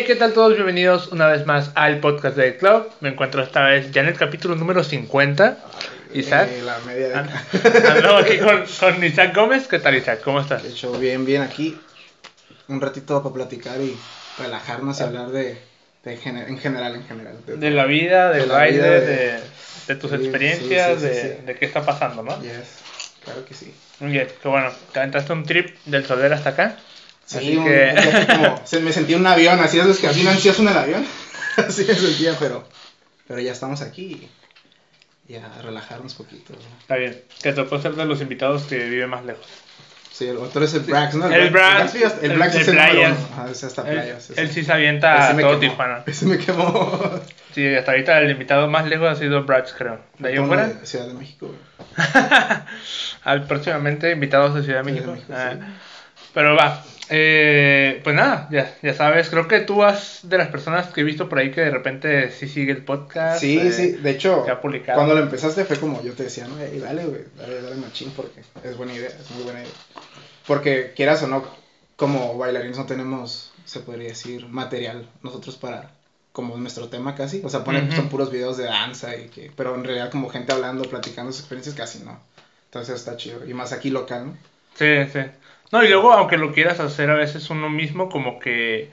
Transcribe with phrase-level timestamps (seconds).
[0.00, 0.54] Hey, ¿qué tal todos?
[0.54, 2.88] Bienvenidos una vez más al podcast de Club.
[3.00, 5.58] Me encuentro esta vez ya en el capítulo número 50.
[6.14, 6.48] Isaac.
[6.52, 7.14] Eh, la media de...
[7.88, 9.66] Ando aquí con, con Isaac Gómez.
[9.66, 10.20] ¿Qué tal, Isaac?
[10.22, 10.62] ¿Cómo estás?
[10.62, 11.76] De hecho, bien, bien aquí.
[12.68, 13.96] Un ratito para platicar y
[14.38, 15.58] relajarnos y hablar de,
[16.04, 17.34] de gener- en general, en general.
[17.46, 19.40] De la vida, del De baile, de, de-
[19.88, 22.40] de tus Sí, experiencias, sí, sí, de, de qué está pasando, ¿no?
[22.40, 22.52] Yes,
[23.24, 23.74] claro que sí.
[23.98, 26.76] Muy bien, que bueno, te aventaste un trip del Soler hasta acá.
[27.40, 30.22] Sí, un- que- como- se- me sentí en un avión, así es los que así
[30.22, 31.06] no ansioso en el avión.
[31.56, 32.66] así me sentía, pero,
[33.26, 34.28] pero ya estamos aquí
[35.28, 36.54] y, a relajarnos poquito.
[36.54, 36.58] ¿no?
[36.80, 39.46] Está bien, que te puedo ser de los invitados que vive más lejos.
[40.10, 41.26] Sí, el otro es el Brax, ¿no?
[41.30, 43.16] El Brax, El, Brax, el el Brax de es el uno.
[43.34, 44.30] Ajá, ese hasta Él, playas.
[44.36, 45.58] él sí se avienta a todo quemó.
[45.60, 46.02] Tijuana.
[46.06, 47.20] Ese me quemó.
[47.54, 50.00] Sí, hasta ahorita el invitado más lejos ha sido Brax, creo.
[50.18, 51.52] De ahí en Uno fuera, de Ciudad de México.
[53.24, 55.32] al próximamente invitados de Ciudad de Ciudad de México.
[55.32, 56.28] México, Ah, sí.
[56.34, 60.88] Pero va, eh, pues nada, ya, ya sabes, creo que tú has de las personas
[60.88, 63.40] que he visto por ahí que de repente sí sigue el podcast.
[63.40, 64.96] Sí, eh, sí, de hecho, ha publicado.
[64.98, 66.58] cuando lo empezaste fue como yo te decía, ¿no?
[66.60, 69.72] Ey, dale, güey, dale, dale machín porque es buena idea, es muy buena idea.
[70.46, 71.44] Porque quieras o no,
[71.96, 75.90] como bailarines no tenemos, se podría decir, material nosotros para,
[76.32, 77.96] como nuestro tema casi, o sea, ponen, Ujú.
[77.96, 81.40] son puros videos de danza y que, pero en realidad como gente hablando, platicando sus
[81.40, 82.20] experiencias casi no.
[82.66, 84.36] Entonces está chido, y más aquí local, ¿no?
[84.78, 85.20] Sí, sí.
[85.72, 88.90] No, y luego, aunque lo quieras hacer a veces uno mismo, como que.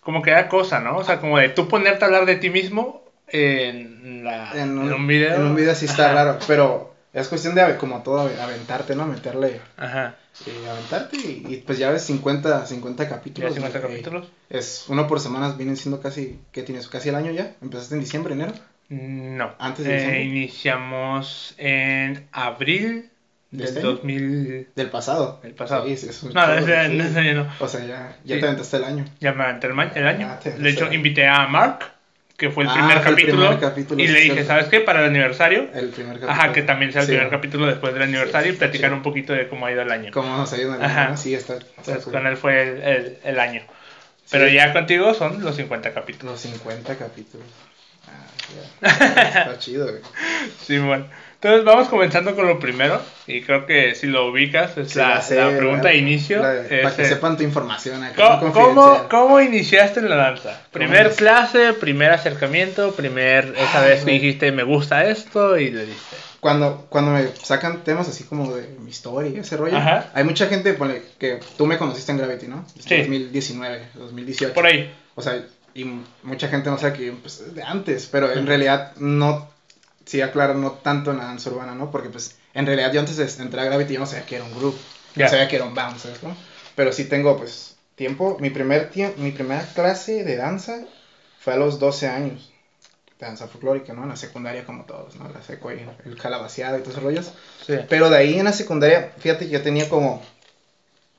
[0.00, 0.96] Como que da cosa, ¿no?
[0.98, 5.06] O sea, como de tú ponerte a hablar de ti mismo en, la, en, un,
[5.06, 5.34] video.
[5.36, 6.14] En un video sí está Ajá.
[6.14, 9.06] raro, pero es cuestión de, como todo, ave- aventarte, ¿no?
[9.06, 10.14] Meterle Ajá.
[10.46, 13.50] y aventarte y, y, pues ya ves 50, 50 capítulos.
[13.50, 13.88] Ya 50 ¿no?
[13.88, 14.28] capítulos.
[14.48, 16.86] Es uno por semanas, vienen siendo casi, ¿qué tienes?
[16.86, 17.54] Casi el año ya.
[17.60, 18.52] Empezaste en diciembre, enero.
[18.88, 19.54] No.
[19.58, 20.22] Antes de Eh, diciembre.
[20.22, 23.10] iniciamos en abril
[23.50, 23.88] ¿De del este año?
[23.92, 24.68] 2000.
[24.74, 25.40] Del pasado.
[25.44, 25.86] El pasado.
[25.86, 27.00] Sí, sí, No, chorro, ese, sí.
[27.00, 27.52] ese año no.
[27.60, 29.04] O sea, ya, ya te aventaste el año.
[29.20, 30.28] Ya me aventé el, el año.
[30.30, 31.92] Ah, de hecho, invité a Mark,
[32.36, 33.42] que fue el Ah, primer el capítulo.
[33.46, 34.44] primer capítulo, y le dije.
[34.44, 34.80] ¿sabes qué?
[34.80, 35.68] Para el aniversario.
[35.72, 36.32] El primer capítulo.
[36.32, 39.48] Ajá, que también sea el primer capítulo después del aniversario y platicar un poquito de
[39.48, 40.10] cómo ha ido el año.
[40.12, 40.82] ¿Cómo nos ayudan?
[40.84, 41.08] Ajá.
[41.10, 41.16] ¿no?
[41.16, 41.54] Sí, está.
[41.54, 42.12] está Entonces, cool.
[42.14, 43.62] con él fue el, el- el año.
[44.30, 46.32] Pero ya contigo son los 50 capítulos.
[46.32, 47.46] Los 50 capítulos.
[48.08, 48.26] Ah,
[48.82, 48.88] ya.
[49.28, 50.02] está chido, güey.
[50.62, 51.06] Sí, bueno.
[51.40, 53.00] Entonces vamos comenzando con lo primero.
[53.26, 56.42] Y creo que si lo ubicas, es Sí, la, sé, la pregunta la- de inicio.
[56.42, 58.38] la- es, para que sepan tu información acá.
[58.40, 60.60] ¿Cómo, cómo, cómo iniciaste en la danza?
[60.72, 65.86] Primer clase, primer acercamiento, primer esa Ay, vez que dijiste me gusta esto y le
[65.86, 66.16] diste.
[66.40, 70.10] Cuando, cuando me sacan temas así como de mi historia y ese rollo, Ajá.
[70.14, 72.64] hay mucha gente ponle, que tú me conociste en Gravity, ¿no?
[72.78, 72.98] Sí.
[72.98, 74.54] 2019, 2018.
[74.54, 74.94] Por ahí.
[75.16, 75.42] O sea,
[75.74, 75.84] y
[76.22, 79.48] mucha gente no sabe que empecé de antes, pero en realidad no,
[80.06, 81.90] sí aclaro, no tanto en la danza urbana, ¿no?
[81.90, 84.44] Porque pues en realidad yo antes de entrar a Gravity yo no sabía que era
[84.44, 84.78] un grupo,
[85.14, 85.24] Ya.
[85.26, 86.18] no sabía que era un bounce, ¿sabes?
[86.20, 86.36] cómo?
[86.74, 90.84] Pero sí tengo pues tiempo, mi primer tiempo, mi primera clase de danza
[91.40, 92.52] fue a los 12 años.
[93.18, 94.02] De danza folclórica, ¿no?
[94.04, 95.28] En la secundaria como todos, ¿no?
[95.30, 97.32] La seco y el calabaceado y todos esos rollos.
[97.66, 97.74] Sí.
[97.88, 100.22] Pero de ahí en la secundaria, fíjate que yo tenía como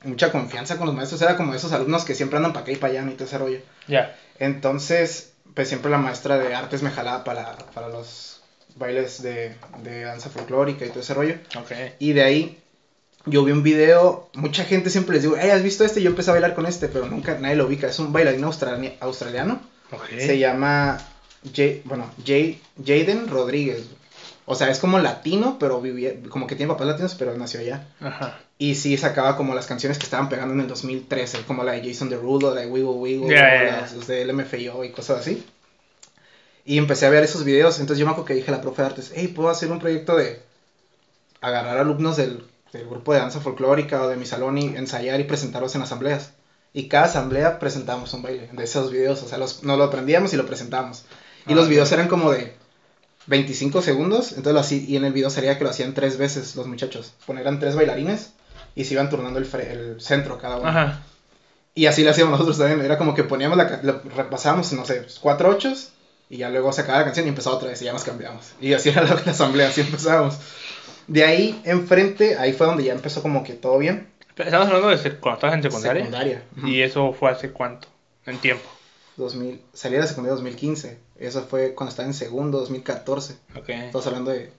[0.03, 1.21] mucha confianza con los maestros.
[1.23, 3.11] Era como esos alumnos que siempre andan para acá y para allá ¿no?
[3.11, 3.59] y todo ese rollo.
[3.87, 4.15] Ya.
[4.37, 8.36] Entonces, pues siempre la maestra de artes me jalaba para, para los
[8.77, 11.35] bailes de, de danza folclórica y todo ese rollo.
[11.57, 11.71] Ok.
[11.99, 12.57] Y de ahí
[13.25, 16.01] yo vi un video, mucha gente siempre les digo, hey, ¿has visto este?
[16.01, 17.87] Yo empecé a bailar con este, pero nunca nadie lo ubica.
[17.87, 19.59] Es un bailarín australi- australiano.
[19.91, 20.05] Ok.
[20.19, 20.97] Se llama,
[21.53, 23.83] Jay, bueno, Jay, Jaden Rodríguez.
[24.49, 27.85] O sea, es como latino, pero vivía, como que tiene papás latinos, pero nació allá.
[27.99, 28.39] Ajá.
[28.57, 31.85] Y sí sacaba como las canciones que estaban pegando en el 2013, como la de
[31.85, 35.45] Jason Derulo, la de Wiggle Wiggle, las, las de LMFAO y cosas así.
[36.67, 38.81] Y empecé a ver esos videos, entonces yo me acuerdo que dije a la profe
[38.81, 40.41] de artes, hey, ¿puedo hacer un proyecto de
[41.39, 45.23] agarrar alumnos del, del grupo de danza folclórica o de mi salón y ensayar y
[45.23, 46.31] presentarlos en asambleas?
[46.73, 50.33] Y cada asamblea presentábamos un baile de esos videos, o sea, los, nos lo aprendíamos
[50.33, 51.05] y lo presentábamos.
[51.47, 52.53] Y Ah, los videos eran como de
[53.27, 56.53] 25 segundos, entonces lo hacía, y en el video sería que lo hacían tres veces
[56.57, 57.13] los muchachos.
[57.25, 58.33] Ponían tres bailarines
[58.75, 60.67] y se iban turnando el, el centro cada uno.
[60.67, 61.01] Ajá.
[61.75, 62.81] Y así lo hacíamos nosotros también.
[62.81, 65.93] Era como que poníamos la, lo repasábamos, no sé, cuatro ochos
[66.29, 68.53] y ya luego se acababa la canción y empezaba otra vez y ya nos cambiamos.
[68.61, 70.37] Y así era la, la asamblea, así empezábamos.
[71.07, 74.09] De ahí enfrente, ahí fue donde ya empezó como que todo bien.
[74.35, 76.03] Estamos hablando de cuando estabas en secundaria.
[76.03, 76.43] Secundaria.
[76.63, 77.87] Y eso fue hace cuánto?
[78.25, 78.69] En tiempo.
[79.15, 80.99] 2000, salí de la secundaria 2015.
[81.17, 83.35] Eso fue cuando estaba en segundo, 2014.
[83.55, 83.69] Ok.
[83.69, 84.51] Estamos hablando de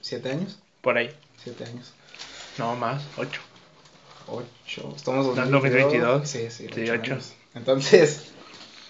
[0.00, 0.60] siete años.
[0.82, 1.10] Por ahí.
[1.42, 1.92] Siete años.
[2.58, 3.02] No, más.
[3.16, 3.40] Ocho.
[4.28, 4.92] 8.
[4.96, 6.22] Estamos No, 2022.
[6.22, 6.28] 2022.
[6.28, 7.12] Sí, sí, Sí, ocho ocho.
[7.14, 7.32] años.
[7.54, 8.26] Entonces,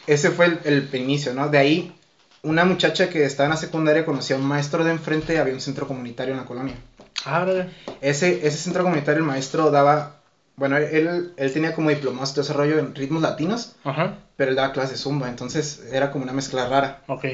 [0.06, 1.48] ese fue el, el inicio, ¿no?
[1.48, 1.96] De ahí,
[2.44, 5.60] una muchacha que estaba en la secundaria conocía a un maestro de enfrente, había un
[5.60, 6.76] centro comunitario en la colonia.
[7.24, 7.70] Ah, órale.
[8.00, 10.20] Ese, ese centro comunitario, el maestro daba
[10.56, 14.18] bueno, él, él tenía como diplomados de desarrollo en ritmos latinos, Ajá.
[14.36, 17.02] pero él daba clases de zumba, entonces era como una mezcla rara.
[17.08, 17.24] Ok.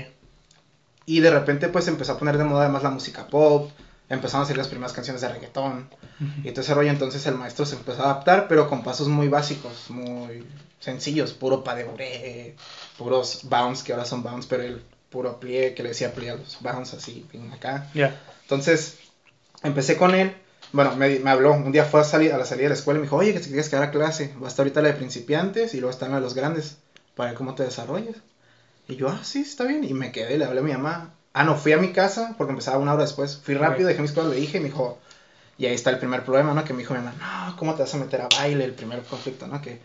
[1.04, 3.70] Y de repente pues empezó a poner de moda además la música pop,
[4.08, 5.88] empezaron a hacer las primeras canciones de reggaetón
[6.44, 9.28] y todo ese rollo, entonces el maestro se empezó a adaptar, pero con pasos muy
[9.28, 10.46] básicos, muy
[10.78, 12.56] sencillos, puro pas de bourrée,
[12.96, 16.36] puros bounce, que ahora son bounce, pero el puro plie, que le decía plie a
[16.36, 17.90] los bounce así, bien acá.
[17.94, 18.18] Ya.
[18.42, 18.98] Entonces,
[19.62, 20.34] empecé con él.
[20.72, 21.52] Bueno, me, me habló.
[21.52, 23.32] Un día fue a, salir, a la salida de la escuela y me dijo, oye,
[23.32, 24.34] que si quieres quedar a clase.
[24.40, 26.78] Va a estar ahorita la de principiantes y luego está la de los grandes.
[27.16, 28.16] Para ver cómo te desarrollas.
[28.88, 29.84] Y yo, ah, sí, está bien.
[29.84, 31.14] Y me quedé, le hablé a mi mamá.
[31.32, 33.36] Ah, no, fui a mi casa porque empezaba una hora después.
[33.36, 34.98] Fui rápido, dejé mis cosas, le dije y me dijo...
[35.58, 36.64] Y ahí está el primer problema, ¿no?
[36.64, 38.64] Que me dijo mi mamá, no, ¿cómo te vas a meter a baile?
[38.64, 39.60] El primer conflicto, ¿no?
[39.60, 39.78] Que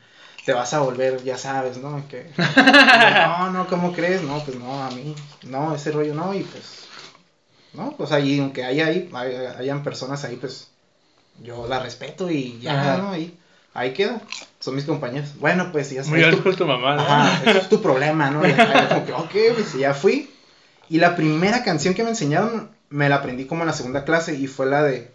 [0.45, 2.07] te vas a volver, ya sabes, ¿no?
[2.07, 2.30] Que...
[3.27, 4.21] no, no, ¿cómo crees?
[4.21, 6.33] No, pues no, a mí, no, ese rollo no.
[6.33, 6.86] Y pues
[7.74, 7.92] ¿no?
[7.97, 10.69] Pues ahí, aunque haya ahí, hay- hayan personas ahí, pues
[11.42, 12.97] yo la respeto y ya, Ajá.
[12.97, 13.12] ¿no?
[13.12, 13.38] Ahí,
[13.74, 14.21] ahí queda.
[14.59, 15.31] Son mis compañeros.
[15.39, 17.01] Bueno, pues ya Muy tu, con tu mamá, ¿no?
[17.01, 18.48] ajá, eso es tu problema, ¿no?
[18.48, 20.31] Y acá como que, ok, pues y ya fui.
[20.89, 24.36] Y la primera canción que me enseñaron, me la aprendí como en la segunda clase
[24.36, 25.12] y fue la de,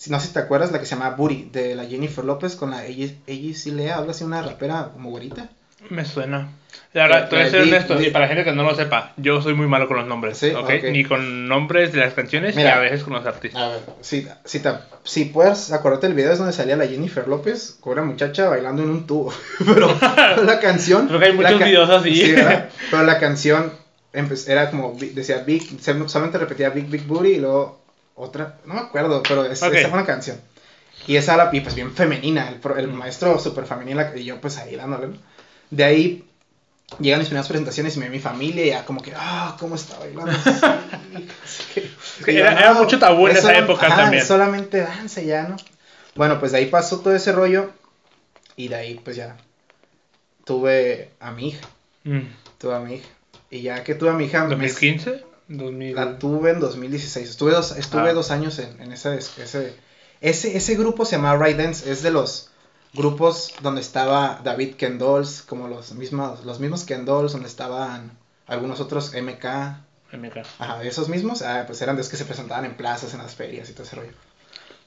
[0.00, 2.56] si no sé si te acuerdas, la que se llama Booty, de la Jennifer López
[2.56, 5.50] con la ella sí lea, habla así una rapera como güerita.
[5.90, 6.48] Me suena.
[6.94, 8.74] La verdad, te voy a ser Di- honesto, y para la gente que no lo
[8.74, 10.64] sepa, yo soy muy malo con los nombres, Sí, ¿ok?
[10.64, 10.84] ok.
[10.90, 12.70] Ni con nombres de las canciones, Mira.
[12.70, 13.60] ni a veces con los artistas.
[13.62, 14.72] A ver, si, si, te-
[15.04, 18.82] si puedes acordarte del video es donde salía la Jennifer López con una muchacha bailando
[18.82, 19.32] en un tubo.
[19.58, 19.94] Pero
[20.44, 21.08] la canción.
[21.08, 22.32] Creo que hay muchos videos así.
[22.32, 22.70] ¿verdad?
[22.90, 23.72] Pero la canción
[24.46, 25.62] era como, decía Big,
[26.08, 27.79] solamente repetía Big Big Booty y luego
[28.20, 29.74] otra, no me acuerdo, pero es, Ok.
[29.74, 30.40] esa fue una canción.
[31.06, 34.40] Y esa la, y pues bien femenina, el, pro- el maestro súper femenina y yo
[34.40, 35.08] pues ahí dándole.
[35.70, 36.24] De ahí
[36.98, 39.74] llegan mis primeras presentaciones y me ve mi familia y ya como que, ah, ¿cómo
[39.76, 40.32] está bailando?
[40.42, 40.50] Sí,
[41.44, 43.96] así que- Es que y yo, era- era mucho tabú en es esa época ajá,
[44.02, 44.24] también.
[44.26, 45.56] solamente danza ya, ¿no?
[46.14, 47.70] Bueno, pues de ahí pasó todo ese rollo
[48.56, 49.36] y de ahí pues ya
[50.44, 51.66] tuve a mi hija,
[52.04, 52.20] Mm.
[52.58, 53.08] tuve a mi hija.
[53.50, 55.22] Y ya que tuve a mi hija, me- ¿2015?
[55.50, 55.94] 2000...
[55.94, 57.28] la tuve en 2016.
[57.28, 58.12] Estuve dos, estuve Ah.
[58.14, 59.74] dos años en, en ese, ese,
[60.20, 62.48] ese, ese grupo se llama Ride Dance, es de los
[62.94, 69.12] grupos donde estaba David Kendalls, como los mismos, los mismos Kendalls, donde estaban algunos otros
[69.14, 69.44] MK,
[70.12, 70.36] MK.
[70.58, 73.34] ajá, esos mismos, ah, pues eran de los que se presentaban en plazas, en las
[73.34, 74.12] ferias y todo ese rollo.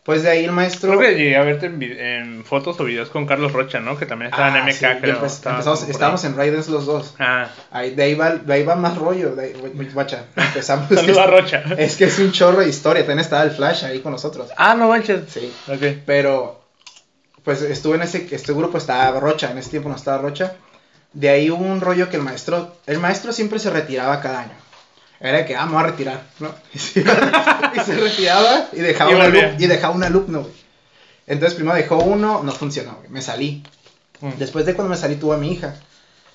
[0.04, 0.90] Pues de ahí el maestro...
[0.98, 3.98] Creo que llegué a verte en, fotos o videos con Carlos Rocha, ¿no?
[3.98, 5.26] Que también estaba en Ah, MK, sí, creo.
[5.26, 7.16] Estaba empezamos, estábamos en Dance los dos.
[7.20, 9.34] Ah, Ahí, de, ahí va, de ahí va más rollo.
[9.34, 10.90] De ahí- gu- guacha, empezamos.
[10.94, 11.64] saludos a Rocha.
[11.78, 13.04] Es que es un chorro de historia.
[13.04, 14.50] También estaba el Flash ahí con nosotros.
[14.58, 15.22] Ah, no manches.
[15.30, 15.54] Sí.
[15.70, 16.00] Ok.
[16.06, 16.62] Pero,
[17.46, 20.56] pues estuve en ese, este grupo, estaba Rocha, en ese tiempo no estaba Rocha.
[21.14, 24.63] De ahí hubo un rollo que el maestro, el maestro siempre se retiraba cada año.
[25.24, 26.54] Era que, ah, me voy a retirar, ¿no?
[26.74, 29.44] Y se, y se retiraba y dejaba, Y un volvía.
[29.46, 30.54] alumno, y dejaba un alumno, güey.
[31.26, 33.10] Entonces primero dejó uno, no funcionó, güey.
[33.10, 33.64] Me salí.
[34.20, 34.32] Mm.
[34.38, 35.76] Después de cuando me salí tuve a mi hija.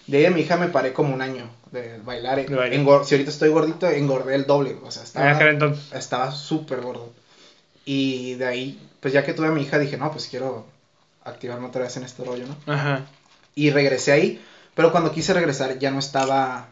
[0.07, 2.37] De ahí a mi hija me paré como un año de bailar.
[2.47, 2.73] De bailar.
[2.81, 4.73] Engor- si ahorita estoy gordito, engordé el doble.
[4.73, 4.89] güey.
[4.89, 5.03] O sea,
[5.51, 5.93] entonces.
[5.93, 7.13] estaba súper gordo.
[7.85, 10.67] Y de ahí, pues ya que tuve a mi hija, dije, no, pues quiero
[11.25, 12.73] activarme otra vez en este rollo, ¿no?
[12.73, 13.05] Ajá.
[13.55, 14.43] Y regresé ahí,
[14.75, 16.69] pero cuando quise regresar ya no estaba,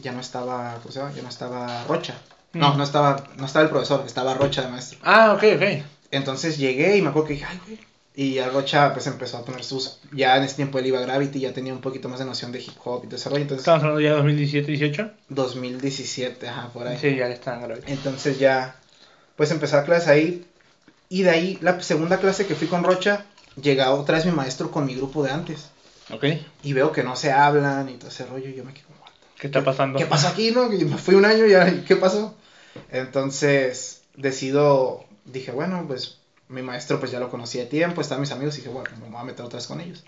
[0.00, 1.12] ya no estaba, ¿cómo se llama?
[1.14, 2.14] Ya no estaba Rocha.
[2.52, 4.98] No, no estaba, no estaba el profesor, estaba Rocha de maestro.
[5.02, 5.84] Ah, ok, ok.
[6.10, 7.78] Entonces llegué y me acuerdo que dije, ay, güey.
[8.14, 11.02] Y ya Rocha pues empezó a poner sus, ya en ese tiempo él iba a
[11.02, 13.42] Gravity, ya tenía un poquito más de noción de hip hop y todo ese rollo.
[13.42, 15.10] Entonces, Estamos hablando ya de 2017, 18.
[15.28, 16.98] 2017, ajá, por ahí.
[16.98, 17.82] Sí, ya estaban grave.
[17.86, 18.74] Entonces ya,
[19.36, 20.44] pues empecé a clase ahí.
[21.08, 23.24] Y de ahí, la segunda clase que fui con Rocha,
[23.60, 25.70] llega otra vez mi maestro con mi grupo de antes.
[26.10, 26.24] Ok.
[26.64, 28.48] Y veo que no se hablan y todo ese rollo.
[28.48, 28.87] Y yo me quedé como,
[29.38, 29.98] ¿Qué está pasando?
[29.98, 30.68] ¿qué pasó aquí, no?
[30.68, 32.34] Me fui un año y ya, ¿qué pasó?
[32.90, 36.18] Entonces, decido, dije, bueno, pues
[36.48, 39.08] mi maestro pues ya lo conocía de tiempo, estaban mis amigos y dije, bueno, me
[39.08, 40.02] voy a meter otra vez con ellos.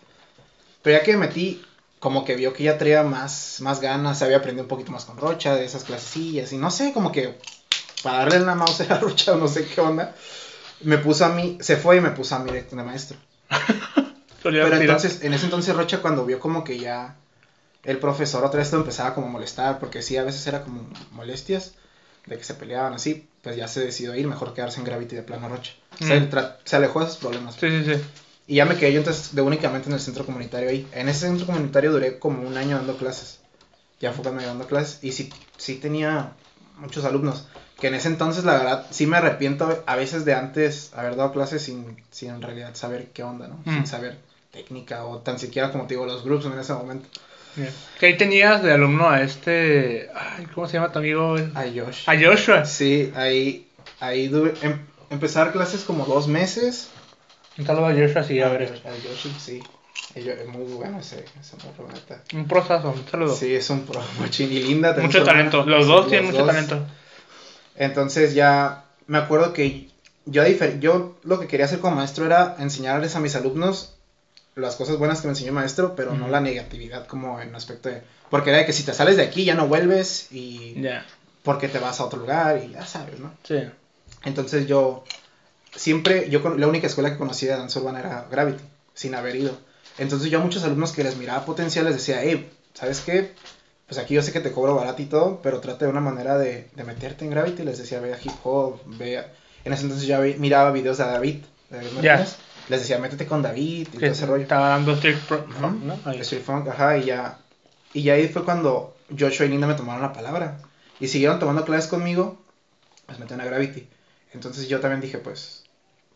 [0.83, 1.63] Pero ya que me metí,
[1.99, 5.05] como que vio que ya traía más, más ganas, se había aprendido un poquito más
[5.05, 7.39] con Rocha, de esas clasecillas, y no sé, como que
[8.03, 10.15] para darle la mouse a Rocha o no sé qué onda,
[10.81, 13.17] me puso a mí, se fue y me puso a mí de, de maestro.
[14.43, 17.17] Pero entonces, en ese entonces Rocha cuando vio como que ya
[17.85, 20.89] el profesor otra vez lo empezaba como a molestar, porque sí, a veces era como
[21.13, 21.73] molestias
[22.27, 25.23] de que se peleaban así, pues ya se decidió ir, mejor quedarse en Gravity de
[25.23, 25.73] plano Rocha.
[25.99, 26.31] Se, Mm.
[26.31, 27.55] tra- se alejó de esos problemas.
[27.57, 28.01] Sí, sí, sí.
[28.47, 30.87] Y ya me quedé yo entonces de únicamente en el centro comunitario ahí.
[30.93, 33.39] En ese centro comunitario duré como un año dando clases.
[34.01, 35.03] Ya enfocándome dando clases.
[35.05, 36.33] Y sí, sí tenía
[36.77, 37.47] muchos alumnos.
[37.79, 41.33] Que en ese entonces, la verdad, sí me arrepiento a veces de antes haber dado
[41.33, 43.57] clases sin, sin en realidad saber qué onda, ¿no?
[43.65, 43.75] Mm.
[43.75, 44.19] Sin saber
[44.53, 47.09] técnica o tan siquiera, como te digo, los grupos en ese momento.
[47.57, 47.73] Bien.
[47.99, 50.11] Que ahí tenías de alumno a este.
[50.15, 51.37] Ay, ¿Cómo se llama tu amigo?
[51.55, 52.09] A Josh.
[52.09, 52.65] A Joshua.
[52.65, 53.69] Sí, ahí,
[54.01, 54.87] ahí duve, em-
[55.35, 56.91] dar clases como dos meses.
[57.59, 58.81] Un saludo a Joshua, sí, a ver.
[58.85, 59.63] A Yoshi, sí.
[60.15, 62.23] Es muy bueno ese, ese morro, neta.
[62.35, 63.35] Un prosazo, un saludo.
[63.35, 64.01] Sí, es un pro.
[64.39, 65.65] Y linda mucho talento.
[65.65, 66.47] Los dos Los tienen mucho dos.
[66.49, 66.87] talento.
[67.77, 69.89] Entonces ya me acuerdo que
[70.27, 70.45] yo,
[70.81, 73.97] yo lo que quería hacer como maestro era enseñarles a mis alumnos
[74.57, 77.89] las cosas buenas que me enseñó el maestro, pero no la negatividad como en aspecto
[77.89, 78.03] de...
[78.31, 81.05] Porque era de que si te sales de aquí ya no vuelves y Ya.
[81.43, 83.33] porque te vas a otro lugar y ya sabes, ¿no?
[83.45, 83.63] Sí.
[84.25, 85.05] Entonces yo
[85.75, 88.63] siempre, yo con- la única escuela que conocí de danza urbana era Gravity,
[88.95, 89.57] sin haber ido.
[89.99, 93.33] Entonces yo a muchos alumnos que les miraba potencial les decía, hey, ¿sabes qué?
[93.89, 96.39] Pues aquí yo sé que te cobro barato y todo, pero trata de una manera
[96.39, 97.65] de, de meterte en Gravity.
[97.65, 99.33] Les decía, ve a hip hop, ve a...
[99.65, 101.37] En ese entonces ya vi- miraba videos de David,
[101.71, 102.27] de David.
[102.71, 104.43] Les decía, métete con David y todo ese rollo.
[104.45, 105.71] estaba dando Street Ujú.
[105.85, 105.99] ¿no?
[106.05, 106.21] Ahí.
[106.21, 107.39] Street Funk, ajá, y ya.
[107.93, 110.61] Y ya ahí fue cuando Joshua y Linda me tomaron la palabra.
[111.01, 112.41] Y siguieron tomando clases conmigo,
[113.07, 113.89] pues metieron a Gravity.
[114.35, 115.65] Entonces yo también dije, pues,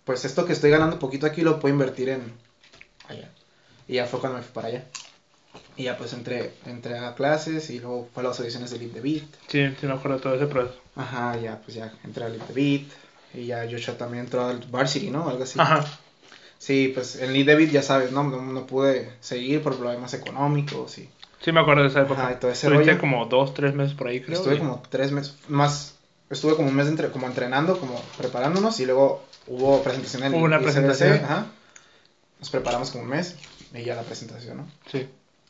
[0.04, 2.32] pues esto que estoy ganando poquito aquí lo puedo invertir en
[3.08, 3.28] allá.
[3.88, 4.84] Y ya fue cuando me fui para allá.
[5.76, 8.92] Y ya pues entré, entré a clases y luego fue a las audiciones de Leap
[8.92, 9.24] the Beat.
[9.48, 10.78] Sí, sí, me acuerdo todo ese proceso.
[10.94, 12.92] Ajá, ya pues ya entré a Leap the Beat.
[13.34, 15.28] Y ya Joshua también entró al Varsity, ¿no?
[15.28, 15.58] Algo así.
[15.58, 15.84] Ajá.
[16.58, 18.22] Sí, pues en Leap the Beat ya sabes, ¿no?
[18.24, 21.08] No, no pude seguir por problemas económicos y...
[21.40, 22.22] Sí, me acuerdo de esa época.
[22.22, 22.98] Ajá, y todo ese rollo.
[22.98, 24.38] como dos, tres meses por ahí, creo.
[24.38, 25.94] Estuve y- como tres meses, más,
[26.30, 30.44] estuve como un mes entre, como entrenando, como preparándonos y luego hubo presentación en Hubo
[30.44, 31.12] una presentación.
[31.22, 31.46] ajá.
[32.40, 33.36] Nos preparamos como un mes
[33.74, 34.66] y ya la presentación, ¿no?
[34.90, 35.06] Sí.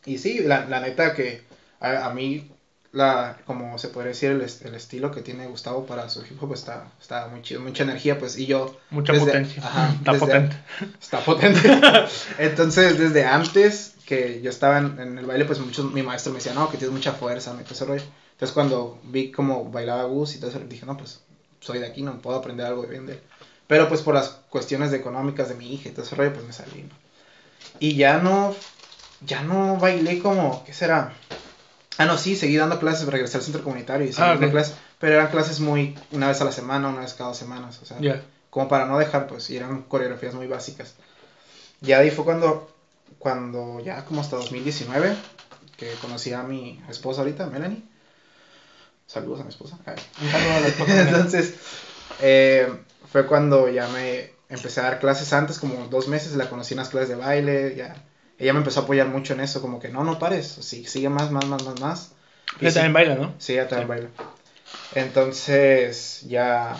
[0.06, 1.42] Y sí, la, la neta que
[1.80, 2.50] a, a mí,
[2.94, 6.54] la, como se podría decir, el, el estilo que tiene Gustavo para su hip hop
[6.54, 8.78] está, está muy chido, mucha energía, pues, y yo...
[8.90, 9.62] Mucha desde- potencia.
[9.66, 10.56] ajá, Está desde- potente.
[11.02, 11.80] Está potente.
[12.38, 16.38] Entonces, desde antes que yo estaba en, en el baile, pues muchos, mi maestro me
[16.38, 18.02] decía, no, que tienes mucha fuerza, me todo ese rollo.
[18.32, 21.20] Entonces, cuando vi cómo bailaba Gus y todo eso, dije, no, pues
[21.60, 23.20] soy de aquí, no puedo aprender algo bien de él.
[23.66, 26.44] Pero pues por las cuestiones de económicas de mi hija y todo ese rollo, pues
[26.46, 26.94] me salí, ¿no?
[27.80, 28.54] Y ya no,
[29.24, 31.14] ya no bailé como, ¿qué será?
[31.98, 34.74] Ah, no, sí, seguí dando clases, regresé al centro comunitario y seguí Ah, dando clases,
[34.98, 37.84] pero eran clases muy, una vez a la semana, una vez cada dos semanas, o
[37.86, 37.98] sea,
[38.50, 40.94] como para no dejar, pues, y eran coreografías muy básicas.
[41.80, 42.68] Ya ahí fue cuando,
[43.18, 45.14] cuando ya como hasta 2019,
[45.76, 47.82] que conocí a mi esposa ahorita, Melanie.
[49.06, 49.76] Saludos a mi esposa.
[49.86, 51.54] A la esposa de- Entonces,
[52.20, 52.74] eh,
[53.10, 56.78] fue cuando ya me empecé a dar clases antes, como dos meses, la conocí en
[56.78, 57.94] las clases de baile, ya.
[58.38, 61.08] Ella me empezó a apoyar mucho en eso, como que no, no pares, sí, sigue
[61.08, 62.12] más, más, más, más, más.
[62.60, 63.34] Ella sí, también baila, ¿no?
[63.38, 64.10] Sí, ella también baila.
[64.92, 66.76] Entonces, ya,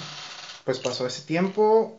[0.65, 1.99] pues pasó ese tiempo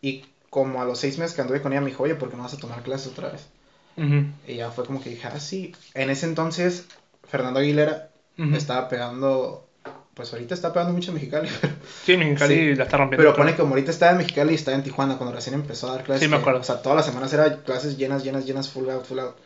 [0.00, 2.36] y como a los seis meses que anduve con ella me dijo, oye, ¿por qué
[2.36, 3.48] no vas a tomar clases otra vez?
[3.96, 5.72] Ujú, Y ya fue como que dije, ah, sí.
[5.94, 6.90] En ese entonces,
[7.24, 8.56] Fernando Aguilera ujú.
[8.56, 9.71] estaba pegando,
[10.14, 11.48] pues ahorita está pegando mucho en Mexicali,
[12.04, 12.74] Sí, Mexicali Sí.
[12.74, 13.22] la está rompiendo.
[13.22, 15.88] pero pone que como ahorita estaba en Mexicali y estaba en Tijuana cuando recién empezó
[15.88, 16.22] a dar clases.
[16.24, 16.60] Sí, me que, acuerdo.
[16.60, 19.36] O sea, todas las semanas era clases llenas, llenas, llenas, full out, full out.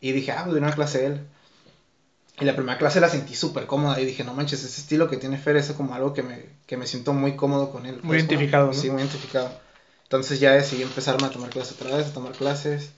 [0.00, 1.20] Y dije, ah, pues una clase de él.
[2.40, 5.18] Y la primera clase la sentí súper cómoda y dije, no manches, ese estilo que
[5.18, 7.96] tiene Fer es como algo que me, que me siento muy cómodo con él.
[8.02, 8.72] Muy pues, identificado, ¿no?
[8.72, 9.52] Sí, muy identificado.
[10.04, 12.90] Entonces ya decidí empezarme a tomar clases otra vez, a tomar clases.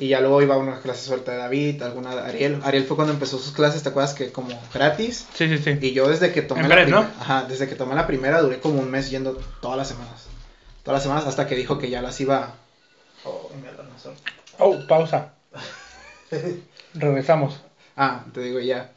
[0.00, 2.60] Y ya luego iba a una clase suelta de David, alguna de Ariel.
[2.64, 4.14] Ariel fue cuando empezó sus clases, ¿te acuerdas?
[4.14, 5.26] Que como gratis.
[5.34, 5.78] Sí, sí, sí.
[5.78, 7.00] Y yo desde que tomé En la ¿no?
[7.20, 10.26] ajá, desde que tomé la primera duré como un mes yendo todas las semanas.
[10.82, 12.54] Todas las semanas hasta que dijo que ya las iba.
[13.24, 14.14] Oh, mierda, no son.
[14.58, 15.34] Oh, pausa.
[16.94, 17.60] Regresamos.
[17.94, 18.92] Ah, te digo ya.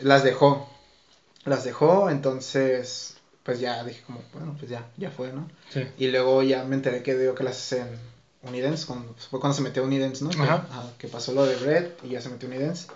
[0.00, 0.70] Las dejó.
[1.44, 5.50] Las dejó, entonces pues ya dije como, bueno, pues ya, ya fue, ¿no?
[5.70, 5.82] Sí.
[5.96, 7.88] Y luego ya me enteré que dio clases en
[8.42, 10.30] Unidance, cuando, fue cuando se metió a Unidance, ¿no?
[10.30, 10.64] Que, Ajá.
[10.98, 12.86] que pasó lo de Brett y ya se metió a Unidance.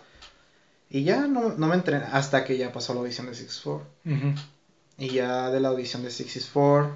[0.90, 3.82] Y ya no, no me entrené hasta que ya pasó la audición de Six Four.
[4.04, 4.34] Ujú.
[4.98, 6.94] Y ya de la audición de Six is Four,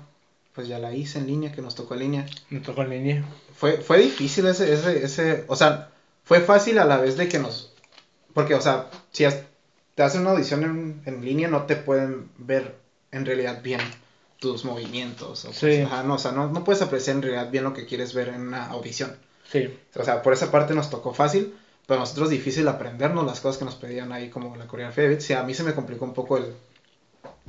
[0.54, 2.26] pues ya la hice en línea, que nos tocó en línea.
[2.50, 3.24] Me tocó en línea.
[3.56, 5.90] Fue, fue difícil ese, ese, ese, o sea,
[6.24, 7.72] fue fácil a la vez de que nos,
[8.34, 9.42] porque, o sea, si has-
[9.94, 12.76] te hacen una audición en, en línea, no te pueden ver
[13.12, 13.80] en realidad bien
[14.38, 15.44] tus movimientos.
[15.44, 15.58] O, Sí.
[15.60, 18.14] pues, ajá, no, o sea, no, no puedes apreciar en realidad bien lo que quieres
[18.14, 19.16] ver en una audición.
[19.50, 19.76] Sí.
[19.94, 21.54] O sea, por esa parte nos tocó fácil,
[21.86, 25.20] pero a nosotros difícil aprendernos las cosas que nos pedían ahí, como la coreografía de.
[25.20, 26.52] Sí, a mí se me complicó un poco el,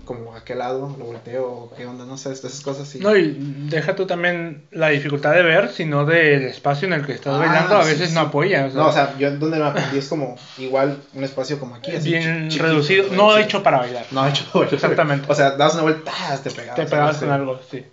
[0.06, 2.88] como a qué lado, lo volteo, qué onda, no sé, esas cosas.
[2.88, 3.00] Sí.
[3.00, 3.36] No, y
[3.70, 7.39] deja tú también la dificultad de ver, sino del espacio en el que estás Ah,
[7.39, 8.16] bailando, a veces sí.
[8.16, 8.66] no apoya.
[8.66, 11.75] o sea, No, o sea, yo donde me aprendí es como igual un espacio como
[11.75, 12.10] aquí, así.
[12.10, 14.06] bien chiquito, reducido, no hecho para bailar.
[14.12, 14.70] No hecho, güey.
[14.74, 15.25] Exactamente.
[15.30, 16.12] O sea, dabas una vuelta,
[16.42, 16.75] te pegabas.
[16.75, 17.84] Te pegabas con algo, sí.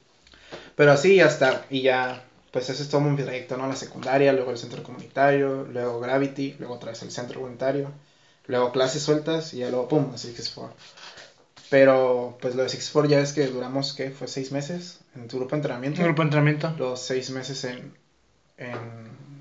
[0.77, 3.67] Pero así hasta, y ya, pues ese es todo mi trayecto, ¿no?
[3.67, 7.91] La secundaria, luego el centro comunitario, luego Gravity, luego otra vez el centro comunitario,
[8.47, 10.71] luego clases sueltas y ya luego, pum, a Six Four.
[11.71, 14.11] Pero, pues lo de Six Four ya es que duramos, ¿qué?
[14.11, 16.00] Fue seis meses en tu grupo de entrenamiento.
[16.00, 16.75] Un grupo de entrenamiento.
[16.78, 17.94] Los seis meses en,
[18.59, 18.78] en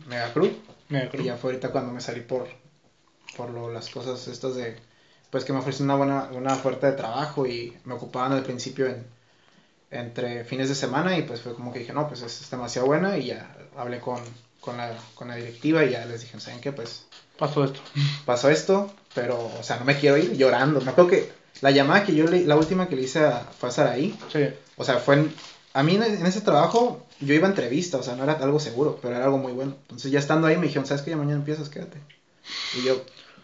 [0.08, 0.52] Megacruz.
[0.90, 1.24] Megacruz.
[1.24, 2.48] Y ya fue ahorita cuando me salí por,
[3.36, 4.78] por lo, las cosas estas de,
[5.30, 8.88] pues que me ofrecieron una buena, una oferta de trabajo y me ocupaban al principio
[8.88, 9.06] en,
[9.92, 13.18] entre fines de semana y pues fue como que dije, no, pues es, demasiado buena
[13.18, 14.20] y ya hablé con,
[14.60, 16.72] con, la, con la directiva y ya les dije, ¿saben qué?
[16.72, 17.06] Pues
[17.38, 17.80] pasó esto.
[18.26, 20.82] Pasó esto, pero, o sea, no me quiero ir llorando.
[20.82, 21.32] Me acuerdo que
[21.62, 24.18] la llamada que yo le, la última que le hice a, fue a Saraí.
[24.32, 24.40] Sí.
[24.76, 25.34] O sea, fue en,
[25.74, 29.00] a mí en, ese trabajo yo iba a entrevista, o sea, no era algo seguro,
[29.02, 29.76] pero era algo muy bueno.
[29.82, 31.12] Entonces ya estando ahí me dijeron, ¿sabes qué?
[31.12, 32.00] Ya mañana empiezas, quédate.
[32.78, 33.02] Y yo,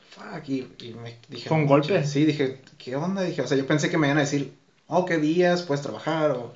[0.09, 0.67] fuck, y,
[1.01, 1.49] me dije...
[1.49, 2.05] ¿Fue un golpe?
[2.05, 3.23] Sí, dije, ¿qué onda?
[3.23, 4.53] Dije, o sea, yo pensé que me iban a decir,
[4.87, 6.31] oh, ¿qué días puedes trabajar?
[6.31, 6.53] O,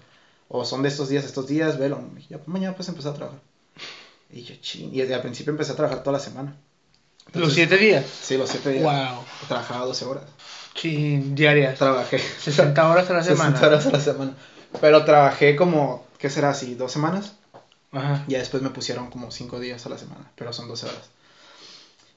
[0.50, 2.04] o son de estos días, estos días, velo.
[2.30, 3.42] Ya, mañana puedes empezar a trabajar.
[4.32, 6.56] Y yo, ching, y desde al principio empecé a trabajar toda la semana.
[7.34, 8.06] ¿Los siete días?
[8.22, 8.84] Sí, los siete días.
[8.84, 9.24] Wow.
[9.48, 10.24] Trabajaba 12 horas.
[10.76, 11.78] Sí, diarias.
[11.78, 12.20] Trabajé.
[12.20, 13.52] 60 horas a la semana.
[13.52, 14.34] 60 horas a la semana.
[14.82, 16.76] Pero trabajé como, ¿qué será así?
[16.76, 17.34] ¿Dos semanas?
[17.92, 18.24] Ajá.
[18.28, 21.10] Ya después me pusieron como 5 días a la semana, pero son 12 horas.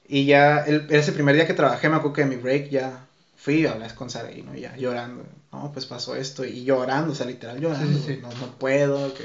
[0.07, 3.05] Y ya, el, ese primer día que trabajé, me acuerdo que en mi break ya
[3.35, 4.55] fui a hablar con Sara y ¿no?
[4.55, 5.23] Ya llorando.
[5.51, 6.45] No, pues pasó esto.
[6.45, 7.99] Y llorando, o sea, literal llorando.
[8.21, 9.23] No, no puedo, que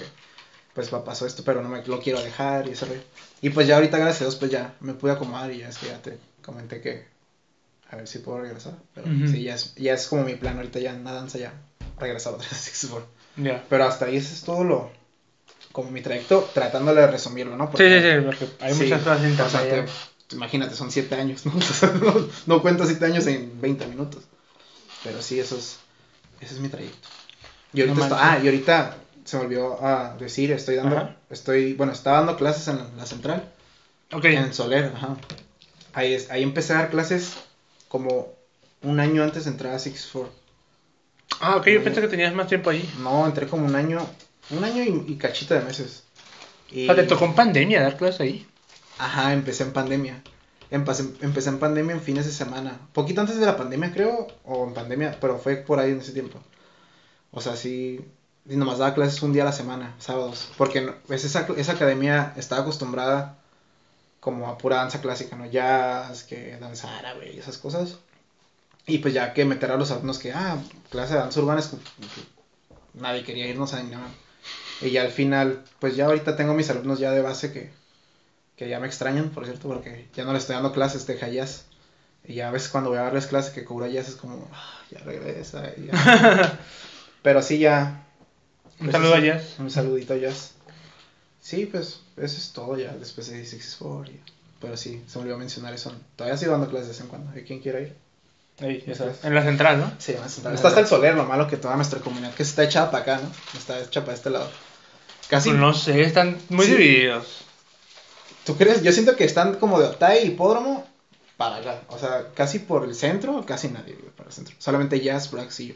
[0.75, 2.87] pues pasó esto, pero no me lo quiero dejar y ese
[3.41, 5.79] Y pues ya ahorita, gracias a Dios, pues ya me pude acomodar y ya es
[5.79, 7.12] que ya te comenté que
[7.93, 8.73] a ver si puedo regresar.
[8.95, 11.53] Pero sí, ya es, ya es como mi plan ahorita ya en la danza ya
[12.01, 13.65] regresar otra vez a Ya.
[13.69, 14.91] Pero hasta ahí eso es todo lo,
[15.71, 17.71] como mi trayecto, tratándole de resumirlo, ¿no?
[17.77, 19.91] sí, sí, sí, porque hay muchas cosas interesantes.
[20.33, 21.53] imagínate, son siete años, ¿no?
[22.01, 24.23] no, no cuento siete años en 20 minutos.
[25.05, 25.79] Pero sí, eso es,
[26.41, 27.09] ese es mi trayecto.
[27.75, 32.19] Y ahorita, ah, y ahorita se me olvidó a decir, estoy dando, estoy, bueno, estaba
[32.19, 33.51] dando clases en la, central.
[34.13, 34.25] Ok.
[34.27, 35.17] En Soler, ajá.
[35.95, 37.35] Ahí, es, ahí empecé a dar clases
[37.93, 38.33] como
[38.81, 40.31] un año antes de entrar a Six Four.
[41.41, 42.91] Ah, ok, yo pensé que tenías más tiempo ahí.
[43.01, 44.01] No, entré como un año,
[44.49, 46.05] un año y, cachita de meses.
[46.71, 46.85] Y...
[46.89, 48.47] O sea, ¿te tocó en pandemia dar clases ahí?
[48.97, 50.23] Ajá, empecé en pandemia.
[50.71, 52.81] Empecé, empecé en pandemia en fines de semana.
[52.95, 56.13] Poquito antes de la pandemia, creo, o en pandemia, pero fue por ahí en ese
[56.13, 56.41] tiempo.
[57.31, 58.01] O sea, sí,
[58.49, 60.51] y nomás daba clases un día a la semana, sábados.
[60.57, 63.42] Porque pues, esa, esa academia estaba acostumbrada
[64.23, 65.47] como a pura danza clásica, ¿no?
[65.47, 67.99] Jazz, que danza árabe y esas cosas.
[68.87, 70.59] Y pues ya que meter a los alumnos que, ah,
[70.91, 71.77] clase de danza urbana es que
[72.95, 74.07] nadie quería irnos a nada.
[74.81, 77.73] Y ya al final, pues ya ahorita tengo mis alumnos ya de base que,
[78.55, 81.65] que ya me extrañan, por cierto, porque ya no les estoy dando clases de jazz.
[82.25, 84.83] Y ya a veces cuando voy a darles clases que cobra jazz es como, ah,
[84.89, 85.65] ya regresa.
[87.23, 88.05] Pero sí, ya,
[88.79, 89.57] un pues saludo a Jazz.
[89.59, 90.55] Un saludito a Jazz.
[91.43, 93.79] Sí, pues eso es todo ya después de Six
[94.61, 95.93] Pero sí, se me olvidó mencionar eso.
[96.17, 97.33] Todavía sigo dando clases de vez en cuando.
[97.33, 97.95] ¿Hay quien quiera ir?
[98.61, 99.25] Ahí, ya sabes.
[99.25, 99.93] En la central, ¿no?
[99.99, 100.55] Sí, en la central.
[100.55, 103.21] Está hasta el Soler, lo malo que toda nuestra comunidad que está echada para acá,
[103.23, 103.59] ¿no?
[103.59, 104.49] Está hecha para este lado.
[105.29, 105.49] Casi.
[105.49, 107.45] Pues no sé, están muy divididos.
[108.45, 108.83] ¿Tú crees?
[108.83, 110.87] Yo siento que están como de Otay, Hipódromo,
[111.37, 111.81] para acá.
[111.89, 114.55] O sea, casi por el centro, casi nadie vive para el centro.
[114.59, 115.75] Solamente Jazz, Brax y yo.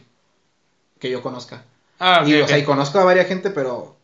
[1.00, 1.64] Que yo conozca.
[1.98, 3.96] Ah, y, O sea, y conozco a varias gente, pero.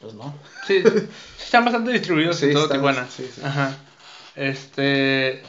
[0.00, 0.34] Pues no.
[0.66, 0.82] Sí,
[1.42, 3.06] están bastante distribuidos en todo Tijuana.
[3.14, 3.40] Sí, sí.
[3.44, 3.76] Ajá.
[4.34, 5.42] Este.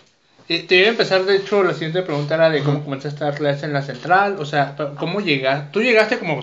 [0.47, 3.37] Te iba a empezar, de hecho, la siguiente pregunta era de cómo comenzaste a dar
[3.37, 4.37] clases en la central.
[4.39, 5.71] O sea, ¿cómo llegaste?
[5.73, 6.41] ¿Tú llegaste como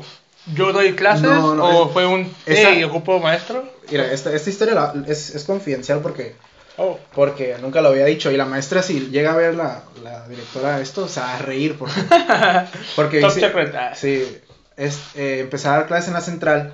[0.55, 3.65] yo doy clases o fue un hey, ocupo maestro?
[3.91, 6.35] Mira, esta, esta historia es, es confidencial porque
[6.77, 6.99] Oh.
[7.15, 8.31] Porque nunca lo había dicho.
[8.31, 11.77] Y la maestra, si llega a ver la, la directora esto, o sea, a reír.
[11.79, 12.01] Porque,
[12.97, 13.75] porque Top secret.
[13.95, 14.39] Sí,
[14.77, 16.73] es, eh, empecé a dar clases en la central.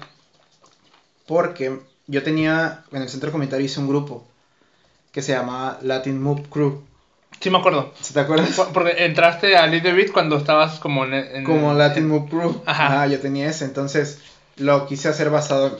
[1.31, 4.27] Porque yo tenía, en el centro comunitario hice un grupo
[5.12, 6.83] que se llamaba Latin Move Crew.
[7.38, 7.95] Sí, me acuerdo.
[8.01, 8.61] ¿Sí te acuerdas?
[8.75, 11.45] Porque entraste a Lead Beat cuando estabas como en...
[11.45, 12.62] como Latin Move Crew.
[12.66, 13.07] Ajá.
[13.07, 13.64] yo tenía ese.
[13.64, 14.19] Entonces,
[14.57, 15.75] lo quise hacer basado en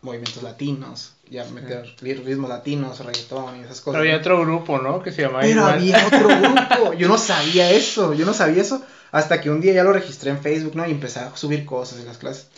[0.00, 3.98] movimientos latinos ya meter ritmos latinos, reggaetón y esas cosas.
[3.98, 5.02] Pero había otro grupo, ¿no?
[5.02, 6.92] Que se llamaba Pero había otro grupo.
[6.94, 8.14] Yo no sabía eso.
[8.14, 8.82] Yo no sabía eso.
[9.12, 10.86] Hasta que un día ya lo registré en Facebook, ¿no?
[10.86, 12.48] Y empecé a subir cosas en las clases.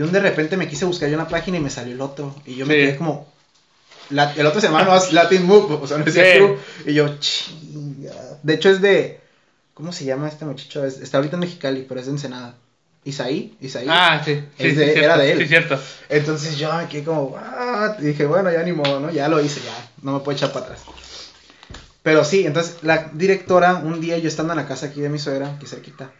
[0.00, 2.34] Y un de repente me quise buscar yo una página y me salió el otro.
[2.46, 3.30] Y yo me quedé como.
[4.08, 6.40] el otro se llama Latin Move, o sea, no decía sí.
[6.86, 8.14] Y yo, chinga.
[8.42, 9.20] De hecho, es de.
[9.74, 10.86] ¿Cómo se llama este muchacho?
[10.86, 12.56] está ahorita en Mexicali, pero es de Ensenada.
[13.04, 13.84] Isaí, Isaí.
[13.90, 15.38] Ah, sí, sí, era de él.
[15.40, 15.78] Sí, cierto.
[16.08, 17.36] Entonces yo me quedé como,
[17.98, 19.10] Y dije, bueno, ya ni modo, ¿no?
[19.10, 20.80] Ya lo hice, ya, no me puedo echar para atrás.
[22.02, 25.18] Pero sí, entonces la directora, un día yo estando en la casa aquí de mi
[25.18, 26.10] suegra, aquí cerquita,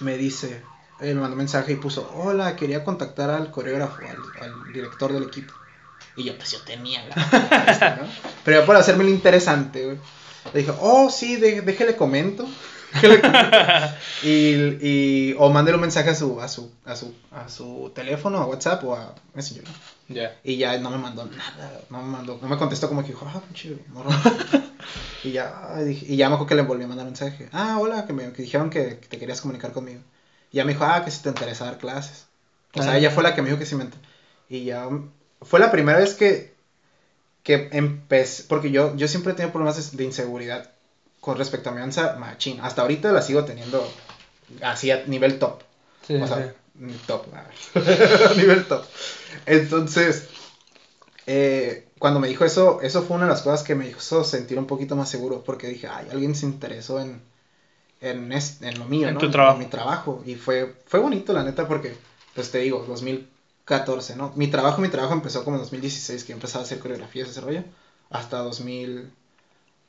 [0.00, 0.62] me dice,
[1.00, 3.98] él me mandó un mensaje y puso, hola, quería contactar al coreógrafo,
[4.40, 5.54] al, director del equipo.
[6.16, 8.08] Y yo, pues yo tenía la ¿no?
[8.44, 9.98] Pero ya por hacerme lo interesante, güey.
[10.52, 12.46] Le dije, oh, sí, déjele comento.
[14.22, 14.28] y,
[14.80, 18.46] y, o mándele un mensaje a su, a su, a su, a su teléfono, a
[18.46, 19.64] WhatsApp o a Messenger.
[20.08, 20.36] Ya.
[20.42, 23.26] Y ya no me mandó nada, no me mandó, no me contestó como que dijo,
[23.28, 24.10] ah, pinche morro.
[25.24, 27.48] y ya, y ya me acuerdo que le volví a mandar un mensaje.
[27.52, 30.00] Ah, hola, que me que dijeron que, te querías comunicar conmigo.
[30.50, 32.26] Y ya me dijo, ah, que si te interesa dar clases.
[32.74, 33.88] O sea, ella fue la que me dijo que sí me...
[34.48, 34.88] Y ya,
[35.42, 36.54] fue la primera vez que,
[37.42, 40.70] que empecé, porque yo, yo siempre he tenido problemas de inseguridad
[41.20, 42.60] con respecto a mi danza machín.
[42.60, 43.86] Hasta ahorita la sigo teniendo
[44.62, 45.62] así a nivel top.
[46.08, 46.54] o sea,
[47.06, 47.26] top.
[48.36, 48.84] nivel top.
[49.46, 50.28] Entonces,
[51.26, 54.58] eh, cuando me dijo eso, eso fue una de las cosas que me hizo sentir
[54.58, 55.42] un poquito más seguro.
[55.44, 57.20] Porque dije, ay, alguien se interesó en,
[58.00, 59.20] en, en lo mío, ¿no?
[59.52, 60.22] En mi trabajo.
[60.26, 61.94] Y fue, fue bonito, la neta, porque,
[62.34, 64.32] pues te digo, 2014, ¿no?
[64.36, 67.64] Mi trabajo, mi trabajo empezó como en 2016, que empezaba a hacer coreografías, ese rollo.
[68.10, 69.10] Hasta 2000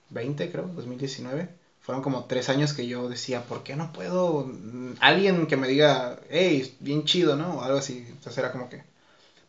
[0.09, 1.49] 20, creo, 2019.
[1.81, 4.51] Fueron como tres años que yo decía, ¿por qué no puedo?
[4.99, 7.55] Alguien que me diga, hey, bien chido, ¿no?
[7.55, 8.05] O algo así.
[8.07, 8.83] Entonces era como que...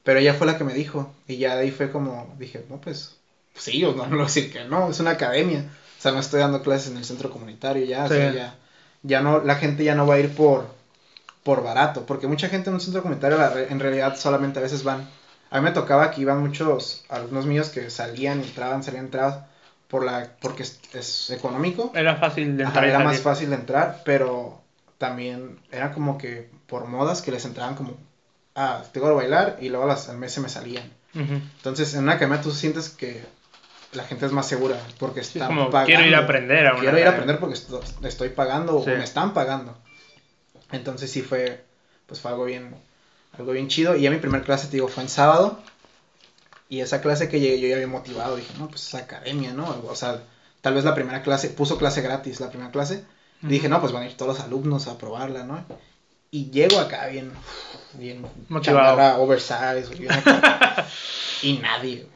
[0.03, 1.13] Pero ella fue la que me dijo.
[1.27, 3.17] Y ya de ahí fue como, dije, no, pues,
[3.55, 5.71] sí, o no, no decir que no, es una academia.
[6.01, 8.05] O sea, no estoy dando clases en el centro comunitario ya.
[8.05, 8.55] O sea, ya,
[9.03, 10.67] ya no, la gente ya no va a ir por,
[11.43, 12.07] por barato.
[12.07, 15.07] Porque mucha gente en un centro comunitario en realidad solamente a veces van.
[15.51, 19.47] A mí me tocaba que iban muchos alumnos míos que salían, entraban, salían, entraban
[19.89, 21.93] por la, porque es, económico.
[21.95, 22.85] Era fácil de entrar.
[22.87, 24.59] era más fácil de entrar, pero
[24.97, 27.99] también era como que por modas que les entraban como,
[28.55, 30.91] ah, tengo que bailar y luego las, al mes se me salían.
[31.13, 33.23] Entonces en una academia tú sientes que
[33.93, 35.85] la gente es más segura porque está pagando.
[35.87, 37.59] Quiero ir a aprender a Quiero ir a aprender porque
[38.03, 39.77] estoy, pagando o me están pagando.
[40.73, 41.65] Entonces sí fue,
[42.07, 42.75] pues fue algo bien,
[43.37, 43.97] algo bien chido.
[43.97, 45.59] Y ya mi primer clase, te digo, fue en sábado.
[46.69, 49.83] Y esa clase que llegué yo ya había motivado, dije, no, pues es academia, ¿no?
[49.89, 50.23] O sea,
[50.61, 53.05] tal vez la primera clase, puso clase gratis la primera clase.
[53.43, 55.65] Y dije, no, pues van a ir todos los alumnos a probarla, ¿no?
[56.31, 57.33] Y llego acá bien,
[57.95, 59.89] bien motivado, oversize,
[61.43, 62.07] y nadie,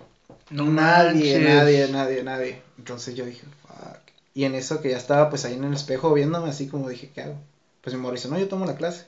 [0.51, 2.63] no nadie, nadie, nadie, nadie.
[2.79, 4.01] Entonces yo dije, fuck.
[4.35, 7.11] Y en eso que ya estaba pues ahí en el espejo viéndome así como dije,
[7.15, 7.37] ¿qué hago?
[7.81, 9.07] Pues mi morro dice, no, yo tomo la clase.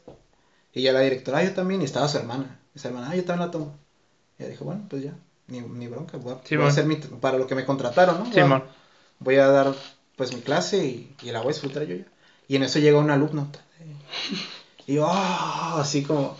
[0.72, 2.61] Y ya la directora, ah, yo también, y estaba su hermana.
[2.75, 3.75] Esa hermana, ah, yo también la tomo.
[4.38, 5.14] Y ella dijo, bueno, pues ya
[5.49, 8.31] ni, ni bronca, voy a, hacer mi, para lo que me contrataron, ¿no?
[9.18, 9.75] Voy, a, dar
[10.16, 12.05] pues mi clase y, y, la voy a disfrutar yo ya.
[12.49, 13.49] Y en eso llega un alumno.
[14.87, 16.37] Y yo, oh, así como.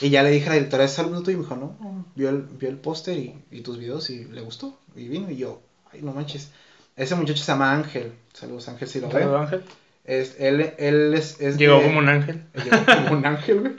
[0.00, 1.32] Y ya le dije a la directora, ¿es alumno tuyo?
[1.32, 4.42] Y me dijo, no, vio el, vio el póster y, y, tus videos y le
[4.42, 4.78] gustó.
[4.94, 6.50] Y vino y yo, ay, no manches.
[6.96, 8.12] Ese muchacho se llama Ángel.
[8.32, 9.20] Saludos, Ángel, si lo ve.
[9.20, 9.64] Saludos, Ángel.
[10.04, 12.44] Es, él, él es, es Llegó como un ángel.
[12.54, 13.72] Llegó como un ángel, güey.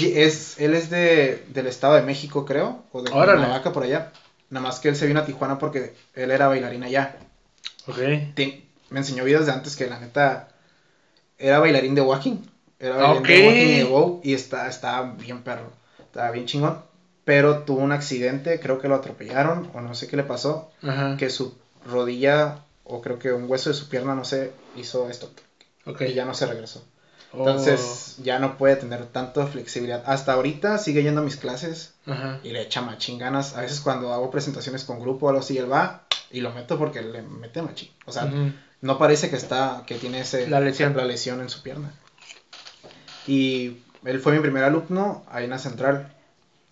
[0.00, 4.12] Y es, él es de, del Estado de México, creo, o de Cuernavaca, por allá.
[4.50, 7.16] Nada más que él se vino a Tijuana porque él era bailarín allá.
[7.86, 7.98] Ok.
[8.90, 10.48] me enseñó videos de antes que la neta
[11.38, 12.38] era bailarín de walking.
[12.82, 15.70] Era de walking y de wow, y está, está bien perro.
[16.00, 16.82] Estaba bien chingón.
[17.24, 20.70] Pero tuvo un accidente, creo que lo atropellaron, o no sé qué le pasó.
[21.16, 21.54] Que su
[21.86, 25.30] rodilla, o creo que un hueso de su pierna, no sé, hizo esto.
[25.86, 26.10] Okay.
[26.10, 26.84] Y ya no se regresó.
[27.32, 28.24] Entonces oh.
[28.24, 30.02] ya no puede tener tanta flexibilidad.
[30.04, 31.94] Hasta ahorita sigue yendo a mis clases
[32.42, 33.56] y le echa machín ganas.
[33.56, 36.78] A veces cuando hago presentaciones con grupo o algo así, él va y lo meto
[36.78, 37.90] porque le mete machín.
[38.06, 38.30] O sea,
[38.80, 40.96] no parece que está, que tiene ese, la, lesión.
[40.96, 41.92] la lesión en su pierna.
[43.26, 46.12] Y él fue mi primer alumno ahí en la central.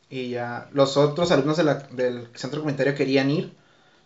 [0.08, 3.52] Y ya los otros alumnos del centro comunitario querían ir,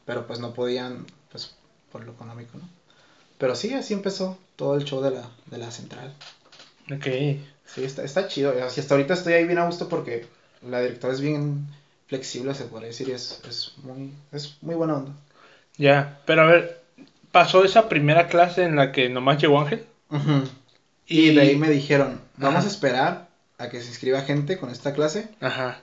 [0.05, 1.57] pero pues no podían, pues
[1.91, 2.69] por lo económico, ¿no?
[3.39, 6.13] Pero sí, así empezó todo el show de la, de la central.
[6.93, 7.07] Ok.
[7.67, 8.55] Sí, está, está chido.
[8.63, 10.27] Así hasta ahorita estoy ahí bien a gusto porque
[10.63, 11.67] la directora es bien
[12.07, 15.13] flexible, se puede decir, y es, es, muy, es muy buena onda.
[15.77, 16.83] Ya, pero a ver,
[17.33, 19.85] pasó esa primera clase en la que nomás llegó Ángel.
[21.07, 21.35] Y...
[21.35, 25.29] de ahí me dijeron, vamos a esperar a que se inscriba gente con esta clase.
[25.41, 25.81] Ajá.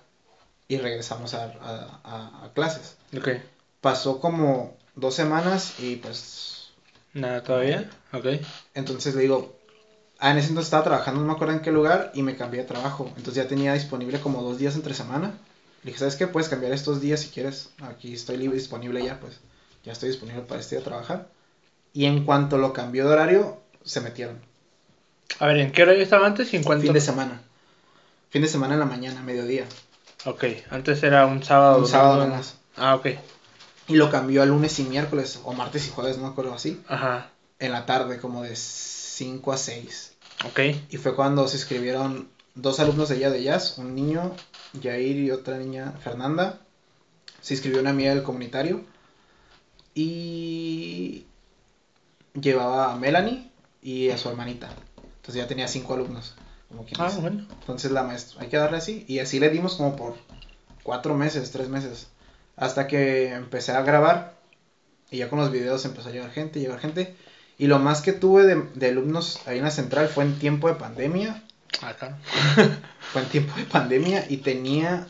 [0.68, 2.98] Y regresamos a, a, a, clases.
[3.16, 3.30] Ok.
[3.82, 6.72] Pasó como dos semanas y pues...
[7.14, 7.90] Nada todavía.
[8.14, 8.26] Ok.
[8.74, 9.62] Entonces le digo,
[10.24, 12.62] Ah, en ese entonces estaba trabajando, no me acuerdo en qué lugar, y me cambié
[12.62, 13.08] de trabajo.
[13.18, 15.34] Entonces ya tenía disponible como dos días entre semana.
[15.82, 16.28] Le dije, ¿sabes qué?
[16.28, 17.72] Puedes cambiar estos días si quieres.
[17.82, 19.40] Aquí estoy libre, disponible ya, pues
[19.84, 21.28] ya estoy disponible para este día trabajar.
[21.92, 24.40] Y en cuanto lo cambió de horario, se metieron.
[25.39, 26.84] A ver, ¿en qué horario estaba antes y en cuánto?
[26.84, 27.41] Fin de semana.
[28.30, 29.65] Fin de semana en la mañana, mediodía.
[30.26, 31.80] Ok, antes era un sábado.
[31.80, 32.56] Un sábado más.
[32.78, 33.08] Ah, ok.
[33.88, 36.82] Y lo cambió a lunes y miércoles, o martes y jueves, no me acuerdo así.
[36.88, 37.32] Ajá.
[37.60, 40.13] En la tarde, como de 5 a 6.
[40.46, 40.60] Ok.
[40.89, 44.36] Y fue cuando se escribieron dos alumnos de ella de jazz, un niño,
[44.82, 46.60] Jair, y otra niña, Fernanda.
[47.41, 48.84] Se inscribió una amiga del comunitario.
[49.94, 51.26] Y
[52.39, 54.70] llevaba a Melanie, y a su hermanita.
[55.22, 56.34] Entonces ya tenía cinco alumnos.
[56.68, 57.46] Como ah, bueno.
[57.60, 59.06] Entonces la maestra, hay que darle así.
[59.08, 60.16] Y así le dimos como por
[60.82, 62.08] cuatro meses, tres meses.
[62.56, 64.36] Hasta que empecé a grabar.
[65.12, 67.16] Y ya con los videos empezó a llegar gente, llegar gente.
[67.60, 70.68] Y lo más que tuve de, de alumnos ahí en la central fue en tiempo
[70.68, 71.44] de pandemia.
[71.68, 72.16] Claro.
[73.12, 75.08] fue en tiempo de pandemia y tenía,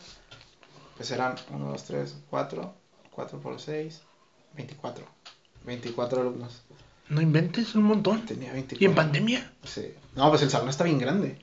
[0.97, 2.73] pues eran 1, 2, 3, 4,
[3.11, 4.01] 4 por 6,
[4.55, 5.05] 24.
[5.63, 6.63] 24 alumnos.
[7.11, 8.25] No inventes un montón.
[8.25, 8.81] Tenía 24.
[8.81, 9.51] ¿Y en pandemia?
[9.65, 9.93] Sí.
[10.15, 11.35] No, pues el salón está bien grande.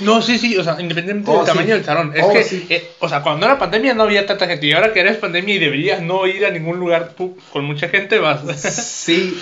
[0.00, 2.12] No, sí, sí, o sea, independientemente del oh, tamaño del salón.
[2.12, 4.66] Es oh, que, eh, o sea, cuando era pandemia no había tanta gente.
[4.66, 7.14] Y ahora que eres pandemia y deberías no ir a ningún lugar
[7.52, 8.40] con mucha gente, vas.
[8.60, 9.40] Sí.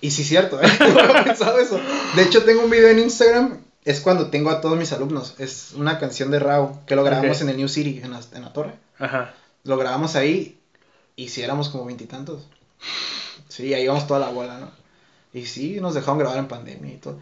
[0.00, 0.66] Y sí, cierto, ¿eh?
[0.80, 1.80] No había pensado eso.
[2.16, 3.58] De hecho, tengo un video en Instagram.
[3.84, 5.36] Es cuando tengo a todos mis alumnos.
[5.38, 8.42] Es una canción de Rao que lo grabamos en el New City, en la, en
[8.42, 8.72] la torre.
[8.98, 9.32] Ajá.
[9.62, 10.58] Lo grabamos ahí
[11.14, 12.48] y si éramos como veintitantos.
[13.54, 14.68] Sí, ahí íbamos toda la bola, ¿no?
[15.32, 17.20] Y sí, nos dejaron grabar en pandemia y todo.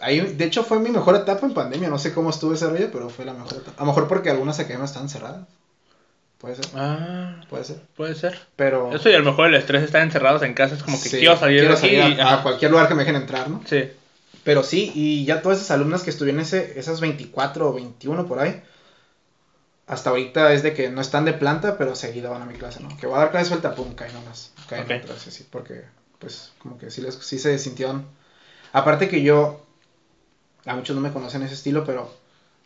[0.00, 1.88] Ahí, de hecho, fue mi mejor etapa en pandemia.
[1.88, 3.80] No sé cómo estuvo ese rollo, pero fue la mejor etapa.
[3.80, 5.46] A lo mejor porque algunas academias están cerradas.
[6.38, 6.66] Puede ser.
[6.74, 7.40] Ah.
[7.48, 7.80] Puede ser.
[7.96, 8.36] Puede ser.
[8.56, 8.92] Pero.
[8.92, 11.08] Eso y a lo mejor el estrés de estar encerrados en casa es como que
[11.08, 13.62] quiero salir, quiero salir a, cualquier lugar que me dejen entrar, ¿no?
[13.64, 13.90] Sí.
[14.42, 18.40] Pero sí, y ya todas esas alumnas que estuvieron ese, esas 24 o 21 por
[18.40, 18.60] ahí,
[19.88, 22.80] hasta ahorita es de que no están de planta, pero seguido van a mi clase,
[22.80, 22.94] ¿no?
[22.98, 24.52] Que voy a dar clase suelta, pum, caen nomás.
[24.68, 25.00] Caen okay.
[25.00, 25.82] otras, así, porque,
[26.18, 28.06] pues, como que sí, les, sí se sintieron.
[28.74, 29.64] Aparte que yo,
[30.66, 32.14] a muchos no me conocen ese estilo, pero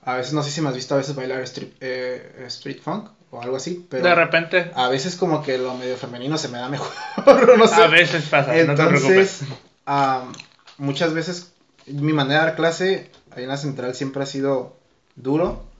[0.05, 3.09] a veces, no sé si me has visto a veces bailar street, eh, street funk
[3.31, 4.03] o algo así, pero...
[4.03, 4.73] De repente.
[4.75, 6.93] A veces como que lo medio femenino se me da mejor,
[7.57, 7.75] no sé.
[7.77, 9.43] A veces pasa, Entonces,
[10.77, 11.53] muchas veces
[11.87, 14.77] mi manera de dar clase ahí en la central siempre ha sido
[15.15, 15.71] duro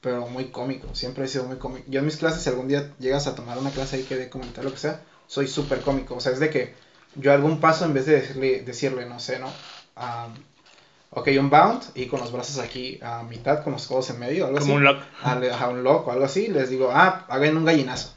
[0.00, 1.84] pero muy cómico, siempre he sido muy cómico.
[1.88, 4.30] Yo en mis clases, si algún día llegas a tomar una clase ahí que de
[4.30, 6.74] comentar lo que sea, soy súper cómico, o sea, es de que
[7.16, 9.48] yo algún paso en vez de decirle, decirle no sé, ¿no?
[9.96, 10.34] Um,
[11.10, 14.46] ok, un bound y con los brazos aquí a mitad, con los codos en medio,
[14.46, 15.02] algo Como un lock.
[15.22, 18.14] A, un lock o algo así, les digo, ah, hagan un gallinazo.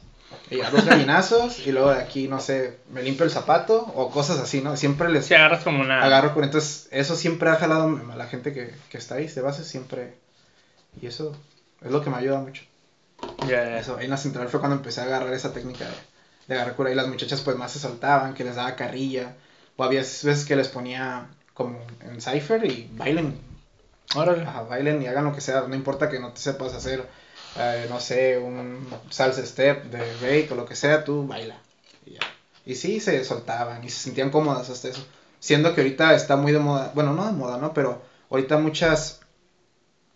[0.50, 4.10] Y a dos gallinazos y luego de aquí, no sé, me limpio el zapato o
[4.10, 4.76] cosas así, ¿no?
[4.76, 5.26] Siempre les...
[5.26, 6.02] Si agarras como una...
[6.02, 9.64] Agarro, entonces eso siempre ha jalado a la gente que, que está ahí, de base
[9.64, 10.14] siempre...
[11.00, 11.34] Y eso
[11.84, 12.64] es lo que me ayuda mucho.
[13.46, 15.86] Ya, Eso, ahí en la central fue cuando empecé a agarrar esa técnica
[16.48, 19.34] de, agarrar cura y las muchachas pues más se soltaban, que les daba carrilla.
[19.76, 23.38] O había veces que les ponía como en cipher y bailen.
[24.14, 24.42] Órale.
[24.42, 25.62] Ajá, bailen y hagan lo que sea.
[25.62, 27.06] No importa que no te sepas hacer,
[27.56, 31.56] eh, no sé, un salsa step de break o lo que sea, tú baila.
[32.06, 32.20] Y, ya.
[32.64, 35.04] y sí, se soltaban y se sentían cómodas hasta eso.
[35.40, 37.74] Siendo que ahorita está muy de moda, bueno, no de moda, ¿no?
[37.74, 39.20] Pero ahorita muchas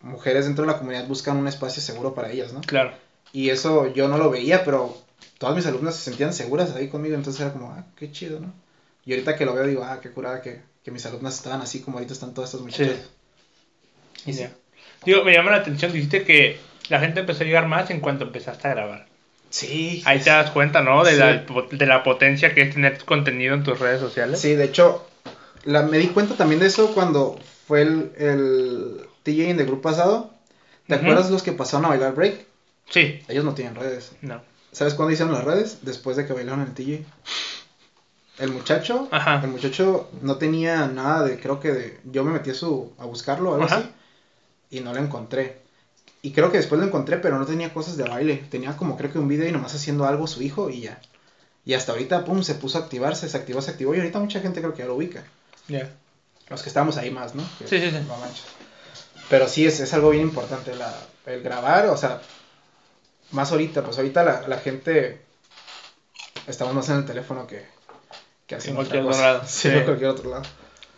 [0.01, 2.61] mujeres dentro de la comunidad buscan un espacio seguro para ellas, ¿no?
[2.63, 2.93] Claro.
[3.33, 4.97] Y eso yo no lo veía, pero
[5.39, 8.53] todas mis alumnas se sentían seguras ahí conmigo, entonces era como, ah, qué chido, ¿no?
[9.05, 11.81] Y ahorita que lo veo digo, ah, qué curada que, que mis alumnas estaban así
[11.81, 13.09] como ahorita están todas estas muchachas.
[14.25, 14.31] Sí.
[14.31, 14.47] Y sí.
[15.05, 16.59] Digo, me llama la atención, dijiste que
[16.89, 19.07] la gente empezó a llegar más en cuanto empezaste a grabar.
[19.51, 20.03] Sí.
[20.05, 21.05] Ahí te das cuenta, ¿no?
[21.05, 24.41] De, la, de la potencia que es tener contenido en tus redes sociales.
[24.41, 25.07] Sí, de hecho,
[25.65, 29.83] la, me di cuenta también de eso cuando fue el, el TJ en el grupo
[29.83, 30.31] pasado.
[30.87, 32.47] ¿Te acuerdas los que pasaron a bailar break?
[32.89, 33.21] Sí.
[33.29, 34.13] Ellos no tienen redes.
[34.23, 34.41] No.
[34.73, 35.79] ¿Sabes cuándo hicieron las redes?
[35.83, 37.05] Después de que bailaron el TJ.
[38.39, 39.41] El muchacho, Ajá.
[39.43, 43.05] el muchacho no tenía nada de, creo que de, yo me metí a su, a
[43.05, 43.91] buscarlo, algo así,
[44.71, 45.61] y no lo encontré.
[46.23, 48.37] Y creo que después lo encontré, pero no tenía cosas de baile.
[48.49, 51.01] Tenía como creo que un video y nomás haciendo algo su hijo y ya.
[51.65, 54.41] Y hasta ahorita, pum, se puso a activarse, se activó, se activó y ahorita mucha
[54.41, 55.25] gente creo que ya lo ubica.
[55.67, 55.91] Ya.
[56.49, 57.43] Los que estábamos ahí más, ¿no?
[57.59, 57.99] sí, sí, sí.
[58.07, 58.45] No manches.
[59.29, 60.95] Pero sí, es, es algo bien importante la,
[61.27, 62.21] el grabar, o sea,
[63.33, 65.21] más ahorita, pues ahorita la, la gente
[66.47, 67.67] estamos más en el teléfono que,
[68.47, 69.43] que en cualquier otro lado.
[69.47, 70.43] Sí, en cualquier otro lado.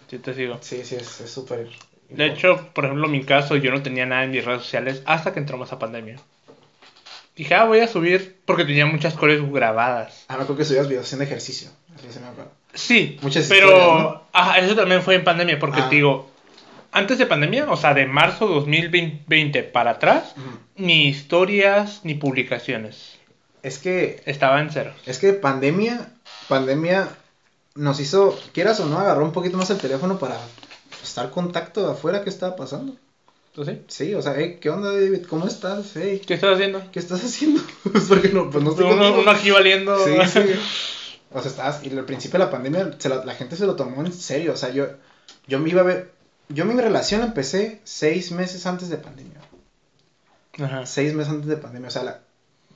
[0.09, 0.59] Sí, te sigo.
[0.61, 1.69] Sí, sí, es súper.
[2.09, 5.03] De hecho, por ejemplo, en mi caso, yo no tenía nada en mis redes sociales
[5.07, 6.17] hasta que entró más a pandemia.
[7.37, 10.25] Dije, ah, voy a subir porque tenía muchas cosas grabadas.
[10.29, 11.71] Ah, me acuerdo que subías videos haciendo ejercicio.
[11.97, 12.51] Así se me acuerdo.
[12.75, 15.89] Sí, Muchas pero ajá, eso también fue en pandemia porque ah.
[15.89, 16.31] te digo,
[16.93, 20.35] antes de pandemia, o sea, de marzo 2020 para atrás,
[20.77, 23.19] ni historias ni publicaciones.
[23.63, 24.23] Es que...
[24.25, 24.93] Estaba en cero.
[25.07, 26.13] Es que pandemia,
[26.49, 27.09] pandemia
[27.75, 30.37] nos hizo, quieras o no, agarró un poquito más el teléfono para
[31.03, 32.97] estar contacto de afuera qué estaba pasando.
[33.55, 33.83] ¿Tú sí?
[33.89, 35.27] Sí, o sea, ¿qué onda, David?
[35.29, 35.93] ¿Cómo estás?
[35.93, 36.83] ¿Qué estás haciendo?
[36.93, 37.61] ¿Qué estás haciendo?
[38.09, 39.99] Porque no, pues no estoy uno, uno, aquí valiendo.
[40.05, 40.41] Sí, sí.
[41.33, 44.05] O sea, estabas, y al principio de la pandemia la, la, gente se lo tomó
[44.05, 44.53] en serio.
[44.53, 44.87] O sea, yo,
[45.49, 46.13] yo me iba a ver,
[46.51, 49.41] yo mi relación empecé seis meses antes de pandemia.
[50.63, 50.87] Ajá.
[50.87, 51.89] Seis meses antes de pandemia.
[51.89, 52.21] O sea, la,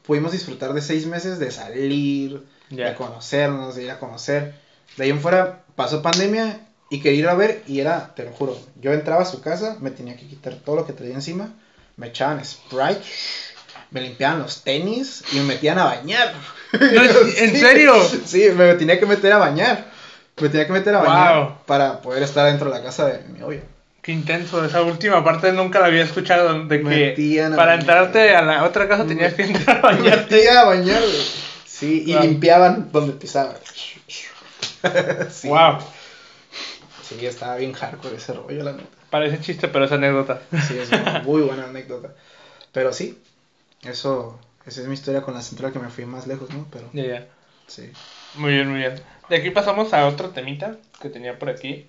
[0.06, 4.54] pudimos disfrutar de seis meses de salir, de conocernos, de ir a conocer.
[4.96, 6.60] De ahí en fuera pasó pandemia
[6.90, 9.76] y quería ir a ver y era, te lo juro, yo entraba a su casa,
[9.80, 11.52] me tenía que quitar todo lo que traía encima,
[11.96, 13.02] me echaban Sprite,
[13.90, 16.34] me limpiaban los tenis y me metían a bañar.
[16.72, 17.94] ¿En serio?
[18.24, 19.93] Sí, me tenía que meter a bañar.
[20.40, 23.38] Me tenía que meter a bañar para poder estar dentro de la casa de mi
[23.38, 23.62] novia.
[24.02, 28.64] Qué intenso, esa última parte nunca la había escuchado, de que para entrarte a la
[28.64, 30.42] otra casa tenías que entrar a bañarte.
[30.42, 31.02] Me a bañar,
[31.64, 33.54] Sí, y limpiaban donde pisaba.
[35.30, 35.48] sí.
[35.48, 35.78] Wow.
[37.02, 38.88] Sí, estaba bien hardcore ese rollo, la neta.
[39.10, 40.40] Parece chiste, pero es anécdota.
[40.68, 42.14] Sí, es una muy buena anécdota.
[42.72, 43.18] Pero sí,
[43.82, 46.66] eso, esa es mi historia con la central que me fui más lejos, ¿no?
[46.70, 46.90] Pero.
[46.92, 47.26] Ya, ya.
[47.66, 47.90] Sí.
[48.36, 48.94] Muy bien, muy bien.
[49.28, 51.86] De aquí pasamos a otro temita que tenía por aquí.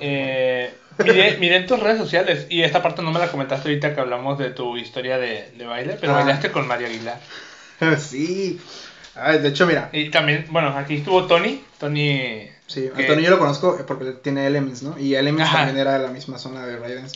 [0.00, 4.00] Eh, miré, en tus redes sociales y esta parte no me la comentaste ahorita que
[4.00, 6.16] hablamos de tu historia de, baile, pero ah.
[6.16, 7.20] bailaste con María Aguilar.
[7.98, 8.60] sí.
[9.14, 9.90] de hecho, mira.
[9.92, 11.62] Y también, bueno, aquí estuvo Tony.
[11.78, 12.48] Tony.
[12.66, 14.98] Sí, a Tony yo lo conozco porque tiene Elements, ¿no?
[14.98, 17.12] Y Elements también era de la misma zona de Raidens.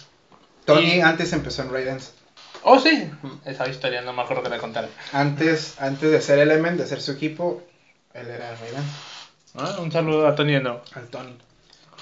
[0.64, 2.12] Tony antes empezó en Raidens.
[2.62, 3.08] Oh, sí.
[3.44, 7.00] Esa historia no me acuerdo que la contar Antes, antes de ser Element, de ser
[7.00, 7.62] su equipo,
[8.20, 8.86] él era Raidens.
[9.54, 10.80] Ah, un saludo a Tony no.
[10.94, 11.36] Al Tony.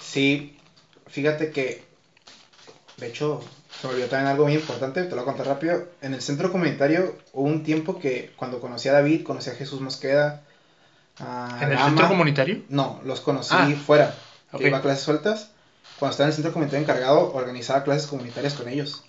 [0.01, 0.57] Sí,
[1.07, 1.85] fíjate que,
[2.97, 3.43] de hecho,
[3.81, 5.85] se me olvidó también algo muy importante, te lo voy a contar rápido.
[6.01, 9.81] En el centro comunitario hubo un tiempo que cuando conocí a David, conocí a Jesús
[9.81, 10.43] Mosqueda.
[11.61, 12.63] ¿En el centro comunitario?
[12.69, 14.15] No, los conocí ah, fuera,
[14.57, 15.51] que iba a clases sueltas.
[15.99, 19.05] Cuando estaba en el centro comunitario encargado, organizaba clases comunitarias con ellos.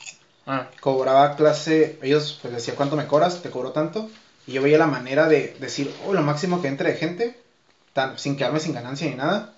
[0.45, 0.67] Ah.
[0.79, 4.09] Cobraba clase, ellos pues decía cuánto me cobras, te cobro tanto.
[4.47, 7.39] Y yo veía la manera de decir, oh, lo máximo que entre de gente,
[7.93, 9.55] tan, sin quedarme sin ganancia ni nada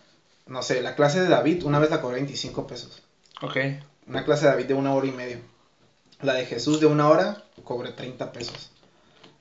[0.48, 3.04] no sé, la clase de David una vez la cobré 25 pesos.
[3.42, 3.58] Ok.
[4.08, 5.40] Una clase de David de una hora y media.
[6.22, 8.72] La de Jesús de una hora cobré 30 pesos.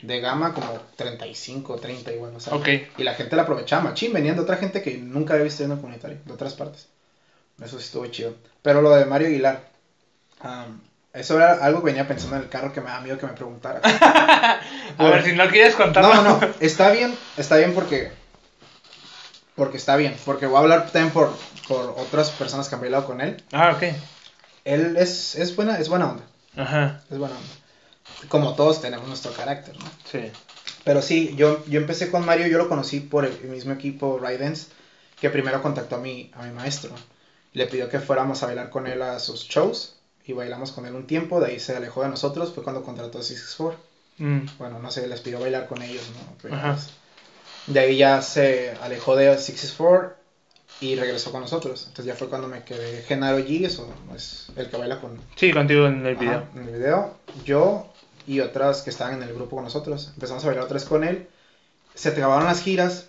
[0.02, 2.52] De gama como 35, 30 igual, no sé.
[2.52, 2.68] Ok.
[2.98, 5.72] Y la gente la aprovechaba, machín, venían de otra gente que nunca había visto en
[5.72, 6.88] un comunitario, de otras partes.
[7.62, 8.34] Eso sí estuvo chido.
[8.60, 9.70] Pero lo de Mario Aguilar,
[11.16, 13.32] eso era algo que venía pensando en el carro que me da miedo que me
[13.32, 13.80] preguntara.
[14.98, 16.14] a ver, si no quieres contarlo.
[16.14, 18.12] No, no, está bien, está bien porque
[19.54, 21.34] porque está bien, porque voy a hablar también por,
[21.66, 23.42] por otras personas que han bailado con él.
[23.52, 23.84] Ah, ok.
[24.66, 26.24] Él es, es, buena, es buena onda.
[26.54, 27.00] Ajá.
[27.10, 28.28] Es buena onda.
[28.28, 29.86] Como todos tenemos nuestro carácter, ¿no?
[30.04, 30.30] Sí.
[30.84, 34.68] Pero sí, yo, yo empecé con Mario, yo lo conocí por el mismo equipo Raidens,
[35.18, 36.90] que primero contactó a mi, a mi maestro.
[37.54, 39.95] Le pidió que fuéramos a bailar con él a sus shows
[40.26, 43.18] y bailamos con él un tiempo, de ahí se alejó de nosotros, fue cuando contrató
[43.18, 43.76] a Six Four.
[44.18, 44.40] Mm.
[44.58, 46.54] Bueno, no sé, les pidió bailar con ellos, ¿no?
[46.54, 46.72] Ajá.
[46.72, 46.90] Pues,
[47.66, 50.16] de ahí ya se alejó de Four
[50.80, 51.84] y regresó con nosotros.
[51.88, 55.20] Entonces ya fue cuando me quedé Genaro G, eso es el que baila con...
[55.36, 56.44] Sí, contigo en el video.
[56.54, 57.14] en el video.
[57.44, 57.92] Yo
[58.26, 60.10] y otras que estaban en el grupo con nosotros.
[60.14, 61.28] Empezamos a bailar otra vez con él.
[61.94, 63.08] Se acabaron las giras.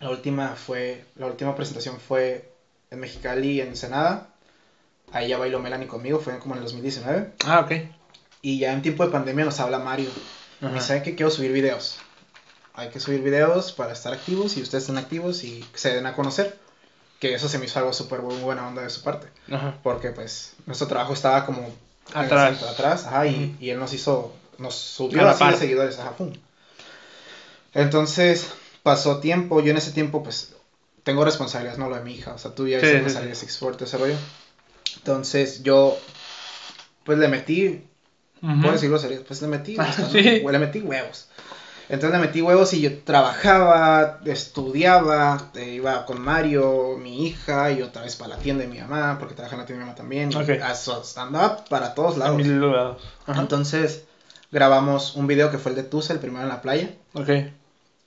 [0.00, 2.52] La última fue, la última presentación fue
[2.90, 4.28] en Mexicali, en Ensenada.
[5.12, 7.32] Ahí ya bailó Melanie conmigo, fue como en el 2019.
[7.46, 7.72] Ah, ok.
[8.42, 10.10] Y ya en tiempo de pandemia nos habla Mario.
[10.60, 11.98] Y me dice que quiero subir videos
[12.76, 16.14] hay que subir videos para estar activos y ustedes estén activos y se den a
[16.14, 16.58] conocer.
[17.18, 19.28] Que eso se me hizo algo súper buena onda de su parte.
[19.82, 21.66] Porque pues nuestro trabajo estaba como
[22.12, 22.62] atrás.
[22.62, 26.34] atrás ajá, y, y, él nos hizo, nos subió así de seguidores, ajá, pum.
[27.72, 30.52] Entonces pasó tiempo, yo en ese tiempo pues
[31.02, 33.34] tengo responsabilidades, no lo de mi hija, o sea, tú ya sí, sí, sí.
[33.34, 34.16] Six Forte, ese rollo.
[34.96, 35.98] Entonces yo
[37.04, 37.84] pues le metí,
[38.40, 39.76] puedo decirlo serio, pues le metí,
[40.12, 41.28] le metí huevos.
[41.88, 48.02] Entonces le metí huevos y yo trabajaba, estudiaba, iba con Mario, mi hija, y otra
[48.02, 49.96] vez para la tienda de mi mamá, porque trabaja en la tienda de mi mamá
[49.96, 50.34] también.
[50.34, 50.58] Okay.
[51.16, 52.42] Andaba para todos lados.
[53.28, 54.04] Entonces
[54.50, 56.90] grabamos un video que fue el de Tusa, el primero en la playa.
[57.14, 57.30] Ok.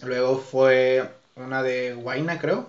[0.03, 2.67] Luego fue una de Guaina, creo.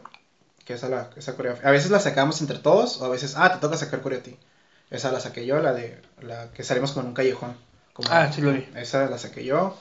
[0.71, 1.69] Que esa, la, esa coreografía.
[1.69, 4.23] A veces la sacamos entre todos, o a veces, ah, te toca sacar coreo a
[4.23, 4.39] ti.
[4.89, 7.57] Esa la saqué yo, la de la que salimos con un callejón.
[8.09, 8.69] ah, sí lo vi.
[8.77, 9.77] Esa la saqué yo.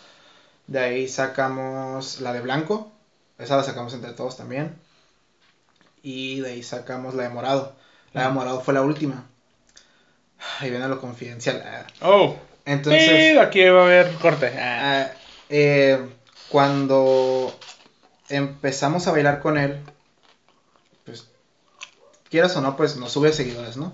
[0.66, 2.92] De ahí sacamos la de blanco.
[3.38, 4.74] Esa la sacamos entre todos también.
[6.02, 7.76] Y de ahí sacamos la de morado.
[8.14, 9.28] La de morado fue la última.
[10.60, 11.86] Ahí viene lo confidencial.
[12.02, 12.36] Oh.
[12.66, 13.38] Entonces.
[13.38, 14.48] aquí va a haber corte.
[14.58, 15.12] Ah,
[15.50, 16.04] eh,
[16.50, 17.56] cuando
[18.28, 19.80] empezamos a bailar con él,
[22.30, 23.94] quieras o no, pues nos sube seguidores, ¿no?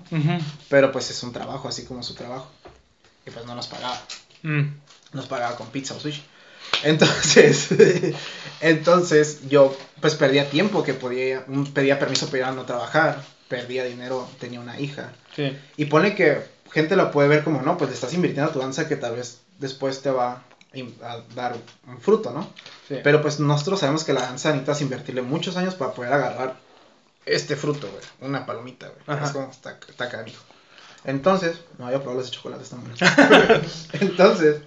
[0.70, 2.48] Pero pues es un trabajo, así como su trabajo.
[3.26, 4.00] Y pues no nos pagaba.
[4.44, 4.64] Mm.
[5.14, 6.24] Nos pagaba con pizza o sushi.
[6.84, 7.70] Entonces,
[8.62, 13.86] entonces yo pues perdía tiempo que podía, pedía permiso para ir a no trabajar, perdía
[13.86, 15.14] dinero, tenía una hija.
[15.78, 18.60] Y pone que gente lo puede ver como, no, pues le estás invirtiendo a tu
[18.60, 20.44] danza que tal vez después te va
[21.04, 21.56] a dar
[21.88, 22.50] un fruto, ¿no?
[23.04, 26.65] Pero pues nosotros sabemos que la danza necesitas invertirle muchos años para poder agarrar
[27.26, 28.30] este fruto, güey.
[28.30, 29.24] Una palomita, güey.
[29.24, 30.26] Es como, está, está.
[31.04, 32.92] Entonces, no había probado ese chocolate, está muy
[33.94, 34.62] Entonces,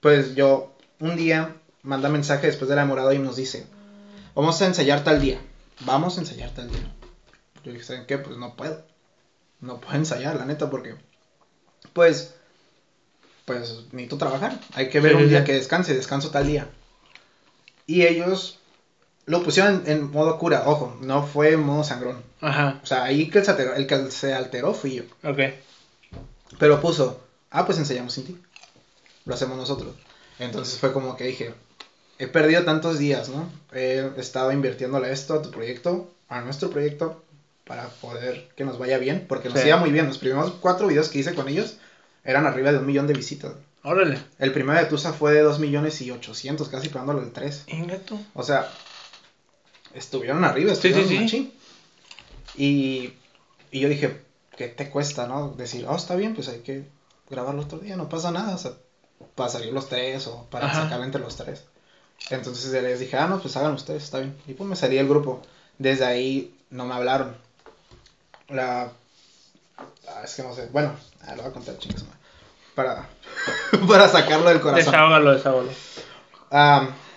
[0.00, 3.66] pues yo, un día, manda mensaje después de la morada y nos dice,
[4.34, 5.40] vamos a ensayar tal día.
[5.80, 6.94] Vamos a ensayar tal día.
[7.64, 8.18] Yo dije, ¿saben qué?
[8.18, 8.84] Pues no puedo.
[9.60, 10.96] No puedo ensayar, la neta, porque,
[11.92, 12.34] pues,
[13.44, 14.58] pues necesito trabajar.
[14.74, 16.68] Hay que ver un día que descanse, descanso tal día.
[17.86, 18.59] Y ellos
[19.26, 22.22] lo pusieron en, modo cura, ojo, no fue en modo sangrón.
[22.40, 22.80] Ajá.
[22.82, 25.02] O sea, ahí que el que se alteró fui yo.
[25.22, 25.38] Ok.
[26.58, 28.38] Pero puso, ah, pues ensayamos sin ti.
[29.24, 29.94] Lo hacemos nosotros.
[30.38, 31.54] Entonces fue como que dije,
[32.18, 33.48] he perdido tantos días, ¿no?
[33.72, 37.22] He estado invirtiéndole esto a tu proyecto, a nuestro proyecto,
[37.66, 40.08] para poder que nos vaya bien, porque nos iba muy bien.
[40.08, 41.76] Los primeros cuatro videos que hice con ellos
[42.24, 43.52] eran arriba de un millón de visitas.
[43.82, 44.18] Órale.
[44.38, 47.64] El primero de Tusa fue de dos millones y ochocientos, casi pagándolo el tres.
[48.34, 48.68] O sea,
[49.94, 51.54] estuvieron arriba, estuvieron sí, sí, sí.
[52.56, 53.12] Y,
[53.70, 54.20] y yo dije,
[54.56, 55.50] ¿qué te cuesta, no?
[55.50, 56.84] Decir, oh, está bien, pues hay que
[57.28, 58.72] grabarlo otro día, no pasa nada, o sea,
[59.34, 61.64] para salir los tres o para sacar entre los tres.
[62.28, 64.36] Entonces les dije, ah, no, pues hagan ustedes, está bien.
[64.46, 65.40] Y pues me salí el grupo.
[65.78, 67.34] Desde ahí no me hablaron.
[68.48, 68.92] La.
[70.06, 70.68] Ah, es que no sé.
[70.72, 72.04] Bueno, ah, lo voy a contar, chingas,
[72.74, 73.08] Para,
[73.88, 74.92] para sacarlo del corazón.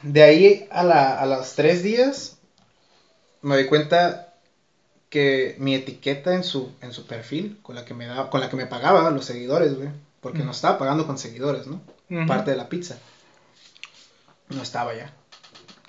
[0.03, 2.37] De ahí a, la, a los tres días
[3.43, 4.33] me doy cuenta
[5.09, 8.49] que mi etiqueta en su, en su perfil, con la que me daba, con la
[8.49, 9.89] que me pagaba los seguidores, güey,
[10.21, 11.81] porque no estaba pagando con seguidores, ¿no?
[12.25, 12.97] Parte de la pizza.
[14.49, 15.13] No estaba ya.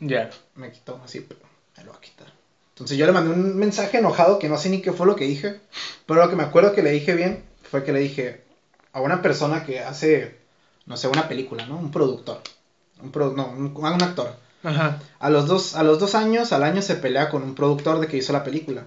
[0.00, 0.30] Ya.
[0.57, 1.40] Me quitó así, pero
[1.76, 2.26] me lo va a quitar.
[2.70, 5.24] Entonces yo le mandé un mensaje enojado que no sé ni qué fue lo que
[5.24, 5.61] dije,
[6.07, 8.44] pero lo que me acuerdo que le dije bien fue que le dije
[8.92, 10.40] a una persona que hace,
[10.86, 11.76] no sé, una película, ¿no?
[11.76, 12.42] Un productor.
[13.00, 17.28] Un no, un actor a los, dos, a los dos años, al año se pelea
[17.28, 18.86] con un productor de que hizo la película.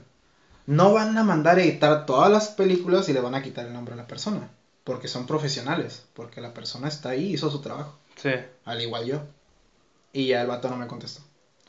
[0.66, 3.74] No van a mandar a editar todas las películas y le van a quitar el
[3.74, 4.50] nombre a la persona.
[4.84, 6.04] Porque son profesionales.
[6.14, 7.98] Porque la persona está ahí y hizo su trabajo.
[8.16, 8.32] Sí.
[8.66, 9.22] Al igual yo.
[10.14, 11.22] Y ya el vato no me contestó.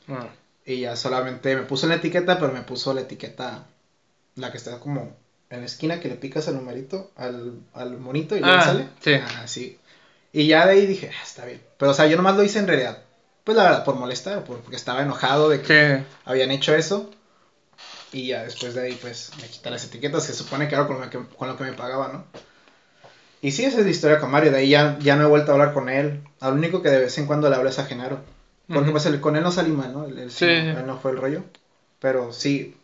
[0.07, 0.27] Ah.
[0.65, 3.65] Y ya solamente me puso la etiqueta, pero me puso la etiqueta,
[4.35, 5.15] la que está como
[5.49, 8.87] en la esquina que le picas el numerito al, al monito y le ah, sale.
[9.01, 9.13] Sí.
[9.13, 9.79] Ah, sí.
[10.33, 11.61] Y ya de ahí dije, ah, está bien.
[11.77, 13.03] Pero o sea, yo nomás lo hice en realidad
[13.49, 17.09] pues la verdad, por molestar, porque estaba enojado de que habían hecho eso.
[18.11, 21.01] Y ya después de ahí, pues me quitaron las etiquetas, que supone que era con
[21.01, 22.25] lo que, con lo que me pagaba, ¿no?
[23.41, 24.51] Y sí, esa es la historia con Mario.
[24.51, 26.21] De ahí ya, ya no he vuelto a hablar con él.
[26.39, 28.19] Al único que de vez en cuando le hablo es a Genaro.
[28.71, 30.05] Porque pues con él no salí mal, ¿no?
[30.29, 30.45] sí.
[30.45, 31.41] Él no fue el rollo.
[31.99, 32.77] Pero sí,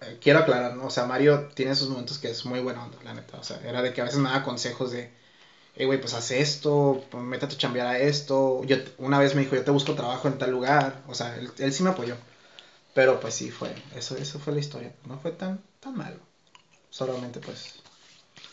[0.00, 0.86] eh, quiero aclarar, ¿no?
[0.86, 3.38] O sea, Mario tiene esos momentos que es muy bueno, la neta.
[3.38, 5.12] O sea, era de que a veces me da consejos de
[5.74, 8.62] eh, güey, pues haz esto, métate a chambear a esto.
[8.64, 11.02] Yo, una vez me dijo, yo te busco trabajo en tal lugar.
[11.08, 12.16] O sea, él, sí me apoyó.
[12.94, 14.92] Pero pues sí, fue, eso, eso fue la historia.
[15.08, 16.16] No fue tan, tan malo.
[16.90, 17.76] Solamente pues...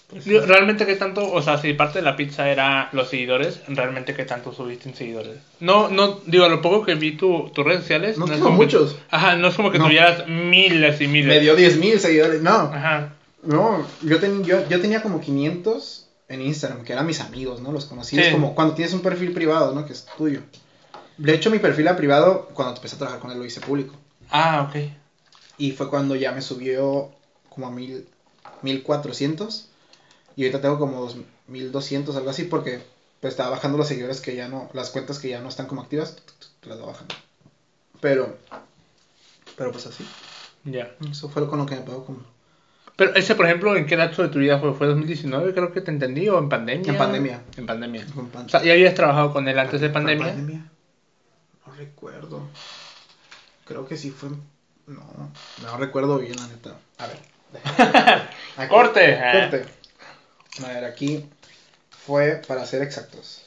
[0.07, 4.13] pues realmente qué tanto, o sea, si parte de la pizza era los seguidores, realmente
[4.13, 5.39] qué tanto subiste en seguidores.
[5.59, 8.17] No, no, digo, a lo poco que vi tu, tus redes sociales.
[8.17, 8.97] No, tengo muchos.
[9.11, 11.27] ajá, no es como que tuvieras miles y miles.
[11.27, 12.71] Me dio 10 mil seguidores, no.
[12.73, 13.13] Ajá.
[13.43, 17.71] No, yo, ten, yo, yo tenía como 500 en Instagram, que eran mis amigos, ¿no?
[17.71, 18.17] Los conocí.
[18.17, 19.85] Es como cuando tienes un perfil privado, ¿no?
[19.85, 20.41] Que es tuyo.
[21.17, 23.95] De hecho, mi perfil a privado, cuando empecé a trabajar con él, lo hice público.
[24.29, 24.91] Ah, ok.
[25.57, 27.11] Y fue cuando ya me subió
[27.49, 28.07] como a mil,
[28.61, 29.67] 1400.
[30.35, 31.17] Y ahorita tengo como dos,
[31.47, 32.79] 1200, algo así, porque
[33.19, 35.81] pues estaba bajando los seguidores que ya no, las cuentas que ya no están como
[35.81, 36.15] activas,
[36.63, 37.15] las va bajando.
[37.99, 38.37] Pero,
[39.57, 40.05] pero pues así.
[40.63, 40.95] Ya.
[41.09, 42.19] Eso fue con lo que me pagó como
[42.99, 44.73] pero ese, por ejemplo, ¿en qué dato de tu vida fue?
[44.73, 45.53] ¿Fue 2019?
[45.53, 46.91] Creo que te entendí, o en pandemia.
[46.91, 47.41] En pandemia.
[47.55, 48.05] En pandemia.
[48.45, 50.27] O sea, ¿ya habías trabajado con él antes de pandemia?
[50.27, 50.65] ¿En pandemia?
[51.65, 52.49] No recuerdo.
[53.63, 54.31] Creo que sí fue...
[54.87, 55.31] No,
[55.63, 56.75] no recuerdo bien, la neta.
[56.97, 58.67] A ver.
[58.67, 59.17] corte.
[59.31, 59.65] Corte.
[60.65, 61.25] A ver, aquí
[61.89, 63.45] fue, para ser exactos.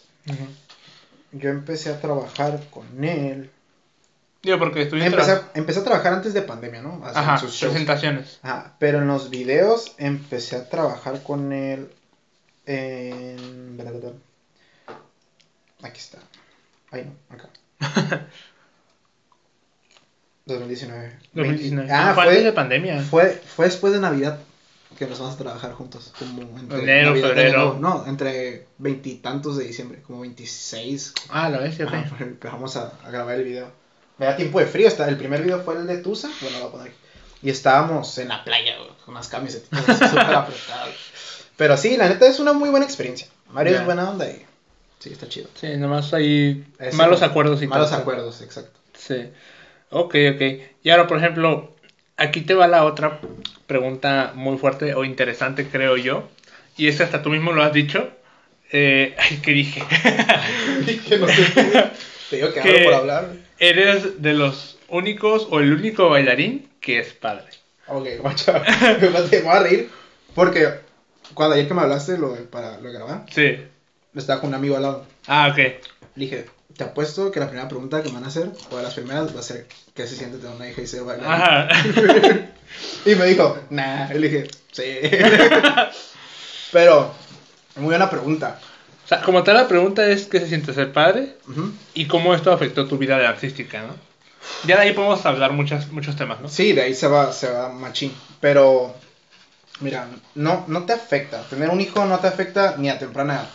[1.32, 3.50] Yo empecé a trabajar con él
[4.42, 5.08] Digo, porque estuviste...
[5.08, 7.00] Empecé, empecé, a trabajar antes de pandemia, ¿no?
[7.04, 8.40] Ajá, sus presentaciones.
[8.42, 11.88] Ajá, pero en los videos empecé a trabajar con él
[12.66, 13.80] en...
[15.82, 16.18] Aquí está.
[16.90, 17.48] Ahí no, acá.
[20.46, 21.18] 2019.
[21.34, 21.92] 2019.
[21.92, 23.02] Ah, fue antes de pandemia.
[23.02, 24.40] Fue, fue después de Navidad
[24.98, 26.12] que empezamos a trabajar juntos.
[26.18, 27.78] Como entre enero, febrero.
[27.80, 31.14] no, entre veintitantos de diciembre, como 26.
[31.30, 31.86] Ah, la vez, ya
[32.18, 33.81] Empezamos a, a grabar el video
[34.22, 34.88] me da tiempo de frío.
[34.88, 36.30] el primer video fue el de Tusa.
[36.40, 36.96] Bueno, lo voy a poner aquí.
[37.42, 39.68] Y estábamos en la playa, con unas camisetas
[40.10, 40.90] súper apretadas.
[41.56, 43.26] Pero sí, la neta es una muy buena experiencia.
[43.50, 44.46] Mario es buena onda y
[45.00, 45.48] sí, está chido.
[45.60, 48.78] Sí, nomás hay malos acuerdos y Malos acuerdos, exacto.
[48.96, 49.28] Sí.
[49.90, 50.42] Ok, ok.
[50.84, 51.74] Y ahora, por ejemplo,
[52.16, 53.18] aquí te va la otra
[53.66, 56.28] pregunta muy fuerte o interesante, creo yo.
[56.76, 58.08] Y es hasta tú mismo lo has dicho.
[58.70, 59.82] Eh, ay, ¿qué dije?
[61.08, 61.90] que no sé.
[62.30, 63.41] Te digo que, hablo por hablar.
[63.62, 67.46] Eres de los únicos o el único bailarín que es padre.
[67.86, 68.52] Ok, macho.
[69.00, 69.88] me voy a reír
[70.34, 70.68] porque
[71.32, 73.24] cuando ayer que me hablaste lo para lo grabar.
[73.30, 73.58] Sí.
[74.16, 75.06] Estaba con un amigo al lado.
[75.28, 75.58] Ah, ok.
[75.58, 75.76] Le
[76.16, 76.46] dije,
[76.76, 79.32] te apuesto que la primera pregunta que me van a hacer, o de las primeras,
[79.32, 81.32] va a ser, ¿qué se siente tener una hija y ser bailarín?
[81.32, 81.68] Ajá.
[83.06, 84.12] y me dijo, nah.
[84.12, 84.82] Le dije, sí.
[86.72, 87.14] Pero,
[87.76, 88.58] muy buena pregunta.
[89.04, 91.36] O sea, como tal la pregunta es, ¿qué se siente ser padre?
[91.94, 93.94] Y cómo esto afectó tu vida de artística, ¿no?
[94.64, 96.48] Ya de ahí podemos hablar muchas, muchos temas, ¿no?
[96.48, 98.14] Sí, de ahí se va, se va machín.
[98.40, 98.94] Pero,
[99.80, 101.42] mira, no, no te afecta.
[101.42, 103.48] Tener un hijo no te afecta ni a temprana edad.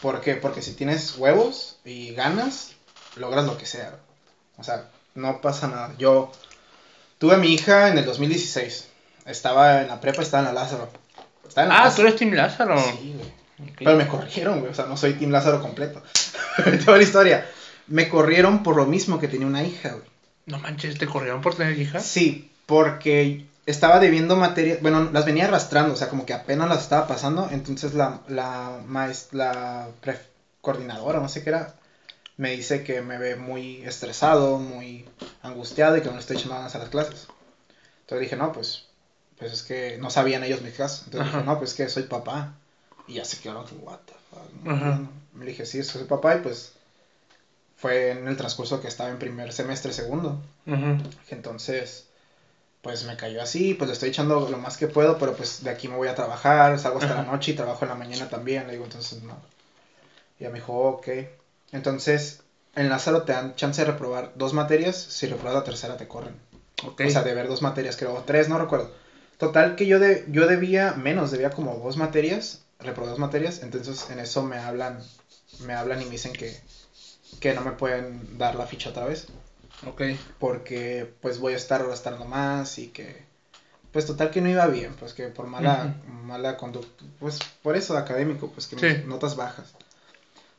[0.00, 0.34] ¿Por qué?
[0.34, 2.72] Porque si tienes huevos y ganas,
[3.16, 3.98] logras lo que sea.
[4.56, 5.94] O sea, no pasa nada.
[5.98, 6.32] Yo
[7.18, 8.88] tuve a mi hija en el 2016.
[9.26, 10.88] Estaba en la prepa, estaba en la Lázaro.
[11.46, 12.78] Estaba en la ah, tú eres Team Lázaro.
[12.78, 13.39] Sí, güey.
[13.78, 14.72] Pero me corrigieron, güey.
[14.72, 16.02] O sea, no soy Team Lázaro completo.
[16.84, 17.46] Toda la historia.
[17.86, 20.08] Me corrieron por lo mismo que tenía una hija, güey.
[20.46, 22.00] No manches, ¿te corrieron por tener hija?
[22.00, 26.82] Sí, porque estaba debiendo materias, bueno, las venía arrastrando, o sea, como que apenas las
[26.82, 30.18] estaba pasando, entonces la, la maestra, la
[30.60, 31.74] coordinadora, no sé qué era,
[32.36, 35.04] me dice que me ve muy estresado, muy
[35.42, 37.28] angustiado y que no le estoy echando ganas a las clases.
[38.00, 38.86] Entonces dije, no, pues,
[39.38, 41.02] pues es que no sabían ellos mis clases.
[41.04, 42.54] Entonces dije, no, pues es que soy papá.
[43.10, 45.08] Y ya se quedaron como, what the fuck.
[45.34, 46.72] Me dije, sí, soy papá y pues
[47.76, 50.40] fue en el transcurso que estaba en primer semestre, segundo.
[51.28, 52.06] Entonces,
[52.82, 55.70] pues me cayó así, pues le estoy echando lo más que puedo, pero pues de
[55.70, 58.66] aquí me voy a trabajar, salgo hasta la noche y trabajo en la mañana también,
[58.66, 59.36] le digo, entonces no.
[60.38, 61.08] Y ya me dijo, ok.
[61.72, 62.42] Entonces,
[62.76, 66.38] en Lázaro te dan chance de reprobar dos materias, si reprobas la tercera te corren.
[66.86, 67.08] Okay.
[67.08, 68.92] O sea, de ver dos materias, creo, o tres, no recuerdo.
[69.36, 74.08] Total que yo, de, yo debía menos, debía como dos materias, reprobé dos materias, entonces
[74.10, 75.02] en eso me hablan,
[75.60, 76.60] me hablan y me dicen que,
[77.40, 79.26] que no me pueden dar la ficha otra vez.
[79.86, 80.02] Ok.
[80.38, 83.24] Porque pues voy a estar gastando más y que
[83.92, 87.96] pues total que no iba bien, pues que por mala, mala conducta, pues por eso
[87.96, 89.72] académico, pues que notas bajas.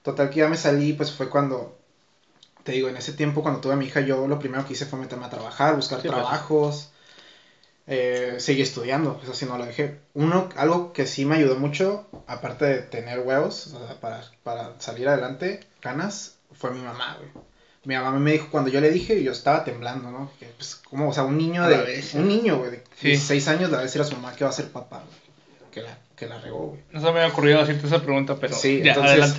[0.04, 1.78] Total que ya me salí, pues fue cuando,
[2.64, 4.86] te digo, en ese tiempo cuando tuve a mi hija, yo lo primero que hice
[4.86, 6.12] fue meterme a trabajar, buscar pues.
[6.12, 6.90] trabajos,
[7.88, 10.00] eh, seguí estudiando, pues así no lo dejé.
[10.14, 15.62] Uno, algo que sí me ayudó mucho, aparte de tener huevos para, para salir adelante,
[15.82, 17.30] ganas, fue mi mamá, güey.
[17.84, 20.32] Mi mamá me dijo, cuando yo le dije, yo estaba temblando, ¿no?
[20.40, 23.76] Que, pues, como, o sea, un niño de, un niño, güey, de 16 años le
[23.76, 26.28] va a decir a su mamá que va a ser papá, güey, que la, que
[26.28, 26.84] la regó, güey.
[26.92, 29.36] No se me había ocurrido hacerte esa pregunta, pero sí, entonces,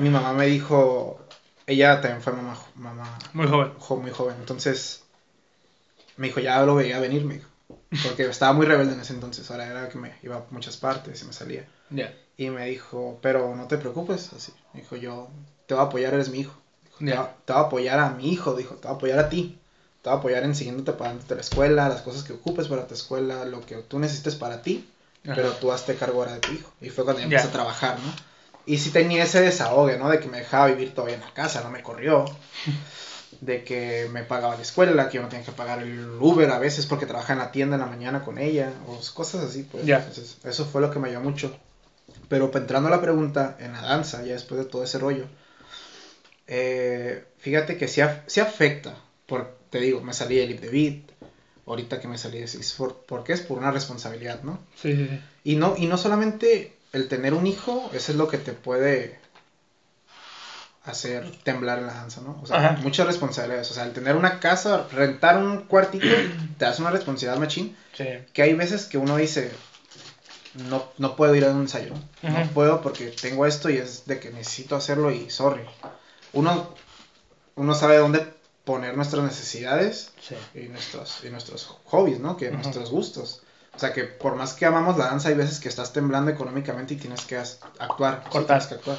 [0.00, 1.20] Mi, mamá me dijo,
[1.66, 5.04] ella también fue mamá, mamá muy joven, muy joven, entonces,
[6.16, 7.50] me dijo, ya lo veía venir, me dijo,
[8.02, 11.22] porque estaba muy rebelde en ese entonces, ahora era que me iba a muchas partes
[11.22, 11.66] y me salía.
[12.36, 15.28] Y me dijo, pero no te preocupes, así, me dijo, yo
[15.66, 16.54] te voy a apoyar, eres mi hijo.
[16.98, 19.58] Te, va, a apoyar a mi hijo, dijo, te va a apoyar a ti.
[20.02, 22.94] Te va a apoyar en siguiéndote pagándote la escuela, las cosas que ocupes para tu
[22.94, 24.88] escuela, lo que tú necesites para ti,
[25.22, 26.72] pero tú hazte cargo ahora de tu hijo.
[26.80, 28.12] Y fue cuando ya empecé a trabajar, ¿no?
[28.66, 30.08] Y sí tenía ese desahogue, ¿no?
[30.08, 32.24] De que me dejaba vivir todavía en la casa, no me corrió.
[33.44, 36.58] De que me pagaba la escuela, que yo no tenía que pagar el Uber a
[36.58, 39.86] veces porque trabajaba en la tienda en la mañana con ella, o cosas así, pues.
[39.86, 41.54] Entonces, eso fue lo que me ayudó mucho.
[42.28, 45.26] Pero entrando a la pregunta, en la danza, ya después de todo ese rollo,
[46.46, 48.96] eh, fíjate que sí, afecta.
[49.26, 51.30] Por, te digo, me salí de Lip de Beat,
[51.66, 52.76] ahorita que me salí de Six
[53.06, 54.58] porque es por una responsabilidad, ¿no?
[54.80, 55.20] Sí, sí, sí.
[55.44, 59.18] Y no, y no solamente el tener un hijo, eso es lo que te puede
[60.84, 62.38] hacer temblar en la danza, ¿no?
[62.42, 63.70] O sea, muchas responsabilidades.
[63.70, 66.06] O sea, el tener una casa, rentar un cuartito,
[66.58, 67.76] te das una responsabilidad machín.
[67.96, 68.06] Sí.
[68.32, 69.50] Que hay veces que uno dice,
[70.68, 71.94] no, no puedo ir a un ensayo.
[72.22, 75.62] No puedo porque tengo esto y es de que necesito hacerlo y sorry
[76.34, 76.68] uno,
[77.54, 80.12] uno sabe dónde poner nuestras necesidades
[80.54, 82.36] y, nuestros, y nuestros hobbies, ¿no?
[82.36, 83.42] Que nuestros gustos.
[83.74, 86.94] O sea que por más que amamos la danza, hay veces que estás temblando económicamente
[86.94, 88.24] y tienes que actuar.
[88.30, 88.66] Cortar.
[88.68, 88.98] que actuar.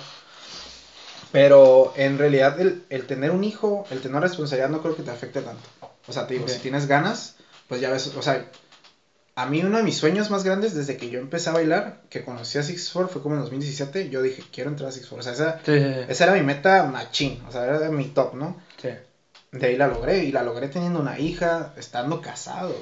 [1.36, 5.12] Pero en realidad el, el, tener un hijo, el tener responsabilidad no creo que te
[5.12, 5.68] afecte tanto.
[6.08, 7.36] O sea, te digo, si tienes ganas,
[7.68, 8.50] pues ya ves, o sea,
[9.36, 12.24] a mí uno de mis sueños más grandes desde que yo empecé a bailar, que
[12.24, 15.20] conocí a Six Four, fue como en 2017, yo dije, quiero entrar a Six Four.
[15.20, 18.62] O sea, esa, esa era mi meta machín, o sea, era mi top, ¿no?
[18.82, 18.90] Sí.
[19.52, 22.74] De ahí la logré, y la logré teniendo una hija, estando casado.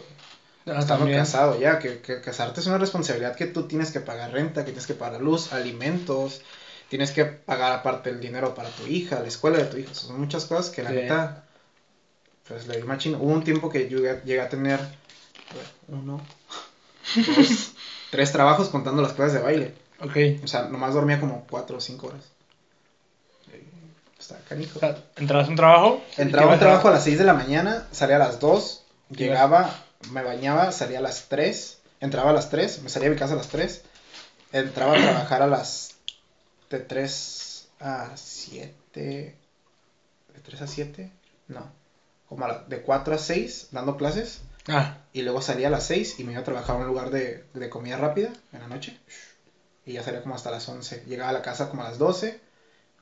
[0.67, 4.31] Ah, estando casado ya, que, que, casarte es una responsabilidad que tú tienes que pagar
[4.31, 6.41] renta, que tienes que pagar luz, alimentos,
[6.89, 9.93] tienes que pagar aparte el dinero para tu hija, la escuela de tu hija.
[9.93, 11.43] son muchas cosas que la neta,
[12.47, 13.15] pues le di machín.
[13.15, 14.79] Hubo un tiempo que yo llegué a tener
[15.87, 16.21] uno,
[17.15, 17.71] dos,
[18.11, 19.73] tres trabajos contando las clases de baile.
[19.99, 20.43] Ok.
[20.43, 22.33] O sea, nomás dormía como cuatro o cinco horas.
[24.19, 24.79] Está canijo.
[25.17, 26.03] ¿Entrabas a un trabajo?
[26.15, 29.83] Entraba a un trabajo a las 6 de la mañana, salía a las 2, llegaba,
[30.11, 33.33] me bañaba, salía a las 3, entraba a las 3, me salía de mi casa
[33.33, 33.81] a las 3,
[34.53, 35.92] entraba a trabajar a las
[36.77, 39.35] de 3 a 7, de
[40.43, 41.11] 3 a 7,
[41.47, 41.71] no,
[42.27, 44.41] como de 4 a 6 dando clases.
[44.67, 44.97] Ah.
[45.11, 47.45] Y luego salía a las 6 y me iba a trabajar a un lugar de,
[47.53, 48.97] de comida rápida en la noche.
[49.85, 51.03] Y ya salía como hasta las 11.
[51.05, 52.39] Llegaba a la casa como a las 12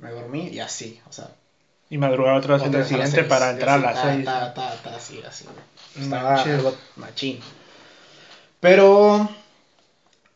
[0.01, 1.30] me dormí y así, o sea.
[1.89, 4.28] Y madrugaba otra vez el día siguiente para entrar a las seis.
[4.28, 5.45] así, así.
[5.99, 7.39] Estaba algo machín.
[8.59, 9.30] Pero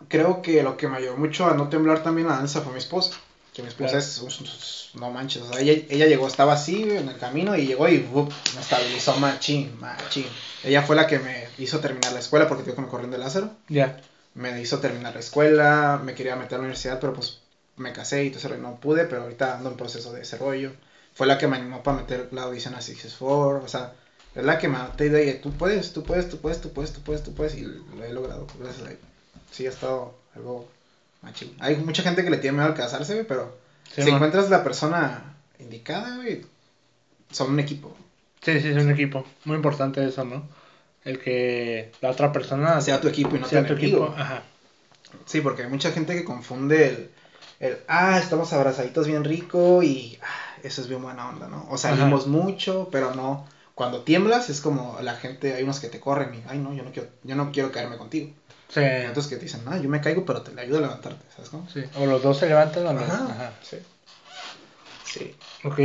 [0.08, 2.80] creo que lo que me ayudó mucho a no temblar también la danza fue mi
[2.80, 3.12] esposa.
[3.56, 7.18] Que mi esposa es, no manches, o sea, ella, ella, llegó, estaba así en el
[7.18, 10.26] camino y llegó y me estabilizó machín, machín.
[10.62, 13.52] Ella fue la que me hizo terminar la escuela porque que me corriendo de Lázaro.
[13.70, 14.02] Ya.
[14.34, 17.40] Me hizo terminar la escuela, me quería meter a la universidad, pero pues
[17.78, 20.74] me casé y todo no pude, pero ahorita ando en proceso de desarrollo.
[21.14, 23.94] Fue la que me animó para meter la audición a Six Four, o sea,
[24.36, 27.02] es la que me te de tú puedes, tú puedes, tú puedes, tú puedes, tú
[27.02, 29.00] puedes, tú puedes, y lo he logrado, gracias a ella.
[29.50, 30.68] Sí, ha estado algo
[31.26, 31.46] macho.
[31.60, 33.58] Hay mucha gente que le tiene miedo al casarse, pero
[33.94, 36.46] si encuentras la persona indicada, güey,
[37.32, 37.96] son un equipo.
[38.42, 39.26] Sí, sí, es un equipo.
[39.44, 40.48] Muy importante eso, ¿no?
[41.04, 44.14] El que la otra persona sea tu equipo y no sea tu equipo.
[44.18, 44.44] Ajá.
[45.26, 47.10] Sí, porque hay mucha gente que confunde el
[47.60, 51.68] el, ah, estamos abrazaditos bien rico y ah, eso es bien buena onda, ¿no?
[51.70, 53.46] O salimos mucho, pero no.
[53.76, 56.84] Cuando tiemblas es como la gente, hay unos que te corren y, ay, no, yo
[56.84, 58.32] no quiero, yo no quiero caerme contigo.
[58.70, 58.82] Sí.
[58.82, 61.50] Entonces que te dicen, ah, yo me caigo, pero te le ayudo a levantarte, ¿sabes
[61.50, 61.70] cómo?
[61.70, 61.84] Sí.
[61.96, 63.02] O los dos se levantan o no.
[63.02, 63.54] Ajá.
[63.62, 63.78] Sí.
[65.06, 65.36] Sí.
[65.64, 65.80] Ok.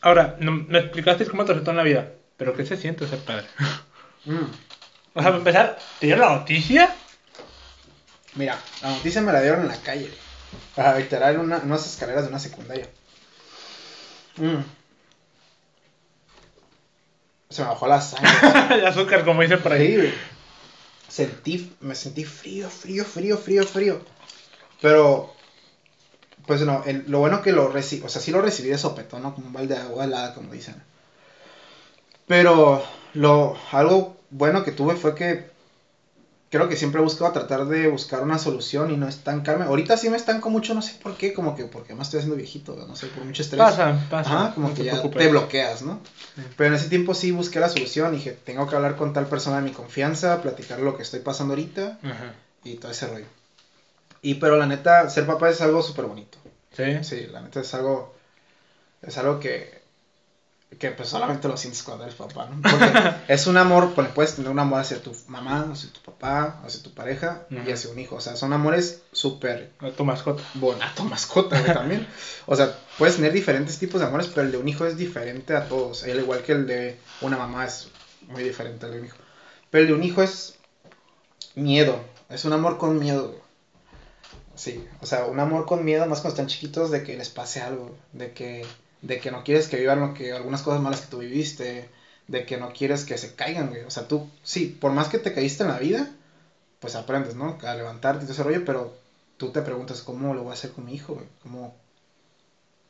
[0.00, 3.20] Ahora, no, me explicaste cómo te resultó en la vida, pero ¿qué se siente ser
[3.20, 3.46] padre?
[4.24, 4.50] Mm.
[5.14, 6.94] O sea, para empezar, ¿te dieron la noticia?
[8.34, 10.10] Mira, la noticia me la dieron en la calle.
[10.74, 12.88] Para literal una, unas escaleras de una secundaria.
[14.36, 14.58] Mm.
[17.48, 18.30] Se me bajó la sangre.
[18.78, 20.12] el azúcar, como dice por ahí.
[21.08, 24.00] Sentí, me sentí frío, frío, frío, frío, frío.
[24.80, 25.32] Pero,
[26.46, 29.34] pues no, lo bueno que lo recibí, o sea, sí lo recibí de sopetón, ¿no?
[29.34, 30.82] Como un balde de agua helada, como dicen.
[32.26, 32.82] Pero,
[33.14, 35.57] lo, algo bueno que tuve fue que
[36.50, 39.64] creo que siempre he buscado tratar de buscar una solución y no estancarme.
[39.64, 42.36] Ahorita sí me estanco mucho, no sé por qué, como que porque más estoy haciendo
[42.36, 43.58] viejito, no sé, por mucho estrés.
[43.58, 44.30] Pasa, pasa.
[44.30, 46.00] Ajá, como que ya te bloqueas, ¿no?
[46.56, 49.56] Pero en ese tiempo sí busqué la solución, dije, tengo que hablar con tal persona
[49.56, 51.98] de mi confianza, platicar lo que estoy pasando ahorita
[52.64, 53.26] y todo ese rollo.
[54.22, 56.38] Y pero la neta, ser papá es algo súper bonito.
[56.72, 57.02] Sí.
[57.02, 58.14] Sí, la neta es algo,
[59.02, 59.77] es algo que
[60.76, 62.60] que pues solamente lo sientes cuando eres papá, ¿no?
[62.70, 62.92] Porque
[63.28, 66.82] es un amor, pues puedes tener un amor hacia tu mamá, hacia tu papá, hacia
[66.82, 68.16] tu pareja y hacia un hijo.
[68.16, 69.72] O sea, son amores súper...
[69.80, 70.42] A tu mascota.
[70.54, 72.06] Bueno, a tu mascota también.
[72.46, 75.56] O sea, puedes tener diferentes tipos de amores, pero el de un hijo es diferente
[75.56, 76.04] a todos.
[76.04, 77.88] Al igual que el de una mamá es
[78.28, 79.16] muy diferente al de un hijo.
[79.70, 80.58] Pero el de un hijo es
[81.54, 81.98] miedo.
[82.28, 83.40] Es un amor con miedo.
[84.54, 87.60] Sí, o sea, un amor con miedo más cuando están chiquitos de que les pase
[87.60, 88.66] algo, de que
[89.02, 91.88] de que no quieres que vivan lo que algunas cosas malas que tú viviste,
[92.26, 93.82] de que no quieres que se caigan, güey.
[93.84, 96.10] O sea, tú, sí, por más que te caíste en la vida,
[96.80, 97.58] pues aprendes, ¿no?
[97.62, 98.94] A levantarte y todo ese rollo, pero
[99.36, 101.26] tú te preguntas, ¿cómo lo voy a hacer con mi hijo, güey?
[101.42, 101.74] ¿Cómo,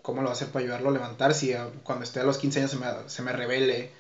[0.03, 1.55] ¿Cómo lo voy a hacer para ayudarlo a levantar si
[1.85, 3.91] cuando esté a los 15 años se me, se me revele?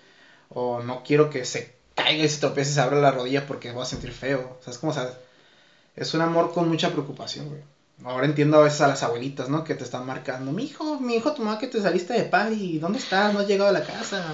[0.51, 3.73] O no quiero que se caiga y se tropiece y se abra la rodilla porque
[3.73, 4.57] voy a sentir feo.
[4.61, 4.97] O sea, es como, o
[5.97, 7.63] es un amor con mucha preocupación, güey.
[8.05, 9.65] Ahora entiendo a veces a las abuelitas, ¿no?
[9.65, 12.79] Que te están marcando, mi hijo, mi hijo, tu mamá que te saliste de y
[12.79, 13.35] ¿dónde estás?
[13.35, 14.25] ¿No has llegado a la casa?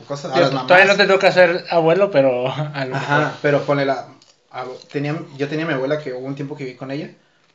[0.00, 0.68] O cosas, a las mamás.
[0.68, 2.46] Todavía no te toca ser abuelo, pero...
[2.48, 4.08] Ajá, pero ponle la...
[4.92, 7.10] tenía, yo tenía a mi abuela que hubo un tiempo que viví con ella,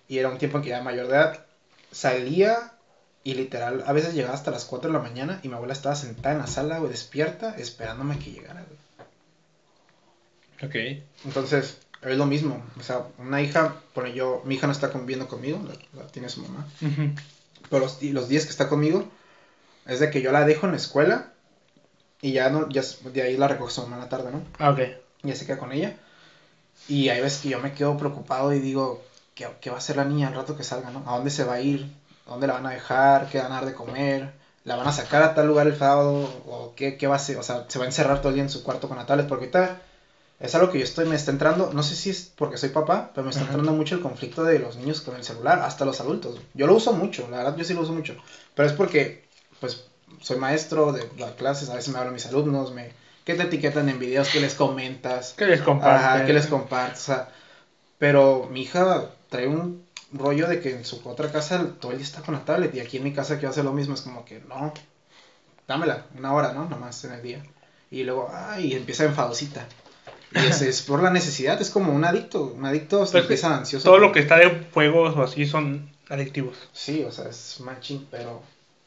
[0.09, 1.45] y era un tiempo en que ya era mayor de edad,
[1.91, 2.73] salía
[3.23, 5.95] y literal, a veces llegaba hasta las 4 de la mañana y mi abuela estaba
[5.95, 8.83] sentada en la sala, güey, despierta, esperándome a que llegara, güey.
[10.61, 11.03] Ok.
[11.25, 11.77] Entonces,
[12.09, 12.63] es lo mismo.
[12.79, 15.59] O sea, una hija, bueno, yo, mi hija no está conviviendo conmigo,
[15.93, 16.67] la, tiene su mamá.
[17.69, 19.05] Pero los, los, días que está conmigo,
[19.85, 21.31] es de que yo la dejo en la escuela
[22.21, 22.81] y ya no, ya
[23.13, 24.41] de ahí la recojo su mamá en la tarde, ¿no?
[24.59, 24.79] Ah, ok.
[25.23, 25.97] Y ya se queda con ella.
[26.87, 29.03] Y hay veces que yo me quedo preocupado y digo,
[29.35, 31.03] ¿qué, ¿qué, va a hacer la niña al rato que salga, no?
[31.07, 31.89] ¿A dónde se va a ir?
[32.27, 33.29] ¿A dónde la van a dejar?
[33.29, 34.33] ¿Qué van a dar de comer?
[34.65, 36.29] ¿La van a sacar a tal lugar el sábado?
[36.47, 37.37] ¿O qué, qué va a hacer?
[37.37, 39.27] O sea, ¿se va a encerrar todo el día en su cuarto con la tablet?
[39.27, 39.81] Porque ahorita
[40.43, 43.11] es algo que yo estoy, me está entrando, no sé si es porque soy papá,
[43.15, 46.01] pero me está entrando mucho el conflicto de los niños con el celular, hasta los
[46.01, 46.37] adultos.
[46.53, 48.17] Yo lo uso mucho, la verdad yo sí lo uso mucho,
[48.53, 49.23] pero es porque,
[49.61, 49.85] pues,
[50.19, 52.91] soy maestro de las clases, a veces me hablan mis alumnos, me,
[53.23, 55.31] que te etiquetan en videos, que les comentas.
[55.31, 56.27] Que les compartes.
[56.27, 57.29] que les compartes, o sea.
[57.97, 62.05] Pero mi hija trae un rollo de que en su otra casa todo el día
[62.05, 64.25] está con la tablet y aquí en mi casa que hace lo mismo, es como
[64.25, 64.73] que no,
[65.69, 66.67] dámela, una hora, ¿no?
[66.67, 67.41] Nomás en el día.
[67.89, 69.65] Y luego, ay, empieza enfadosita.
[70.35, 73.85] Y es, es, por la necesidad, es como un adicto, un adicto se empieza ansioso.
[73.85, 76.57] Todo lo que está de juegos o así son adictivos.
[76.71, 78.41] Sí, o sea, es matching, pero,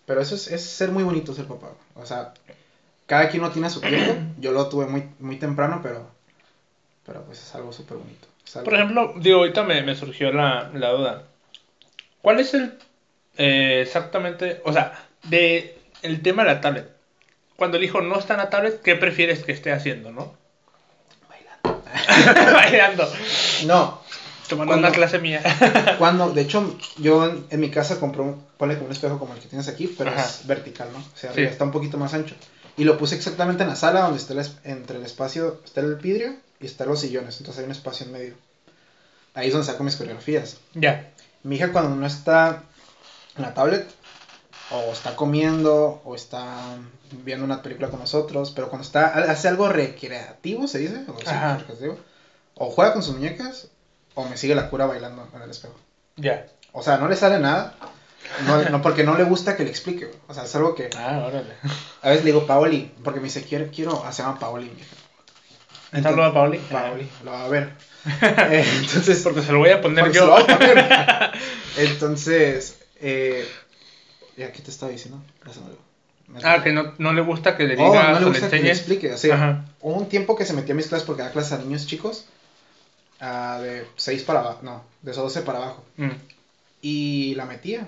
[0.06, 1.72] pero eso es, es ser muy bonito ser papá.
[1.94, 2.34] O sea,
[3.06, 4.14] cada quien no tiene su tiempo.
[4.38, 6.10] Yo lo tuve muy, muy temprano, pero,
[7.04, 8.26] pero pues es algo súper bonito.
[8.64, 11.24] Por ejemplo, digo, ahorita me, me surgió la, la, duda.
[12.22, 12.78] ¿Cuál es el
[13.38, 16.88] eh, exactamente, o sea, de el tema de la tablet?
[17.56, 20.34] Cuando el hijo no está en la tablet, ¿qué prefieres que esté haciendo, no?
[22.52, 23.10] Bailando.
[23.66, 24.00] No.
[24.48, 25.42] Tomando una clase mía.
[25.98, 29.48] cuando, de hecho, yo en, mi casa compré un, ponle un espejo como el que
[29.48, 30.98] tienes aquí, pero es vertical, ¿no?
[30.98, 32.34] O sea, está un poquito más ancho.
[32.76, 34.34] Y lo puse exactamente en la sala donde está
[34.64, 37.38] entre el espacio, está el vidrio y están los sillones.
[37.38, 38.34] Entonces hay un espacio en medio.
[39.34, 40.58] Ahí es donde saco mis coreografías.
[40.74, 41.10] Ya.
[41.42, 42.62] Mi hija cuando no está
[43.36, 43.88] en la tablet,
[44.70, 46.76] o está comiendo, o está
[47.24, 51.04] viendo una película con nosotros, pero cuando está, hace algo recreativo, se dice,
[52.54, 53.68] o, juega con sus muñecas,
[54.14, 55.74] o me sigue la cura bailando en el espejo.
[56.16, 56.46] Ya.
[56.72, 57.74] O sea, no le sale nada,
[58.70, 60.10] no, porque no le gusta que le explique.
[60.26, 60.90] O sea, es algo que.
[60.96, 61.54] Ah, órale.
[62.02, 64.70] A veces le digo Paoli, porque me dice, quiero, quiero, ah, se llama Paoli.
[65.92, 66.58] ¿Está a Paoli?
[66.58, 67.72] Paoli, lo va a ver.
[68.22, 69.22] Eh, entonces.
[69.22, 70.12] Porque se lo voy a poner yo.
[70.12, 71.30] Se lo voy a poner.
[71.76, 73.48] entonces, eh,
[74.36, 75.20] ¿qué te estaba diciendo?
[76.42, 78.70] Ah, que no, no, le gusta que le oh, diga no le gusta que le
[78.70, 79.12] explique.
[79.12, 81.58] O sea, hubo un tiempo que se metió a mis clases porque da clases a
[81.58, 82.26] niños chicos.
[83.18, 85.84] Uh, de 6 para abajo, no, de 12 para abajo.
[85.96, 86.10] Mm.
[86.82, 87.86] Y la metía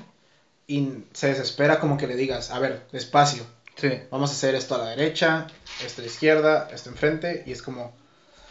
[0.67, 3.45] y se desespera como que le digas, a ver, despacio.
[3.77, 3.91] Sí.
[4.11, 5.47] Vamos a hacer esto a la derecha,
[5.85, 7.93] esto a la izquierda, esto enfrente, y es como,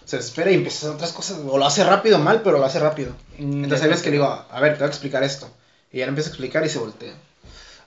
[0.04, 2.66] se desespera y empieza a hacer otras cosas, o lo hace rápido, mal, pero lo
[2.66, 3.14] hace rápido.
[3.38, 5.50] Mm, Entonces hay veces que le digo, a ver, te voy a explicar esto.
[5.92, 7.14] Y ya empieza a explicar y se voltea.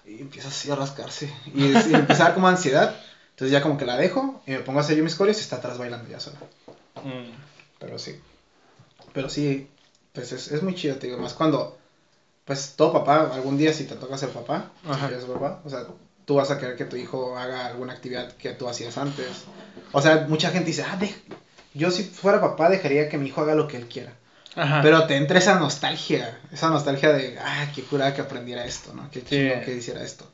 [0.05, 1.33] Y empieza así a rascarse.
[1.55, 2.95] Y, empieza a dar como ansiedad.
[3.31, 5.41] Entonces ya como que la dejo y me pongo a hacer yo mis coreos y
[5.41, 6.37] está atrás bailando ya solo.
[7.03, 7.31] Mm.
[7.79, 8.21] Pero sí.
[9.13, 9.69] Pero sí,
[10.13, 11.81] pues es, es muy chido, te digo, más cuando
[12.51, 15.87] pues todo papá, algún día si te toca ser papá, papá, o sea,
[16.25, 19.45] tú vas a querer que tu hijo haga alguna actividad que tú hacías antes.
[19.93, 20.99] O sea, mucha gente dice, ah,
[21.75, 24.15] yo si fuera papá dejaría que mi hijo haga lo que él quiera.
[24.55, 29.11] Pero te entra esa nostalgia, esa nostalgia de, ah, qué cura que aprendiera esto, ¿no?
[29.11, 30.31] Qué chido que hiciera esto.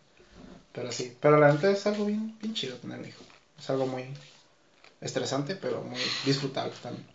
[0.72, 3.22] Pero sí, pero la verdad es algo bien, bien chido tener un hijo.
[3.58, 4.04] Es algo muy
[5.00, 7.06] estresante, pero muy disfrutable también.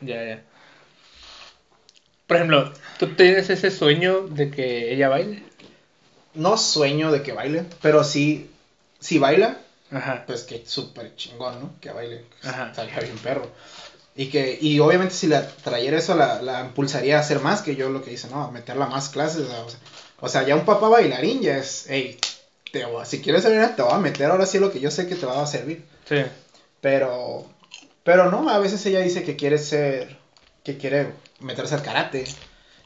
[0.00, 0.42] Ya, ya.
[2.26, 5.42] Por ejemplo, ¿tú tienes ese sueño de que ella baile?
[6.34, 8.50] No sueño de que baile, pero sí,
[9.00, 9.58] si baila,
[10.26, 11.74] pues que súper chingón, ¿no?
[11.80, 12.72] Que baile, Ajá.
[12.72, 13.50] salga bien perro.
[14.16, 17.76] Y que, y obviamente si la trayera eso, la, la, impulsaría a hacer más que
[17.76, 18.42] yo lo que hice, ¿no?
[18.42, 19.46] A meterla más clases.
[20.20, 22.18] O sea, ya un papá bailarín ya es, hey,
[22.72, 25.16] te si quieres salir, te voy a meter ahora sí lo que yo sé que
[25.16, 25.84] te va a servir.
[26.08, 26.22] Sí.
[26.80, 27.46] Pero,
[28.04, 30.18] pero no, a veces ella dice que quiere ser,
[30.64, 32.24] que quiere meterse al karate,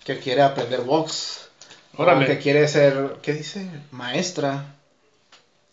[0.05, 1.49] que quiere aprender box,
[1.97, 3.69] o que quiere ser, ¿qué dice?
[3.91, 4.75] Maestra.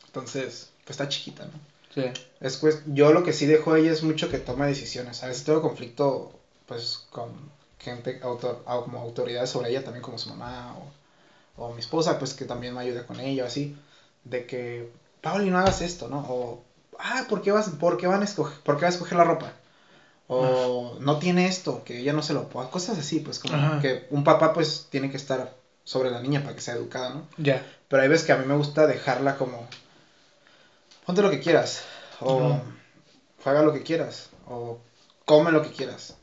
[0.08, 1.71] Entonces, pues está chiquita, ¿no?
[1.94, 2.04] Sí.
[2.40, 5.24] Es, pues, yo lo que sí dejo a ella es mucho que tome decisiones.
[5.24, 6.32] A veces tengo conflicto,
[6.66, 10.76] pues, con gente, autor, como autoridades sobre ella, también como su mamá
[11.58, 13.76] o, o mi esposa, pues, que también me ayuda con ella, así,
[14.24, 14.90] de que,
[15.22, 16.20] Pauli, no hagas esto, ¿no?
[16.20, 16.64] O,
[17.00, 19.24] ah, ¿por qué vas, por qué van a escoger, por qué vas a escoger la
[19.24, 19.54] ropa?
[20.28, 22.70] O no tiene esto, que ella no se lo pueda.
[22.70, 26.56] Cosas así, pues como que un papá pues tiene que estar sobre la niña para
[26.56, 27.28] que sea educada, ¿no?
[27.38, 27.62] Ya.
[27.90, 29.68] Pero hay veces que a mí me gusta dejarla como,
[31.12, 31.84] ponte lo que quieras,
[32.22, 32.62] o
[33.44, 34.80] haga lo que quieras, o
[35.26, 36.16] come lo que quieras.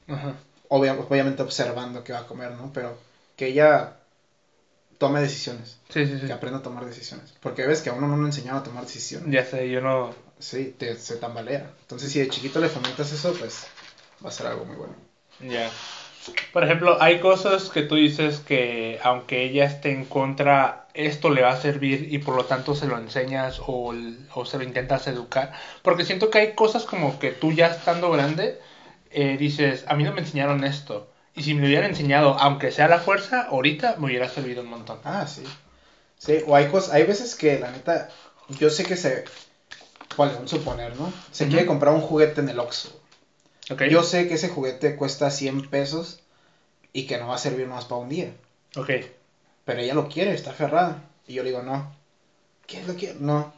[0.68, 2.70] obviamente observando qué va a comer, ¿no?
[2.72, 2.97] Pero
[3.36, 3.97] que ella
[4.97, 5.78] tome decisiones.
[5.91, 6.26] Sí, sí, sí.
[6.26, 7.34] Que aprenda a tomar decisiones.
[7.41, 9.30] Porque ves que a uno no le enseñaron a tomar decisiones.
[9.30, 10.14] Ya sé, yo no...
[10.39, 11.70] Sí, te, se tambalea.
[11.82, 13.66] Entonces si de chiquito le fomentas eso, pues
[14.24, 14.95] va a ser algo muy bueno.
[15.41, 15.70] Ya.
[16.53, 21.43] Por ejemplo, hay cosas que tú dices que aunque ella esté en contra, esto le
[21.43, 23.95] va a servir y por lo tanto se lo enseñas o,
[24.35, 25.53] o se lo intentas educar.
[25.83, 28.59] Porque siento que hay cosas como que tú ya estando grande,
[29.11, 31.09] eh, dices, a mí no me enseñaron esto.
[31.37, 34.71] Y si me lo hubieran enseñado, aunque sea la fuerza, ahorita me hubiera servido un
[34.71, 34.99] montón.
[35.05, 35.45] Ah, sí.
[36.19, 38.09] Sí, o hay cosas, hay veces que la neta,
[38.49, 39.25] yo sé que se,
[40.17, 41.13] bueno, un suponer, ¿no?
[41.31, 43.01] Se quiere comprar un juguete en el Oxxo.
[43.89, 46.21] Yo sé que ese juguete cuesta 100 pesos
[46.93, 48.33] y que no va a servir más para un día.
[48.77, 48.91] Ok.
[49.69, 51.03] Pero ella lo quiere, está aferrada.
[51.27, 51.95] Y yo le digo, no.
[52.66, 53.16] ¿Qué lo quiero?
[53.21, 53.53] No.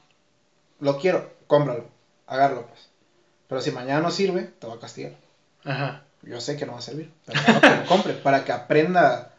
[0.80, 1.84] Lo quiero, cómpralo.
[2.26, 2.80] agarro pues.
[3.46, 5.12] Pero si mañana no sirve, te va a castigar.
[5.64, 6.02] Ajá.
[6.22, 9.30] Yo sé que no va a servir, pero no que lo compre, para que aprenda,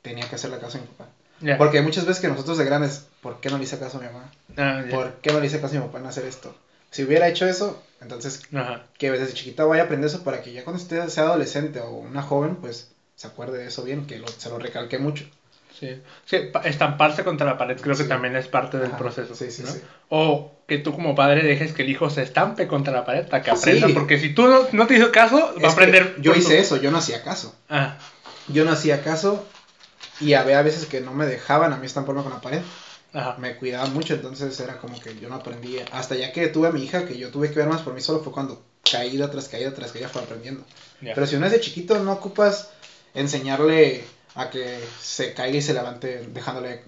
[0.00, 1.10] tenía que hacerle caso a mi papá.
[1.58, 4.06] Porque muchas veces que nosotros de grandes, ¿por qué no le hice caso a mi
[4.06, 4.30] mamá?
[4.56, 6.54] Ah, ¿Por qué no le hice caso a mi papá en hacer esto?
[6.92, 8.42] Si hubiera hecho eso, entonces,
[8.98, 11.90] que desde chiquita vaya a aprender eso para que ya cuando esté, sea adolescente o
[11.90, 15.28] una joven, pues se acuerde de eso bien, que se lo recalque mucho.
[15.78, 16.02] Sí.
[16.24, 19.34] sí, estamparse contra la pared creo que también es parte del proceso.
[19.34, 19.62] Sí.
[20.08, 23.42] O que tú como padre dejes que el hijo se estampe contra la pared para
[23.42, 26.16] que aprenda, porque si tú no, te hizo caso, va a aprender.
[26.20, 27.54] Yo hice eso, yo no hacía caso.
[27.68, 27.96] Ah.
[28.48, 29.46] Yo no hacía caso
[30.20, 32.62] y había veces que no me dejaban a mí estamparme con la pared.
[33.12, 33.36] Ajá.
[33.38, 35.84] Me cuidaban mucho, entonces era como que yo no aprendía.
[35.92, 38.00] Hasta ya que tuve a mi hija, que yo tuve que ver más por mí
[38.00, 40.64] solo, fue cuando caída tras caída tras caída fue aprendiendo.
[41.00, 42.70] Pero si uno es de chiquito, no ocupas
[43.14, 44.04] enseñarle
[44.38, 46.82] a que se caiga y se levante dejándole,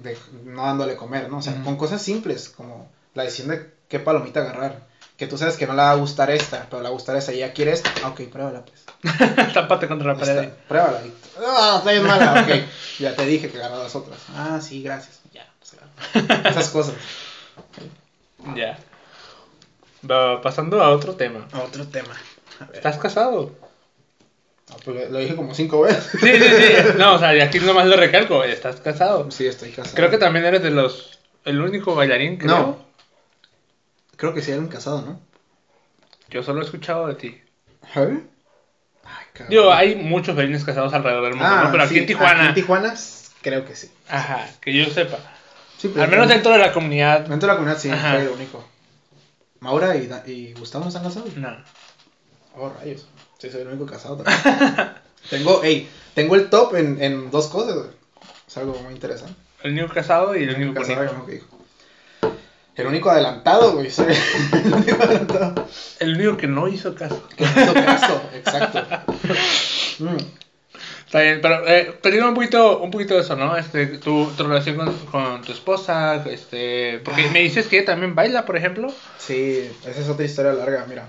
[0.45, 1.39] no dándole comer, ¿no?
[1.39, 4.89] O sea, con cosas simples, como la decisión de qué palomita agarrar.
[5.17, 7.17] Que tú sabes que no le va a gustar esta, pero le va a gustar
[7.17, 7.91] esa y ya quiere esta.
[8.05, 8.85] Ah, ok, pruébala pues.
[9.53, 10.49] Tápate contra la pared.
[10.69, 11.03] pruébala.
[11.45, 12.41] Ah, está bien mala.
[12.47, 12.63] Ok,
[13.01, 14.19] ya te dije que agarrar las otras.
[14.35, 15.21] Ah, sí, gracias.
[15.35, 15.45] Ya,
[16.49, 16.95] esas cosas.
[18.55, 18.79] Ya.
[20.09, 21.49] Va pasando a otro tema.
[21.53, 22.15] A otro tema.
[22.73, 23.51] ¿Estás casado?
[24.85, 26.05] Pues lo dije como cinco veces.
[26.13, 26.73] Sí, sí, sí.
[26.99, 28.45] No, o sea, y aquí nomás lo recalco.
[28.45, 29.31] ¿Estás casado?
[29.31, 29.95] Sí, estoy casado.
[29.97, 31.19] Creo que también eres de los.
[31.45, 32.51] El único bailarín, creo.
[32.51, 32.85] No.
[34.17, 35.21] Creo que sí eres casado, ¿no?
[36.29, 37.41] Yo solo he escuchado de ti.
[37.97, 38.21] ¿Eh?
[39.05, 41.55] Ay, Digo, hay muchos bailarines casados alrededor del mundo, ¿no?
[41.63, 42.41] Ah, Pero aquí en Tijuana.
[42.41, 42.95] Aquí en Tijuana,
[43.41, 43.91] creo que sí.
[44.09, 45.19] Ajá, que yo sepa.
[45.79, 47.21] Sí, Al menos dentro de la comunidad.
[47.21, 48.63] Dentro de la comunidad, sí, soy el único.
[49.61, 51.35] ¿Maura y, y Gustavo no están casados?
[51.37, 51.57] No.
[52.57, 53.07] Oh, rayos.
[53.41, 54.93] Sí, soy el único casado también.
[55.31, 57.87] tengo, hey, tengo el top en, en dos cosas,
[58.47, 59.35] Es algo muy interesante.
[59.63, 61.47] El único casado y el, único, casado el único hijo.
[62.77, 63.91] El único adelantado, güey.
[63.91, 64.15] Soy
[64.53, 65.67] el único adelantado.
[66.01, 67.27] El único que no hizo caso.
[67.35, 68.87] Que no hizo caso, exacto.
[70.01, 70.17] Mm.
[71.07, 73.57] Está bien, pero eh, un poquito, un poquito de eso, ¿no?
[73.57, 78.15] Este, tu, tu relación con, con, tu esposa, este, porque me dices que ella también
[78.15, 78.93] baila, por ejemplo.
[79.19, 81.09] Sí, esa es otra historia larga, mira.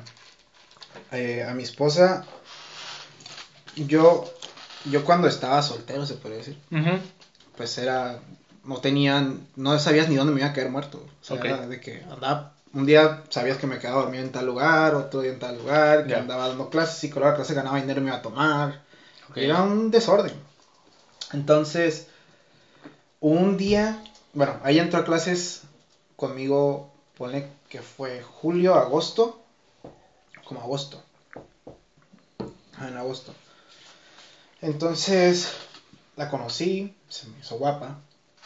[1.12, 2.26] Eh, a mi esposa,
[3.76, 4.24] yo,
[4.86, 6.58] yo cuando estaba soltero, se puede decir,
[7.58, 8.20] pues era,
[8.64, 11.06] no tenían, no sabías ni dónde me iba a caer muerto.
[11.22, 14.96] O sea, de que andaba, un día sabías que me quedaba dormido en tal lugar,
[14.96, 18.00] otro día en tal lugar, que andaba dando clases, y con la clase ganaba dinero
[18.00, 18.82] y me iba a tomar.
[19.36, 20.34] Era un desorden.
[21.34, 22.08] Entonces,
[23.20, 24.02] un día,
[24.34, 25.64] bueno, ahí entró a clases
[26.16, 29.41] conmigo, pone que fue julio, agosto,
[30.52, 31.02] como agosto.
[32.78, 33.34] Ah, en agosto.
[34.62, 35.54] Entonces
[36.18, 38.00] la conocí, se me hizo guapa.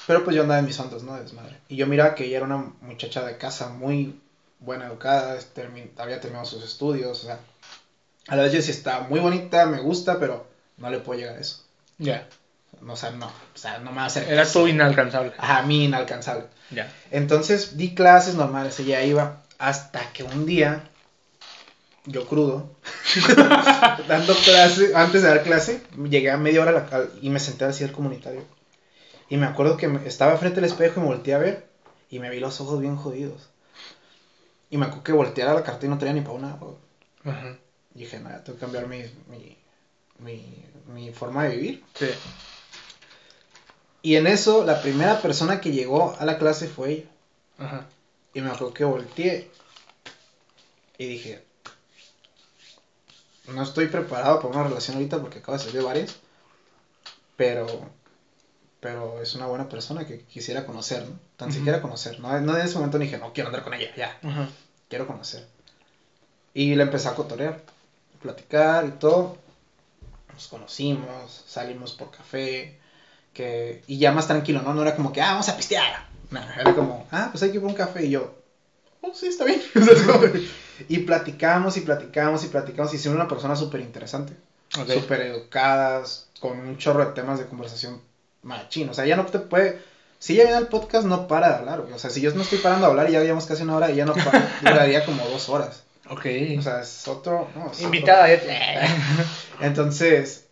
[0.06, 1.16] Pero pues yo andaba en mis ondas, ¿no?
[1.16, 1.58] Desmadre.
[1.68, 4.22] Y yo miraba que ella era una muchacha de casa muy
[4.60, 5.39] buena educada,
[5.97, 7.39] había terminado sus estudios, o sea.
[8.28, 10.47] A la vez yo decía, está muy bonita, me gusta, pero
[10.78, 11.64] no le puedo llegar a eso.
[11.97, 12.28] Ya.
[12.88, 14.32] O sea, no, o sea, no me va a hacer.
[14.32, 15.34] Era tu inalcanzable.
[15.39, 16.45] Ajá, mi inalcanzable.
[16.70, 16.91] Ya.
[17.10, 20.84] Entonces di clases normales, ella iba, hasta que un día
[22.06, 22.70] yo crudo,
[24.08, 26.88] dando clase, antes de dar clase, llegué a media hora
[27.22, 28.43] y me senté al comunitario.
[29.30, 31.68] Y me acuerdo que estaba frente al espejo y me volteé a ver
[32.10, 33.49] y me vi los ojos bien jodidos.
[34.70, 36.60] Y me acuerdo que volteara la carta y no tenía ni para una.
[37.95, 39.03] Y dije, nada, tengo que cambiar mi,
[40.20, 41.84] mi, forma de vivir.
[41.95, 42.08] Sí.
[44.01, 47.10] Y en eso, la primera persona que llegó a la clase fue ella.
[47.58, 47.88] Ajá.
[48.34, 49.49] Y me acuerdo que volteé
[50.97, 51.45] y dije,
[53.48, 56.16] no estoy preparado para una relación ahorita porque acabo de salir de varias,
[57.36, 57.68] pero,
[58.80, 61.20] pero es una buena persona que quisiera conocer, ¿no?
[61.38, 62.36] Tan siquiera conocer, ¿no?
[62.36, 64.18] en ese momento dije, no quiero andar con ella, ya,
[64.89, 65.46] quiero conocer.
[66.54, 67.62] Y le empecé a cotorear,
[68.16, 69.38] a platicar y todo.
[70.34, 72.80] Nos conocimos, salimos por café,
[73.34, 74.74] que, y ya más tranquilo, ¿no?
[74.74, 76.08] No era como que, ah, vamos a pistear.
[76.32, 78.34] No, era como, ah, pues hay que ir por un café y yo,
[79.02, 79.62] oh, sí, está bien.
[80.89, 84.34] Y platicamos y platicamos y platicamos y siendo una persona súper interesante.
[84.69, 88.01] Súper educadas, con un chorro de temas de conversación
[88.43, 88.89] machín.
[88.89, 89.82] O sea, ya no te puede...
[90.19, 92.57] Si ella viene al podcast, no para de hablar, O sea, si yo no estoy
[92.57, 95.49] parando de hablar y ya llevamos casi una hora, ella no para, duraría como dos
[95.49, 95.84] horas.
[96.09, 96.26] Ok.
[96.57, 97.49] O sea, es otro...
[97.80, 98.28] Invitada.
[99.61, 100.45] Entonces,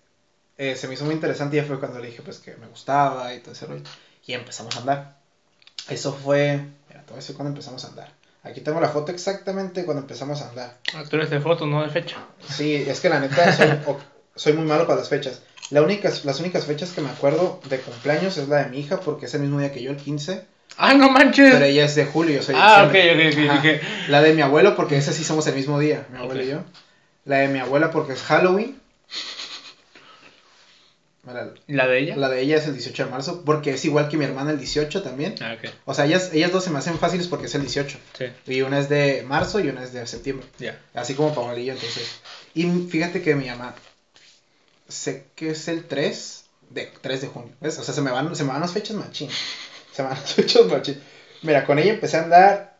[0.57, 2.67] eh, se me hizo muy interesante y ya fue cuando le dije, pues, que me
[2.67, 3.83] gustaba y todo ese rollo.
[4.25, 5.17] Y empezamos a andar.
[5.89, 6.65] Eso fue...
[6.89, 8.11] Mira, todo eso cuando empezamos a andar.
[8.43, 10.77] Aquí tengo la foto exactamente cuando empezamos a andar.
[10.93, 12.17] Ah, tú eres de foto, no de fecha.
[12.47, 13.55] Sí, es que la neta
[14.35, 15.41] soy, muy malo para las fechas.
[15.69, 18.99] La única, las únicas fechas que me acuerdo de cumpleaños es la de mi hija,
[18.99, 20.45] porque es el mismo día que yo, el 15.
[20.77, 21.53] Ah, no manches.
[21.53, 24.09] Pero ella es de julio, yo soy Ah, ok, ok, ok.
[24.09, 26.63] La de mi abuelo, porque ese sí somos el mismo día, mi abuelo y yo.
[27.23, 28.77] La de mi abuela, porque es Halloween.
[31.67, 32.17] ¿La de ella?
[32.17, 34.59] La de ella es el 18 de marzo, porque es igual que mi hermana el
[34.59, 35.35] 18 también.
[35.41, 35.55] Ah.
[35.85, 37.97] O sea, ellas, ellas dos se me hacen fáciles porque es el 18.
[38.17, 38.25] Sí.
[38.45, 40.45] Y una es de marzo y una es de septiembre.
[40.93, 42.19] Así como Paola y yo, entonces.
[42.53, 43.73] Y fíjate que mi mamá,
[44.89, 47.53] sé que es el 3 de, 3 de junio.
[47.61, 47.79] ¿ves?
[47.79, 49.29] O sea, se me van, se me van las fechas machín.
[49.93, 51.01] Se me van las fechas machín.
[51.41, 52.77] Mira, con ella empecé a andar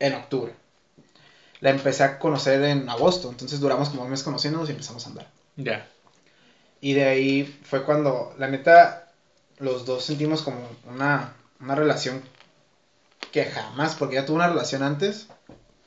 [0.00, 0.52] en octubre.
[1.60, 5.08] La empecé a conocer en agosto, entonces duramos como un mes conociéndonos y empezamos a
[5.08, 5.30] andar.
[5.56, 5.88] Ya.
[6.84, 9.10] Y de ahí fue cuando, la neta,
[9.56, 12.22] los dos sentimos como una, una relación
[13.32, 15.28] que jamás, porque ya tuvo una relación antes,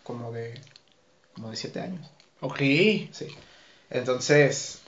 [0.02, 0.60] como de,
[1.36, 2.10] como de siete años.
[2.42, 2.58] Ok.
[2.58, 3.28] Sí.
[3.92, 4.80] Entonces,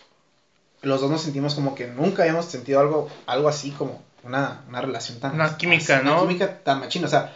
[0.81, 4.81] los dos nos sentimos como que nunca habíamos sentido algo, algo así como una, una
[4.81, 5.35] relación tan...
[5.35, 6.13] Una química, ¿no?
[6.13, 7.35] Una química tan machina, o sea,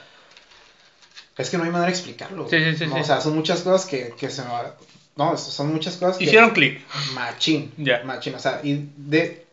[1.37, 2.49] es que no hay manera de explicarlo.
[2.49, 4.49] Sí, sí, sí, O sea, son muchas cosas que, que se me
[5.15, 6.19] no, son muchas cosas.
[6.21, 6.81] Hicieron clic.
[7.13, 7.71] Machín.
[7.77, 8.03] Ya.
[8.03, 8.35] Machín.
[8.35, 9.45] O sea, y de.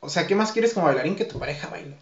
[0.00, 1.96] O sea, ¿qué más quieres como bailarín que tu pareja baile?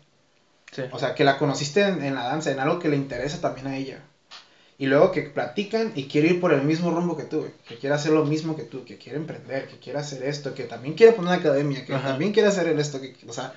[0.71, 0.83] Sí.
[0.93, 3.77] O sea, que la conociste en, la danza, en algo que le interesa también a
[3.77, 4.03] ella.
[4.79, 7.95] Y luego que platican y quiere ir por el mismo rumbo que tú, que quiere
[7.95, 11.13] hacer lo mismo que tú, que quiere emprender, que quiere hacer esto, que también quiere
[11.13, 13.55] poner una academia, que también quiere hacer esto, que, o sea,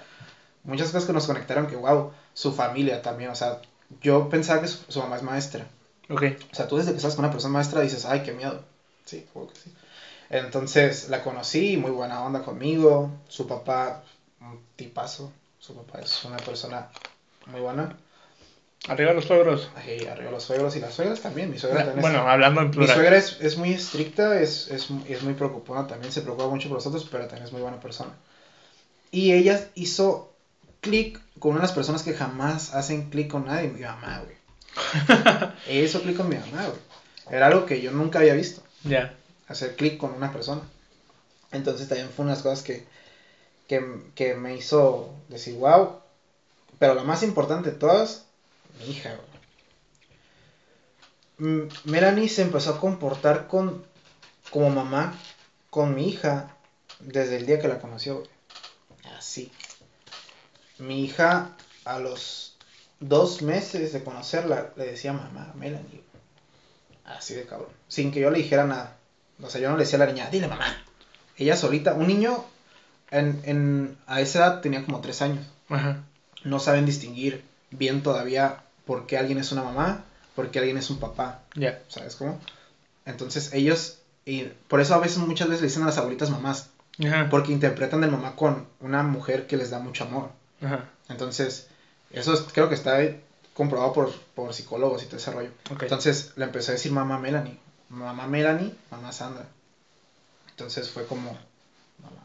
[0.64, 3.60] muchas cosas que nos conectaron, que wow, su familia también, o sea,
[4.01, 5.68] yo pensaba que su, mamá es maestra.
[6.10, 6.24] Ok.
[6.53, 8.64] O sea, tú desde que estás con una persona maestra dices, ay, qué miedo.
[9.10, 9.74] Sí, que sí.
[10.30, 13.12] Entonces la conocí, muy buena onda conmigo.
[13.28, 14.03] Su papá,
[14.41, 15.32] un tipazo.
[15.60, 16.89] Su papá es una persona
[17.47, 17.97] muy buena.
[18.88, 19.70] Arriba los suegros.
[19.84, 21.49] Sí, arriba los suegros y las suegras también.
[21.49, 22.01] Mi suegra también.
[22.01, 22.89] Bueno, hablando en plural.
[22.89, 26.70] Mi suegra es, es muy estricta, es, es, es, muy preocupada también, se preocupa mucho
[26.70, 28.12] por nosotros, pero también es muy buena persona.
[29.12, 30.32] Y ella hizo
[30.82, 34.38] clic con una de las personas que jamás hacen clic con nadie, mi mamá, güey.
[35.84, 37.36] hizo clic con mi mamá, güey.
[37.36, 38.62] Era algo que yo nunca había visto.
[39.48, 40.62] Hacer clic con una persona.
[41.52, 42.86] Entonces también fue unas cosas que,
[43.68, 46.00] que, me hizo decir, wow.
[46.78, 48.26] Pero la más importante de todas,
[48.80, 49.18] mi hija.
[51.86, 53.86] Melanie se empezó a comportar con,
[54.50, 55.18] como mamá
[55.70, 56.56] con mi hija
[57.00, 58.24] desde el día que la conoció.
[59.18, 59.52] Así.
[60.78, 61.56] Mi hija
[61.86, 62.58] a los
[63.00, 66.09] dos meses de conocerla le decía mamá, Melanie.
[67.10, 67.70] Así de cabrón.
[67.88, 68.95] Sin que yo le dijera nada.
[69.41, 70.66] O sea, yo no le decía a la niña, dile mamá.
[71.38, 72.45] Ella solita, un niño
[73.12, 75.45] en, en, a esa edad tenía como tres años.
[75.70, 76.03] Ajá.
[76.43, 80.03] No saben distinguir bien todavía por qué alguien es una mamá,
[80.36, 81.41] por qué alguien es un papá.
[81.55, 81.82] Ya.
[81.88, 82.39] ¿Sabes cómo?
[83.05, 86.70] Entonces ellos, y por eso a veces muchas veces le dicen a las abuelitas mamás.
[87.03, 87.28] Ajá.
[87.30, 90.32] Porque interpretan del mamá con una mujer que les da mucho amor.
[90.62, 90.89] Ajá.
[91.07, 91.68] Entonces,
[92.12, 92.99] eso creo que está
[93.60, 95.49] comprobado por, por psicólogos y todo ese rollo.
[95.82, 99.47] Entonces le empecé a decir mamá Melanie, mamá Melanie, mamá Sandra.
[100.51, 101.38] Entonces fue como,
[102.01, 102.22] mamá,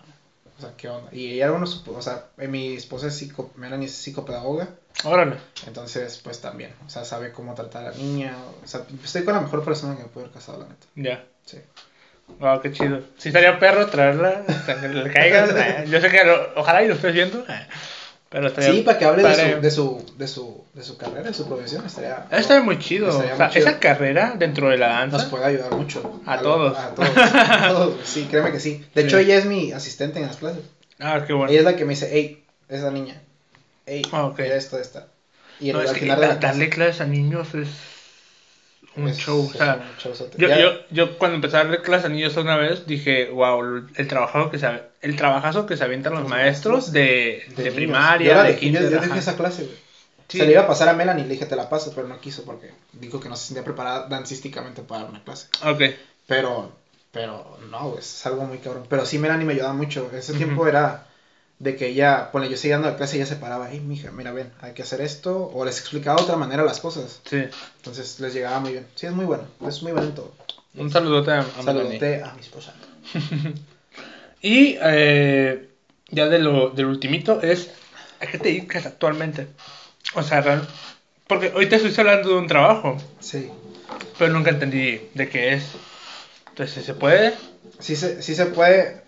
[0.57, 1.13] o sea, ¿qué onda?
[1.13, 4.69] Y ella no supo, o sea, eh, mi esposa es psico, Melanie es psicopedagoga.
[5.03, 5.39] Órale.
[5.67, 8.37] Entonces, pues también, o sea, sabe cómo tratar a la niña.
[8.63, 10.87] O sea, estoy con la mejor persona que me puede haber casado, la neta.
[10.95, 11.25] Ya.
[11.47, 11.59] Sí.
[12.39, 13.03] Wow, qué chido.
[13.19, 15.85] Si estaría perro traerla, que le caiga.
[15.87, 16.21] Yo sé que
[16.55, 17.45] ojalá y lo estés viendo
[18.61, 21.47] sí, para que hable de, su, de, su, de, su, de su carrera, de su
[21.47, 22.27] profesión, estaría...
[22.31, 23.23] Estaría muy chido.
[23.55, 25.19] Esa carrera dentro de la danza...
[25.19, 26.21] Nos puede ayudar mucho.
[26.27, 26.77] A, todos.
[26.77, 27.11] A todos.
[27.17, 27.95] a todos.
[28.05, 28.85] Sí, créeme que sí.
[28.95, 30.65] De hecho, ella es mi asistente en las clases.
[30.99, 31.51] Ah, qué bueno.
[31.51, 33.21] Ella es la que me dice, hey, esa niña.
[33.87, 34.51] Hey, ah, okay.
[34.51, 35.07] esto, esta.
[35.61, 37.69] Y al final de la darle clases a niños es
[38.97, 39.51] un show.
[39.53, 39.93] o sea,
[40.37, 44.09] yo, yo, yo, cuando empecé a darle clases a niños una vez dije, wow, el
[44.09, 44.69] trabajo que se,
[45.03, 48.91] el trabajazo que se avientan los, maestros de, de, primaria, de, kinder.
[48.91, 49.85] Yo, dije esa clase, güey.
[50.29, 52.45] Se le iba a pasar a Melanie, le dije te la paso, pero no quiso
[52.45, 55.49] porque dijo que no se sentía preparada dancísticamente para dar una clase.
[55.65, 55.83] Ok.
[56.27, 56.73] Pero,
[57.13, 58.87] pero no, es algo muy cabrón.
[58.89, 60.11] Pero sí, Melanie me ayudaba mucho.
[60.13, 61.07] Ese tiempo era
[61.59, 64.11] de que ella, bueno, yo seguía dando la clase y ella se paraba, hey, mija,
[64.11, 67.21] mira, ven, hay que hacer esto, o les explicaba de otra manera las cosas.
[67.25, 67.45] Sí.
[67.77, 68.87] Entonces les llegaba muy bien.
[68.95, 70.33] Sí, es muy bueno, es muy bueno en todo.
[70.77, 72.75] Un saludote a, a Saludote a mi esposa.
[74.43, 75.69] y eh,
[76.11, 77.71] ya de lo, del ultimito es,
[78.21, 79.47] ¿a qué te dedicas actualmente?
[80.15, 80.63] O sea,
[81.27, 82.97] porque hoy te estoy hablando de un trabajo.
[83.21, 83.51] Sí.
[84.19, 85.65] Pero nunca entendí de qué es.
[86.49, 87.35] Entonces, ¿se puede?
[87.79, 89.03] Sí se, sí se puede,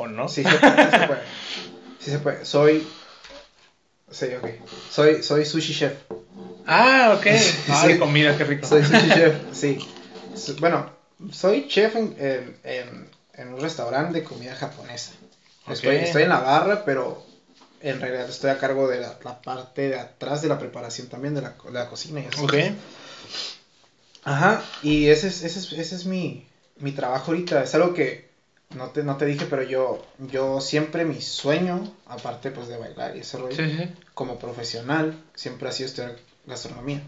[0.00, 0.28] ¿O no?
[0.28, 1.20] Sí, se puede, se puede.
[1.98, 2.44] Sí se puede.
[2.46, 2.88] Soy.
[4.10, 4.48] Sí, ok.
[4.90, 5.92] Soy, soy sushi chef.
[6.66, 7.26] Ah, ok.
[7.68, 8.66] Ah, comida, qué rico.
[8.66, 9.78] Soy sushi chef, sí.
[10.58, 10.90] Bueno,
[11.30, 12.16] soy chef en,
[12.64, 15.12] en, en, un restaurante de comida japonesa.
[15.68, 17.22] Estoy, estoy en la barra, pero
[17.82, 21.42] en realidad estoy a cargo de la, parte de atrás de la preparación también de
[21.42, 22.42] la, de la cocina y eso.
[22.42, 22.54] Ok.
[24.24, 26.46] Ajá, y ese es, ese es, ese es mi,
[26.78, 27.62] mi trabajo ahorita.
[27.62, 28.29] Es algo que
[28.76, 33.16] no te, no te dije, pero yo, yo siempre mi sueño, aparte pues de bailar
[33.16, 33.56] y ese rollo,
[34.14, 36.16] como profesional, siempre ha sido estudiar
[36.46, 37.02] gastronomía.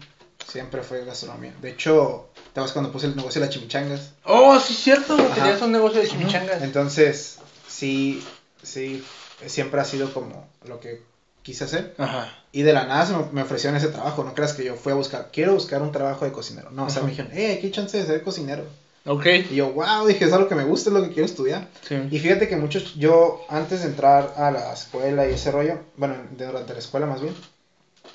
[0.45, 1.53] Siempre fue gastronomía.
[1.61, 4.11] De hecho, ¿te acuerdas cuando puse el negocio de las chimichangas?
[4.25, 6.61] Oh, sí, cierto, tenías un negocio de chimichangas.
[6.61, 7.37] Entonces,
[7.67, 8.21] sí,
[8.61, 9.03] sí,
[9.45, 11.01] siempre ha sido como lo que
[11.43, 11.95] quise hacer.
[11.97, 12.29] Ajá.
[12.51, 14.23] Y de la nada se me, ofrecieron ese trabajo.
[14.25, 16.71] No creas que yo fui a buscar, quiero buscar un trabajo de cocinero.
[16.71, 18.65] No, o sea, me dijeron, eh, ¿qué chance de ser cocinero?
[19.05, 19.25] Ok.
[19.51, 21.67] Y yo, wow, dije, es algo que me gusta, es lo que quiero estudiar.
[21.87, 21.95] Sí.
[22.09, 26.15] Y fíjate que muchos, yo antes de entrar a la escuela y ese rollo, bueno,
[26.37, 27.35] durante la escuela más bien,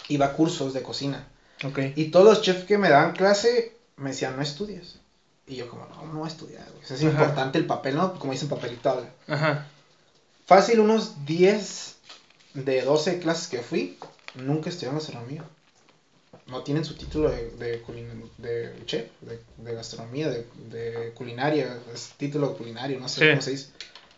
[0.08, 1.28] iba a cursos de cocina.
[1.64, 1.78] Ok.
[1.96, 4.98] Y todos los chefs que me daban clase me decían, no estudies.
[5.46, 8.18] Y yo como, no, no voy a estudiar, es importante el papel, ¿no?
[8.18, 9.10] Como dicen, papelito habla.
[9.26, 9.66] Ajá.
[10.46, 11.96] Fácil, unos 10
[12.54, 13.98] de 12 clases que fui,
[14.34, 15.44] nunca estudiaron gastronomía.
[16.48, 17.82] No tienen su título de, de,
[18.38, 23.68] de chef, de, gastronomía, de, culinaria, es título culinario, no sé cómo se dice.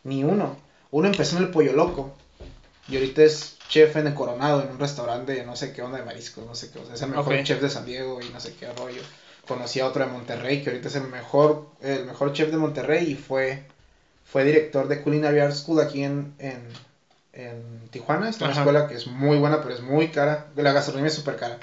[0.05, 0.57] Ni uno.
[0.93, 2.13] Uno empezó en el Pollo Loco
[2.89, 5.99] y ahorita es chef en el Coronado, en un restaurante de no sé qué onda
[5.99, 6.81] de mariscos, no sé qué.
[6.81, 9.03] O sea, es el mejor chef de San Diego y no sé qué rollo.
[9.47, 13.11] Conocí a otro de Monterrey, que ahorita es el mejor, el mejor chef de Monterrey
[13.11, 13.65] y fue,
[14.25, 16.63] fue director de Culinary Art School aquí en, en,
[17.33, 18.29] en Tijuana.
[18.29, 20.49] Es una escuela que es muy buena, pero es muy cara.
[20.57, 21.59] La gastronomía es súper cara.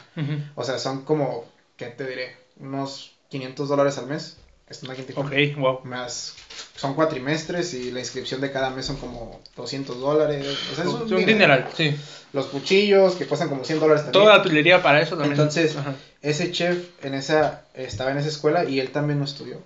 [0.55, 1.45] O sea, son como,
[1.75, 2.35] ¿qué te diré?
[2.59, 4.37] Unos 500 dólares al mes.
[4.69, 5.29] Están aquí en Tijuana.
[5.29, 5.79] Ok, wow.
[5.85, 6.35] Más,
[6.75, 10.45] son cuatrimestres y la inscripción de cada mes son como 200 dólares.
[10.71, 11.95] O sea, es un, dineral, sí.
[12.33, 14.23] Los cuchillos que cuestan como 100 dólares también.
[14.23, 15.33] Toda la utilería para eso también.
[15.33, 15.75] Entonces,
[16.21, 19.61] ese chef en esa, estaba en esa escuela y él también no estudió.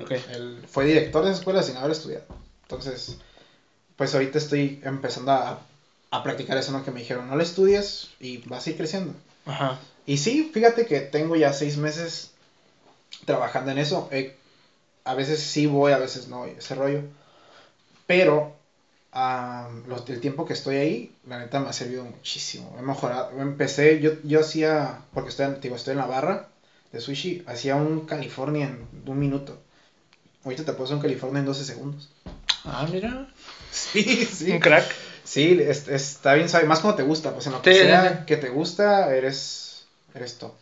[0.00, 0.22] Okay.
[0.32, 2.24] Él fue director de esa escuela sin haber estudiado.
[2.62, 3.18] Entonces,
[3.96, 5.60] pues ahorita estoy empezando a,
[6.10, 6.84] a practicar eso, ¿no?
[6.84, 9.14] Que me dijeron, no le estudies y vas a ir creciendo.
[9.46, 9.78] Ajá.
[10.06, 12.32] Y sí, fíjate que tengo ya seis meses
[13.24, 14.10] trabajando en eso.
[15.04, 17.02] a veces sí voy, a veces no, ese rollo.
[18.06, 18.56] Pero
[20.08, 22.74] el tiempo que estoy ahí, la neta me ha servido muchísimo.
[22.78, 23.40] He mejorado.
[23.40, 26.48] Empecé, yo, yo hacía, porque estoy, digo, estoy en la barra
[26.92, 29.58] de sushi, hacía un California en un minuto.
[30.44, 32.10] Ahorita te puedo hacer un California en 12 segundos.
[32.64, 33.28] Ah, mira.
[33.72, 34.52] Sí, sí.
[34.52, 34.84] Un crack.
[35.24, 38.48] Sí, está bien sabe, más como te gusta, pues en lo que sea que te
[38.48, 40.52] gusta, eres, eres top.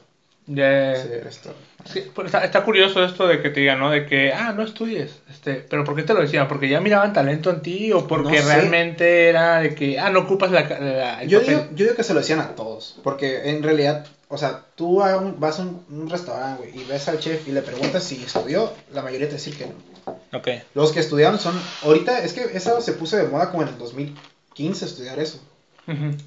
[0.46, 0.96] Yeah.
[0.96, 1.54] Sí, eres top.
[1.84, 3.90] Sí, pues está, curioso esto de que te digan, ¿no?
[3.90, 5.20] De que, ah, no estudies.
[5.30, 6.48] Este, pero ¿por qué te lo decían?
[6.48, 10.50] ¿Porque ya miraban talento en ti o porque realmente era de que, ah, no ocupas
[10.50, 11.24] la...
[11.24, 14.64] yo, digo, yo digo que se lo decían a todos, porque en realidad, o sea,
[14.76, 14.99] tú
[15.39, 19.03] vas a un, restaurante, güey, y ves al chef y le preguntas si estudió, la
[19.03, 20.39] mayoría te dice que no.
[20.39, 20.49] Ok.
[20.74, 23.78] Los que estudiaron son, ahorita, es que eso se puso de moda como en el
[23.78, 25.41] 2015 estudiar eso.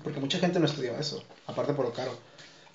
[0.03, 2.11] Porque mucha gente no estudiaba eso, aparte por lo caro.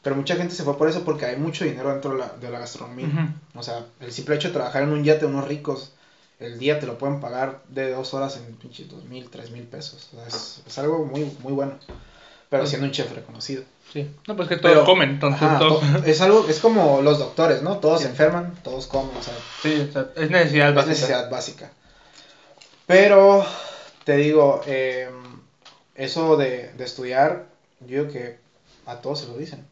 [0.02, 2.50] Pero mucha gente se fue por eso porque hay mucho dinero dentro de la, de
[2.50, 3.34] la gastronomía.
[3.54, 5.92] O sea, el simple hecho de trabajar en un yate unos ricos,
[6.40, 9.64] el día te lo pueden pagar de dos horas en pinche dos mil, tres mil
[9.64, 10.08] pesos.
[10.14, 11.74] O sea, es, es, algo muy, muy bueno.
[12.48, 13.62] Pero siendo un chef reconocido.
[13.92, 14.10] Sí.
[14.26, 15.10] No, pues que todos comen.
[15.10, 15.48] Entonces,
[16.06, 17.78] es algo, es como los doctores, ¿no?
[17.78, 19.16] Todos se enferman, todos comen.
[19.16, 20.92] O sea, sí, o sea, es necesidad básica.
[20.92, 21.70] Es necesidad básica.
[22.86, 23.44] Pero,
[24.04, 25.10] te digo, eh,
[25.94, 27.46] eso de, de estudiar,
[27.80, 28.38] yo digo que
[28.86, 29.66] a todos se lo dicen.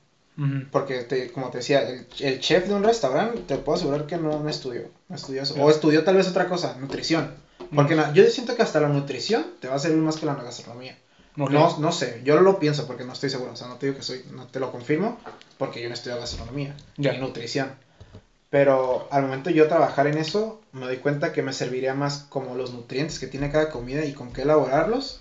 [0.71, 4.47] Porque, te, como te decía, el, chef de un restaurante, te puedo asegurar que no,
[4.51, 4.83] estudió.
[5.09, 5.55] No estudió eso.
[5.55, 7.31] O estudió tal vez otra cosa, nutrición.
[7.75, 10.99] Porque yo siento que hasta la nutrición te va a servir más que la gastronomía.
[11.37, 13.53] No, no sé, yo lo pienso porque no estoy seguro.
[13.53, 15.19] O sea, no te digo que soy, no te lo confirmo
[15.59, 17.75] porque yo no estudio gastronomía ni nutrición.
[18.49, 22.27] Pero al momento de yo trabajar en eso, me doy cuenta que me serviría más
[22.29, 25.21] como los nutrientes que tiene cada comida y con qué elaborarlos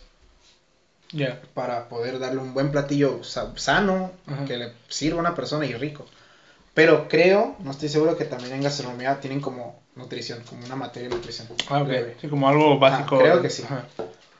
[1.53, 4.11] para poder darle un buen platillo sano,
[4.47, 6.05] que le sirva a una persona y rico.
[6.73, 11.07] Pero creo, no estoy seguro que también en gastronomía tienen como nutrición, como una materia
[11.07, 11.47] de nutrición.
[11.69, 11.89] Ah, ok.
[12.19, 13.17] Sí, como algo básico.
[13.17, 13.63] creo que sí.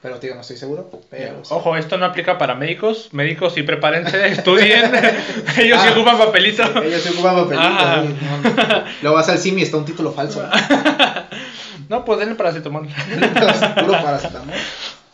[0.05, 0.87] Pero, tío, no estoy seguro.
[1.09, 3.09] Pero, Ojo, esto no aplica para médicos.
[3.11, 4.85] Médicos, sí, prepárense, estudien.
[5.57, 6.61] ellos sí ah, ocupan papelito.
[6.83, 8.83] Ellos sí ocupan papelito.
[9.01, 10.47] Luego vas al CIMI y está un título falso.
[11.89, 12.87] no, pues denle paracetamol.
[12.87, 14.53] Puro paracetamol.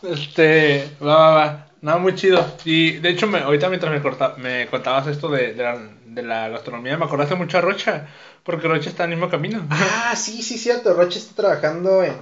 [0.02, 1.66] Este, va, va, va.
[1.80, 2.44] No, muy chido.
[2.66, 6.22] Y de hecho, me, ahorita mientras me, corta, me contabas esto de, de, la, de
[6.22, 8.08] la gastronomía, me acordaste mucho a Rocha,
[8.42, 9.66] porque Rocha está en el mismo camino.
[9.70, 10.92] Ah, sí, sí, cierto.
[10.92, 12.12] Rocha está trabajando en,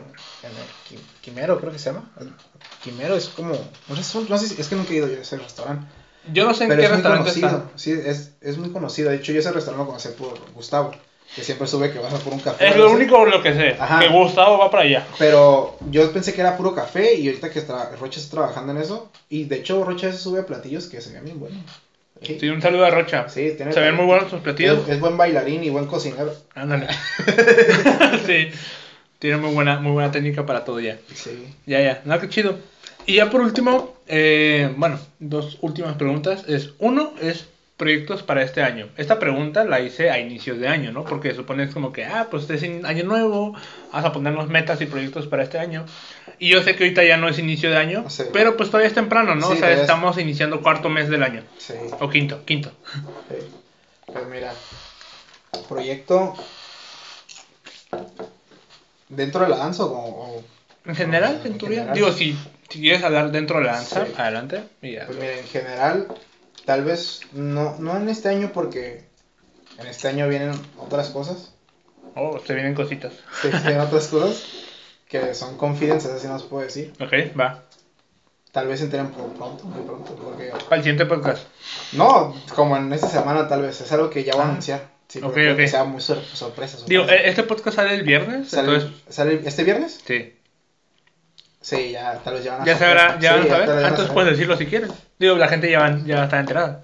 [1.21, 2.11] Quimero, creo que se llama.
[2.83, 3.53] Quimero es como.
[3.89, 5.87] No sé, no sé es que nunca he ido yo a ese restaurante.
[6.33, 7.65] Yo no sé en qué restaurante está.
[7.77, 9.11] Sí, es, es muy conocido.
[9.11, 10.93] De hecho, yo ese restaurante lo conocí por Gustavo.
[11.35, 12.69] que siempre sube que vas a por un café.
[12.69, 15.07] Es lo único lo que sé, que Gustavo va para allá.
[15.19, 17.65] Pero yo pensé que era puro café y ahorita que
[17.99, 21.13] Rocha está trabajando en eso, y de hecho Rocha se sube a platillos que se
[21.13, 21.61] ven bien buenos.
[22.23, 23.29] Sí, un saludo a Rocha.
[23.29, 24.87] Sí, tiene se ven muy buenos sus platillos.
[24.89, 26.35] Es, buen bailarín y buen cocinero.
[26.55, 26.87] Ándale.
[28.27, 28.51] sí,
[29.21, 30.99] tiene muy buena, muy buena técnica para todo ya.
[31.15, 31.55] Sí.
[31.67, 32.59] Ya, ya, no, qué chido.
[33.07, 36.45] Y ya por último, eh, bueno, dos últimas preguntas.
[36.49, 38.89] Es, uno es proyectos para este año.
[38.97, 41.05] Esta pregunta la hice a inicios de año, ¿no?
[41.05, 43.55] Porque supones como que, ah, pues es año nuevo,
[43.93, 45.85] vas a ponernos metas y proyectos para este año.
[46.39, 48.95] Y yo sé que ahorita ya no es inicio de año, pero pues todavía es
[48.95, 49.49] temprano, ¿no?
[49.49, 51.43] o sea, estamos iniciando cuarto mes del año.
[51.59, 51.75] Sí.
[52.01, 52.71] O quinto, quinto.
[54.07, 54.53] Pues mira,
[55.69, 56.35] proyecto
[59.11, 60.43] dentro de la danza o...
[60.87, 61.93] en general, en.
[61.93, 62.39] Digo, si,
[62.69, 64.63] si, quieres hablar dentro de la danza, adelante.
[64.81, 66.09] Pues mira, en general
[66.65, 69.05] Tal vez no, no en este año porque
[69.79, 71.53] en este año vienen otras cosas.
[72.15, 73.13] Oh, se vienen cositas.
[73.41, 74.45] Se vienen otras cosas
[75.09, 76.93] que son confidencias, así no se puede decir.
[77.01, 77.65] Ok, va.
[78.53, 80.15] Tal vez se enteren pronto, muy pronto.
[80.15, 80.53] Porque...
[80.71, 81.45] ¿Al siguiente podcast?
[81.93, 83.81] No, como en esta semana tal vez.
[83.81, 84.51] Es algo que ya voy a ah.
[84.51, 84.89] anunciar.
[85.11, 85.57] Sí, ok, ok.
[85.57, 88.49] Que sea muy sorpresa, Digo, ¿este podcast sale el viernes?
[88.49, 89.99] ¿Sale, ¿Sale este viernes?
[90.07, 90.35] Sí.
[91.61, 93.85] Sí, ya tal vez ya van a Ya sabrá, ya van a saber.
[93.87, 94.91] Entonces puedes decirlo si quieres.
[95.19, 96.83] Digo, la gente ya, van, ya va a estar enterada.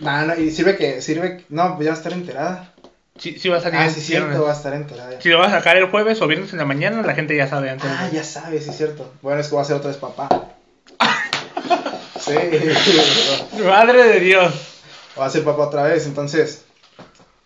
[0.00, 2.74] No, no, y sirve que, sirve, no, pues ya va a estar enterada.
[3.16, 3.78] Sí, sí va a salir.
[3.78, 5.20] Ah, sí, cierto, va a estar enterada.
[5.20, 7.46] Si lo vas a sacar el jueves o viernes en la mañana, la gente ya
[7.46, 7.88] sabe antes.
[7.88, 9.12] Ah, ya sabe, sí, cierto.
[9.22, 10.28] Bueno, es que va a ser otra vez papá.
[12.18, 12.32] sí.
[13.62, 14.54] Madre de Dios.
[15.18, 16.64] Va a ser papá otra vez, entonces,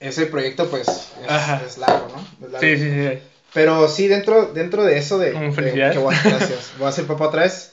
[0.04, 2.60] ese proyecto, pues, es, es largo, ¿no?
[2.60, 3.18] Sí, sí, sí.
[3.52, 5.32] Pero sí, dentro, dentro de eso de...
[5.52, 5.96] felicidades.
[6.24, 6.72] gracias.
[6.78, 7.72] Voy a ser papá otra vez.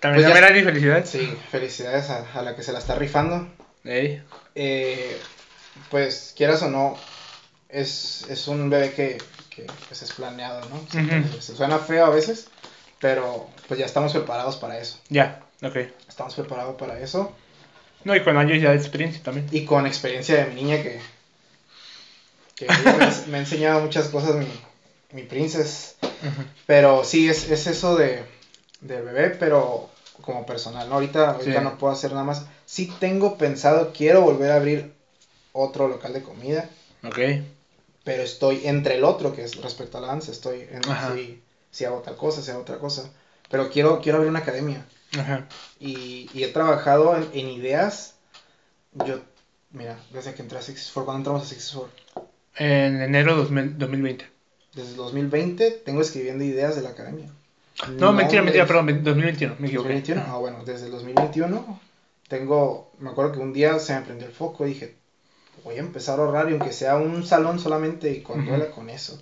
[0.00, 1.08] También pues ya, felicidades.
[1.08, 3.48] Sí, felicidades a, la que se la está rifando.
[3.84, 4.22] Ey.
[4.54, 5.16] Eh,
[5.90, 6.98] pues, quieras o no,
[7.68, 9.18] es, es un bebé que,
[9.48, 11.40] que pues, es planeado, ¿no?
[11.40, 12.48] Se suena feo a veces,
[13.00, 14.98] pero pues ya estamos preparados para eso.
[15.08, 15.76] Ya, ok.
[16.08, 17.32] Estamos preparados para eso.
[18.04, 19.46] No, y con años ya de experiencia también.
[19.50, 21.00] Y con experiencia de mi niña que,
[22.56, 24.48] que me, ha enseñado muchas cosas mi,
[25.12, 25.96] mi princess.
[26.66, 28.24] Pero sí, es, es eso de,
[28.80, 29.90] del bebé, pero
[30.22, 30.96] como personal, ¿no?
[30.96, 32.46] Ahorita, ahorita no puedo hacer nada más.
[32.64, 34.92] Sí tengo pensado, quiero volver a abrir
[35.52, 36.68] otro local de comida.
[37.04, 37.18] Ok.
[38.02, 40.82] Pero estoy entre el otro, que es respecto a la danza, estoy en
[41.14, 43.10] si, si, hago tal cosa, si hago otra cosa.
[43.50, 44.86] Pero quiero, quiero abrir una academia.
[45.18, 45.46] Ajá.
[45.78, 48.14] Y, y he trabajado en, ideas.
[48.92, 49.20] Yo,
[49.70, 51.76] mira, desde que entré a Six cuando entramos a Six
[52.58, 54.36] En enero de 2020
[54.76, 57.30] desde 2020 tengo escribiendo ideas de la academia.
[57.98, 59.88] No, mentira, mentira, perdón, 2021, me equivoqué.
[59.88, 61.80] 2021, ah, bueno, desde el 2021
[62.28, 64.94] tengo, me acuerdo que un día se me prendió el foco y dije,
[65.64, 69.20] voy a empezar a ahorrar y aunque sea un salón solamente y con con eso.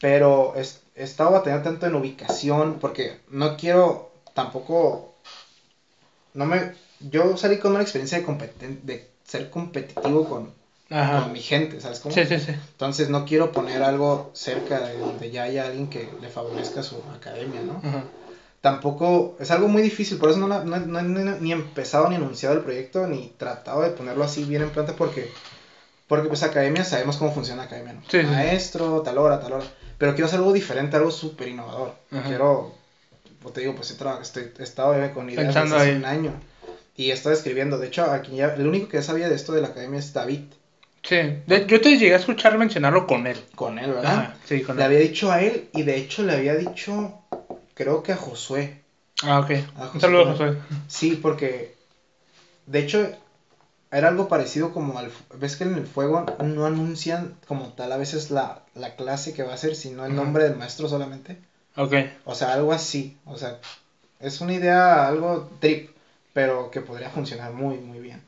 [0.00, 0.62] Pero he,
[1.00, 5.14] he estado batallando tanto en ubicación porque no quiero tampoco,
[6.34, 10.52] no me, yo salí con una experiencia de, de ser competitivo con
[10.88, 12.14] con mi gente, ¿sabes cómo?
[12.14, 12.52] Sí, sí, sí.
[12.52, 17.02] Entonces no quiero poner algo cerca de donde ya haya alguien que le favorezca su
[17.14, 17.82] academia, ¿no?
[18.60, 22.62] Tampoco, es algo muy difícil, por eso no, no, no, ni empezado ni anunciado el
[22.62, 25.30] proyecto, ni tratado de ponerlo así bien en planta, porque,
[26.08, 28.02] porque pues academia, sabemos cómo funciona academia, ¿no?
[28.08, 29.66] Sí, Maestro, tal hora, tal hora.
[29.98, 31.94] Pero quiero hacer algo diferente, algo súper innovador.
[32.26, 32.72] Quiero,
[33.40, 36.40] pues te digo, pues he, estoy, he estado con ideas desde hace un año.
[36.96, 37.78] Y he estado escribiendo.
[37.78, 40.42] De hecho, aquí ya, el único que sabía de esto de la academia es David.
[41.08, 41.16] Sí,
[41.68, 43.38] yo te llegué a escuchar mencionarlo con él.
[43.54, 44.34] Con él, ¿verdad?
[44.44, 44.78] sí, con él.
[44.78, 47.22] Le había dicho a él y de hecho le había dicho,
[47.74, 48.82] creo que a Josué.
[49.22, 49.50] Ah, ok.
[49.94, 50.58] Un saludo a Josué.
[50.88, 51.76] Sí, porque
[52.66, 53.08] de hecho
[53.92, 55.12] era algo parecido como al...
[55.34, 59.44] ¿Ves que en el fuego no anuncian como tal a veces la, la clase que
[59.44, 61.38] va a ser, sino el nombre del maestro solamente?
[61.76, 61.94] Ok.
[62.24, 63.16] O sea, algo así.
[63.26, 63.60] O sea,
[64.18, 65.90] es una idea, algo trip,
[66.32, 68.25] pero que podría funcionar muy, muy bien.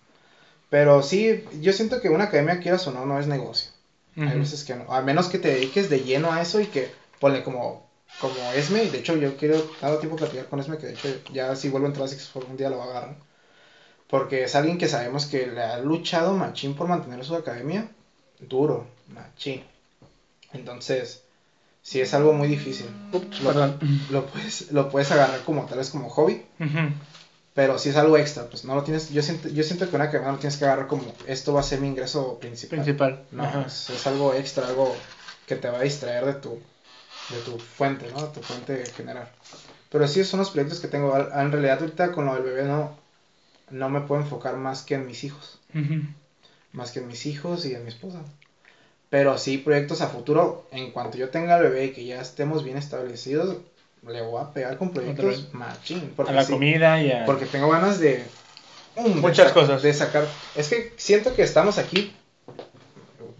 [0.71, 3.71] Pero sí, yo siento que una academia, quieras o no, no es negocio.
[4.17, 4.93] Hay veces que no.
[4.93, 6.91] A menos que te dediques de lleno a eso y que
[7.21, 7.89] ponle como,
[8.21, 8.91] como Esme.
[8.91, 11.87] De hecho, yo quiero cada tiempo platicar con Esme, que de hecho, ya si vuelvo
[11.87, 13.17] a entrar a Six un día lo va a agarrar.
[14.09, 17.89] Porque es alguien que sabemos que le ha luchado machín por mantener su academia.
[18.41, 19.63] Duro, machín.
[20.53, 21.23] Entonces,
[21.83, 22.87] sí es algo muy difícil.
[23.43, 23.79] lo,
[24.11, 26.43] lo, puedes, lo puedes agarrar como tal vez como hobby.
[27.59, 29.11] Pero si es algo extra, pues no lo tienes.
[29.11, 31.59] Yo siento, yo siento que una que no lo tienes que agarrar como esto va
[31.59, 32.79] a ser mi ingreso principal.
[32.79, 33.25] Principal.
[33.33, 34.95] No, es, algo extra, algo
[35.45, 38.23] que te va a distraer de tu, de tu fuente, ¿no?
[38.23, 39.29] De tu fuente general.
[39.91, 41.13] Pero sí son los proyectos que tengo.
[41.19, 42.97] En realidad, ahorita con lo del bebé no,
[43.71, 45.59] no me puedo enfocar más que en mis hijos.
[46.71, 48.21] Más que en mis hijos y en mi esposa.
[49.11, 52.63] Pero sí, proyectos a futuro, en cuanto yo tenga el bebé y que ya estemos
[52.63, 53.57] bien establecidos,
[54.09, 56.15] le voy a pegar con proyectos machín.
[56.27, 57.25] a la comida y a...
[57.25, 58.25] Porque tengo ganas de...
[58.97, 59.83] Muchas cosas.
[59.83, 60.27] De sacar...
[60.57, 62.15] Es que siento que estamos aquí...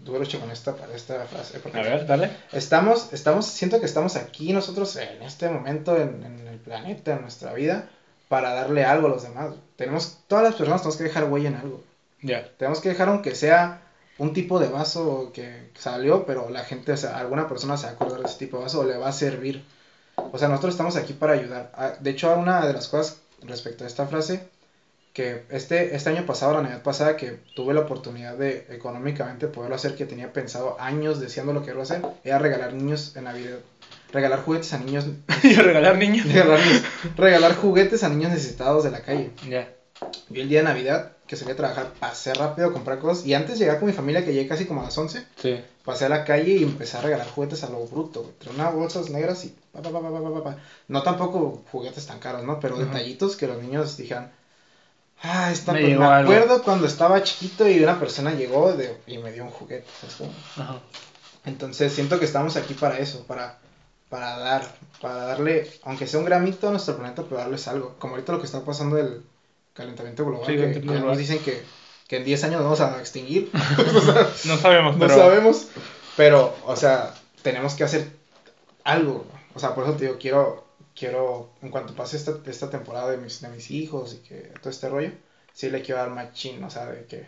[0.05, 1.61] Tuve con esta, esta frase.
[1.71, 2.31] A ver, dale.
[2.51, 7.21] Estamos, estamos, siento que estamos aquí nosotros en este momento, en, en el planeta, en
[7.21, 7.89] nuestra vida,
[8.27, 9.53] para darle algo a los demás.
[9.75, 11.83] Tenemos, todas las personas tenemos que dejar huella en algo.
[12.23, 12.49] Ya.
[12.57, 13.81] Tenemos que dejar aunque sea
[14.17, 17.91] un tipo de vaso que salió, pero la gente, o sea, alguna persona se va
[17.91, 19.63] a acordar de ese tipo de vaso o le va a servir.
[20.31, 21.71] O sea, nosotros estamos aquí para ayudar.
[21.75, 24.47] Ah, de hecho, una de las cosas respecto a esta frase,
[25.13, 29.75] que este, este año pasado, la Navidad pasada, que tuve la oportunidad de económicamente poderlo
[29.75, 33.57] hacer, que tenía pensado años deseando lo que quiero hacer, era regalar niños en Navidad.
[34.11, 35.05] Regalar juguetes a niños.
[35.43, 36.27] ¿Y regalar niños?
[37.15, 39.31] Regalar, juguetes a niños necesitados de la calle.
[39.47, 39.69] Ya.
[40.29, 43.23] Vi el día de Navidad que salí a trabajar, pasé rápido a comprar cosas.
[43.23, 45.63] Y antes de llegar con mi familia, que llegué casi como a las 11, sí.
[45.85, 48.73] pasé a la calle y empecé a regalar juguetes a lo bruto, güey.
[48.73, 50.57] Bolsas negras y pa, pa, pa, pa, pa,
[50.87, 52.59] No tampoco juguetes tan caros, ¿no?
[52.59, 54.31] Pero detallitos que los niños dijeran,
[55.21, 59.31] ah, está me, me acuerdo cuando estaba chiquito y una persona llegó de, y me
[59.31, 60.79] dio un juguete, ¿sabes Ajá.
[61.45, 63.59] Entonces siento que estamos aquí para eso, para,
[64.09, 64.67] para dar,
[64.99, 67.95] para darle, aunque sea un gramito a nuestro planeta, pero darles algo.
[67.99, 69.21] Como ahorita lo que está pasando el
[69.79, 71.63] calentamiento global, que, nos dicen que,
[72.07, 73.49] que, en 10 años vamos a extinguir.
[74.45, 75.07] no sabemos, pero...
[75.07, 75.67] No sabemos,
[76.17, 78.11] pero, o sea, tenemos que hacer
[78.83, 79.25] algo.
[79.55, 83.17] O sea, por eso te digo, quiero, quiero en cuanto pase esta, esta temporada de
[83.17, 85.11] mis, de mis hijos y que todo este rollo,
[85.53, 87.27] sí le quiero dar machín, o sea, de que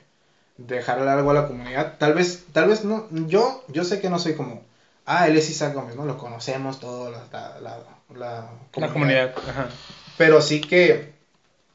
[0.58, 1.98] dejarle algo a la comunidad.
[1.98, 4.62] Tal vez, tal vez no, yo, yo sé que no soy como,
[5.06, 6.06] ah, él es Isaac Gómez, ¿no?
[6.06, 7.80] Lo conocemos todo, la, la,
[8.14, 9.34] la, la comunidad.
[9.48, 9.70] Ajá.
[10.18, 11.14] Pero sí que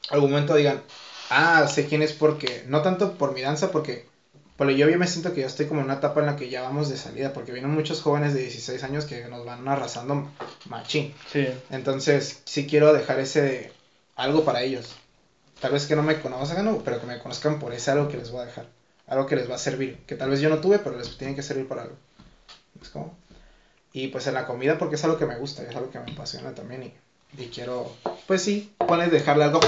[0.09, 0.81] algún momento digan,
[1.29, 4.07] ah, sé quién es porque, no tanto por mi danza, porque,
[4.57, 6.49] pero yo ya me siento que ya estoy como en una etapa en la que
[6.49, 10.29] ya vamos de salida, porque vienen muchos jóvenes de 16 años que nos van arrasando
[10.69, 11.13] machín.
[11.31, 11.47] Sí.
[11.69, 13.71] Entonces, sí quiero dejar ese de
[14.15, 14.95] algo para ellos.
[15.61, 18.31] Tal vez que no me conozcan, pero que me conozcan por ese algo que les
[18.31, 18.67] voy a dejar.
[19.07, 19.97] Algo que les va a servir.
[20.05, 21.95] Que tal vez yo no tuve, pero les tiene que servir para algo.
[22.81, 23.17] ¿Es como?
[23.93, 26.11] Y pues en la comida, porque es algo que me gusta, es algo que me
[26.11, 26.83] apasiona también.
[26.83, 26.93] Y
[27.35, 27.91] y quiero,
[28.25, 29.59] pues sí, pones dejarle algo.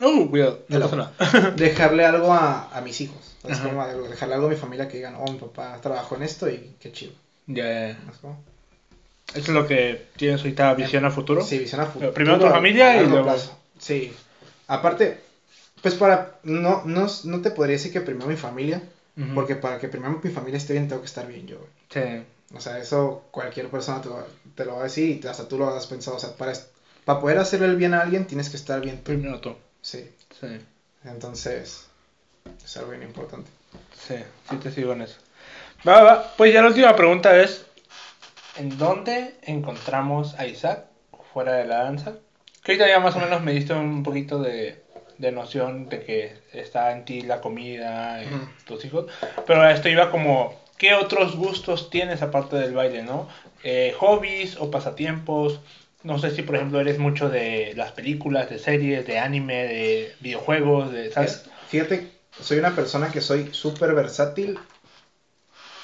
[0.00, 1.50] Uh, cuidado, no pasa nada.
[1.56, 3.36] dejarle algo a, a mis hijos.
[3.44, 6.48] Es como dejarle algo a mi familia que digan, oh, mi papá trabajó en esto
[6.48, 7.12] y qué chido.
[7.46, 7.98] Ya, ya.
[9.34, 11.42] Eso es lo que tienes ahorita, visión a futuro.
[11.42, 12.12] Sí, visión a futuro.
[12.12, 13.34] Primero tu familia y luego.
[13.78, 14.12] Sí.
[14.66, 15.20] Aparte,
[15.82, 16.38] pues para.
[16.42, 18.82] No, no, no te podría decir que primero mi familia.
[19.34, 21.58] Porque para que primero mi familia esté bien, tengo que estar bien yo.
[21.88, 22.00] Sí.
[22.54, 25.58] O sea, eso cualquier persona te lo, te lo va a decir y hasta tú
[25.58, 26.16] lo has pensado.
[26.16, 26.52] O sea, para,
[27.04, 29.04] para poder hacerle el bien a alguien tienes que estar bien tú.
[29.04, 29.56] Primero tú.
[29.82, 30.10] Sí.
[30.40, 30.60] Sí.
[31.04, 31.88] Entonces,
[32.64, 33.50] es algo bien importante.
[33.94, 34.16] Sí,
[34.48, 35.16] sí te sigo en eso.
[35.86, 36.34] Va, va.
[36.36, 37.64] Pues ya la última pregunta es,
[38.56, 40.86] ¿en dónde encontramos a Isaac
[41.32, 42.14] fuera de la danza?
[42.62, 44.82] Que ahorita ya más o menos me diste un poquito de,
[45.18, 49.06] de noción de que está en ti la comida, en tus hijos.
[49.46, 53.28] Pero esto iba como, ¿qué otros gustos tienes aparte del baile, no?
[53.62, 55.60] Eh, ¿Hobbies o pasatiempos?
[56.02, 60.14] No sé si, por ejemplo, eres mucho de las películas, de series, de anime, de
[60.20, 61.42] videojuegos, de, ¿sabes?
[61.68, 64.58] Fíjate, soy una persona que soy súper versátil,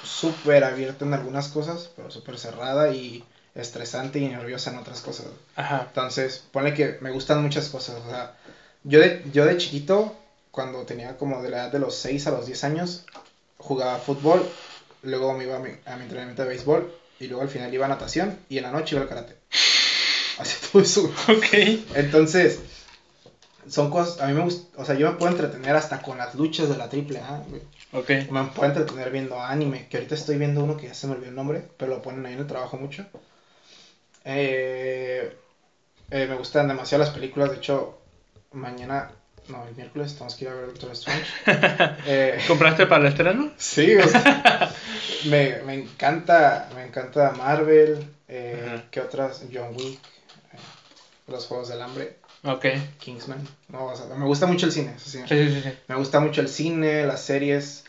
[0.05, 3.25] súper abierta en algunas cosas, pero súper cerrada y
[3.55, 5.27] estresante y nerviosa en otras cosas.
[5.57, 5.87] Ajá.
[5.89, 8.01] Entonces, pone que me gustan muchas cosas.
[8.07, 8.37] O sea,
[8.85, 10.17] yo de, yo de chiquito,
[10.51, 13.05] cuando tenía como de la edad de los 6 a los 10 años,
[13.59, 14.49] jugaba fútbol,
[15.03, 17.87] luego me iba a mi, a mi entrenamiento de béisbol y luego al final iba
[17.87, 19.37] a natación y en la noche iba al karate.
[20.39, 21.13] Así todo eso.
[21.29, 21.47] Ok.
[21.95, 22.61] Entonces,
[23.69, 26.35] son cosas, a mí me gusta, o sea, yo me puedo entretener hasta con las
[26.35, 27.43] luchas de la triple A,
[27.93, 28.11] Ok.
[28.31, 31.29] Me puedo entretener viendo anime, que ahorita estoy viendo uno que ya se me olvidó
[31.29, 33.07] el nombre, pero lo ponen ahí en el trabajo mucho.
[34.25, 35.37] Eh,
[36.11, 38.01] eh, me gustan demasiado las películas, de hecho,
[38.53, 39.11] mañana,
[39.49, 41.31] no, el miércoles tenemos que ir a ver Doctor Strange.
[42.07, 43.53] Eh, ¿Compraste para el estreno?
[43.57, 44.75] Sí, o sea,
[45.27, 49.45] me, me, encanta, me encanta Marvel, eh, ¿qué otras?
[49.53, 50.14] John Wick
[51.27, 52.17] los Juegos del Hambre.
[52.45, 52.67] Ok.
[52.99, 53.47] Kingsman.
[53.69, 54.95] No, o sea, me gusta mucho el cine.
[54.99, 55.23] sí.
[55.27, 55.73] Sí, sí, sí.
[55.89, 57.85] Me gusta mucho el cine, las series.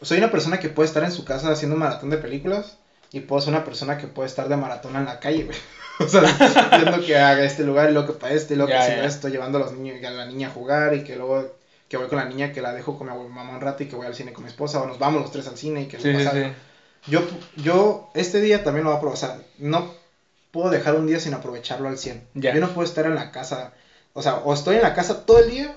[0.00, 2.78] Soy una persona que puede estar en su casa haciendo un maratón de películas
[3.12, 5.58] y puedo ser una persona que puede estar de maratón en la calle, güey.
[6.00, 6.22] o sea,
[6.76, 9.28] viendo que haga este lugar y luego que para este y luego que haga esto,
[9.28, 11.58] llevando a los niños, a la niña a jugar y que luego
[11.88, 13.96] que voy con la niña que la dejo con mi mamá un rato y que
[13.96, 15.98] voy al cine con mi esposa o nos vamos los tres al cine y que
[15.98, 16.54] sí, pasa
[17.06, 17.22] Yo,
[17.56, 19.90] yo este día también lo voy a probar, o sea, no
[20.50, 22.28] puedo dejar un día sin aprovecharlo al 100.
[22.34, 23.72] Yo no puedo estar en la casa,
[24.12, 25.76] o sea, o estoy en la casa todo el día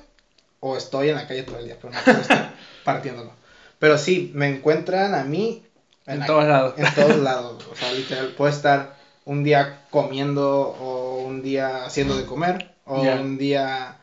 [0.60, 2.54] o estoy en la calle todo el día, pero no puedo estar
[2.84, 3.32] partiéndolo.
[3.80, 5.66] Pero sí, me encuentran a mí
[6.06, 6.76] En, todos lados.
[6.78, 7.68] En todos lados.
[7.72, 8.96] O sea, literal, puede estar
[9.26, 13.98] un día comiendo o un día haciendo de comer o un día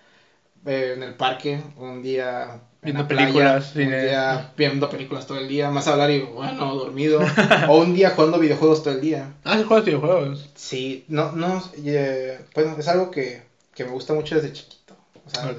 [0.66, 5.70] eh, en el parque, un día viendo películas, un día viendo películas todo el día,
[5.70, 7.20] más hablar y bueno, dormido,
[7.68, 9.34] o un día jugando videojuegos todo el día.
[9.44, 10.48] Ah, ¿sí juegas videojuegos?
[10.54, 13.42] Sí, no, no, eh, pues es algo que,
[13.74, 14.96] que, me gusta mucho desde chiquito.
[15.26, 15.54] O sea,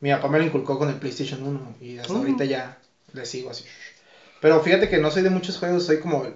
[0.00, 2.16] mi papá me lo inculcó con el PlayStation 1 y hasta uh.
[2.18, 2.78] ahorita ya
[3.12, 3.64] le sigo así.
[4.40, 6.26] Pero fíjate que no soy de muchos juegos, soy como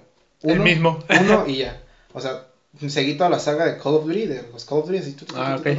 [0.41, 1.03] uno, el mismo.
[1.21, 1.81] uno y ya.
[2.13, 2.47] O sea,
[2.87, 5.57] seguí toda la saga de Call of Duty, de los Call of Duty, así, ah,
[5.59, 5.77] okay.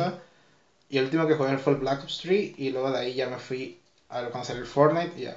[0.88, 3.28] y el último que jugué fue el Black Ops 3 y luego de ahí ya
[3.28, 3.79] me fui
[4.10, 5.28] a conocer el Fortnite y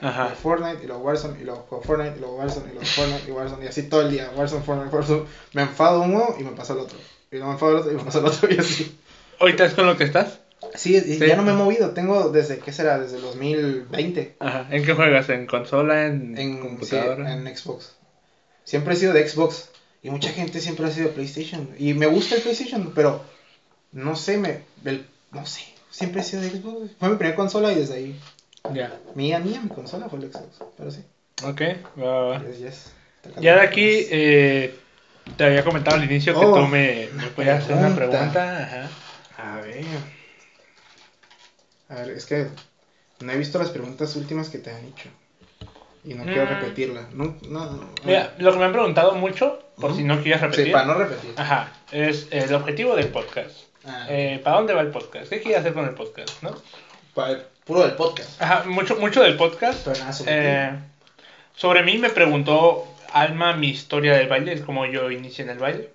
[0.41, 3.66] Fortnite y luego Warzone y luego Fortnite y luego Warzone y luego Fortnite y Warzone
[3.66, 6.80] y así todo el día, Warzone, Fortnite, Warzone, me enfado uno y me pasa el
[6.80, 6.98] otro,
[7.32, 8.98] y luego me enfado el otro y me pasa el otro y así.
[9.40, 10.40] ¿Ahorita es con lo que estás?
[10.76, 12.98] Sí, ya no me he movido, tengo desde, ¿qué será?
[12.98, 14.38] Desde el 2020.
[14.40, 15.30] Ajá, ¿en qué juegas?
[15.30, 16.08] ¿En consola?
[16.08, 17.34] ¿En, en computadora?
[17.34, 17.95] en Xbox.
[18.64, 19.70] Siempre he sido de Xbox.
[20.02, 21.70] Y mucha gente siempre ha sido PlayStation.
[21.78, 23.24] Y me gusta el PlayStation, pero
[23.91, 24.62] no sé, me,
[25.32, 26.91] no sé, siempre he sido de Xbox.
[27.00, 28.20] Fue mi primera consola y desde ahí.
[28.72, 28.98] Ya.
[29.14, 31.03] Mía, mía, mi consola fue el Xbox, pero sí.
[31.44, 31.61] Ok,
[31.99, 32.41] va, va.
[33.40, 34.80] Ya de aquí, eh,
[35.35, 38.64] te había comentado al inicio que oh, tú me, me podías hacer una pregunta.
[38.64, 38.90] Ajá.
[39.38, 39.85] A ver.
[41.90, 42.48] A ver, es que
[43.19, 45.10] no he visto las preguntas últimas que te han hecho.
[46.06, 46.49] Y no quiero mm.
[46.49, 47.07] repetirla.
[47.14, 50.65] No, no, Mira, lo que me han preguntado mucho, por si no quieres repetir.
[50.68, 51.34] Sí, para no repetir.
[51.38, 53.52] Ajá, es el objetivo del podcast.
[53.85, 54.06] Ah.
[54.10, 55.30] Eh, ¿Para dónde va el podcast?
[55.30, 56.41] ¿Qué quieres hacer con el podcast?
[56.41, 56.56] ¿no?
[57.65, 58.41] Puro del podcast.
[58.41, 59.88] Ajá, mucho, mucho del podcast.
[60.14, 60.76] sobre, eh,
[61.56, 65.60] sobre mí me preguntó Alma mi historia del baile, es como yo inicié en el
[65.60, 65.90] baile.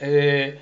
[0.00, 0.58] eh,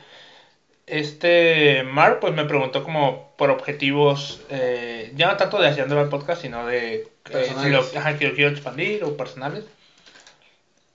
[0.87, 6.09] este Mar pues me preguntó como por objetivos, eh, ya no tanto de haciendo el
[6.09, 9.65] podcast, sino de eh, si lo, que lo quiero expandir o personales.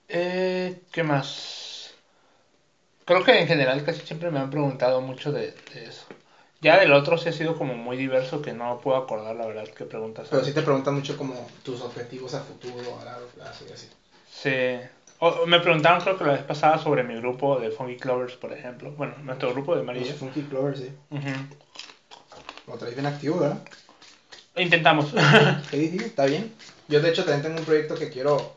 [0.08, 1.94] Eh, ¿Qué más?
[3.04, 6.06] Creo que en general casi siempre me han preguntado mucho de, eso.
[6.60, 9.64] Ya del otro sí ha sido como muy diverso que no puedo acordar la verdad
[9.76, 10.26] qué preguntas.
[10.30, 13.88] Pero sí te preguntan mucho como tus objetivos a futuro, a largo plazo y así.
[14.28, 14.88] Sí
[15.46, 18.92] me preguntaron, creo que la vez pasada, sobre mi grupo de Funky Clovers, por ejemplo.
[18.92, 20.02] Bueno, nuestro grupo de María.
[20.02, 20.92] Los Funky Clovers, sí.
[22.66, 23.58] Lo traes bien activo, ¿verdad?
[24.56, 25.10] Intentamos.
[25.70, 26.52] sí, sí, está bien.
[26.86, 28.54] Yo, de hecho, también tengo un proyecto que quiero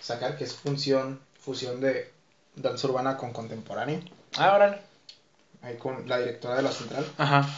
[0.00, 2.10] sacar, que es función, fusión de
[2.56, 4.00] danza urbana con contemporánea.
[4.36, 4.78] Ah, órale.
[5.64, 7.06] Ahí con la directora de la central.
[7.18, 7.48] Ajá.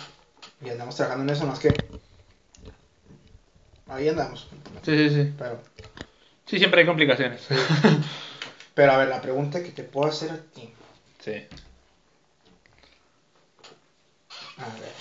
[0.64, 1.74] Y andamos trabajando en eso, más que...
[3.88, 4.48] Ahí andamos.
[4.82, 5.34] Sí, sí, sí.
[5.36, 5.60] Pero
[6.46, 7.42] Sí, siempre hay complicaciones.
[8.74, 10.72] Pero a ver, la pregunta que te puedo hacer a ti.
[11.18, 11.32] Sí.
[14.58, 14.92] A ver.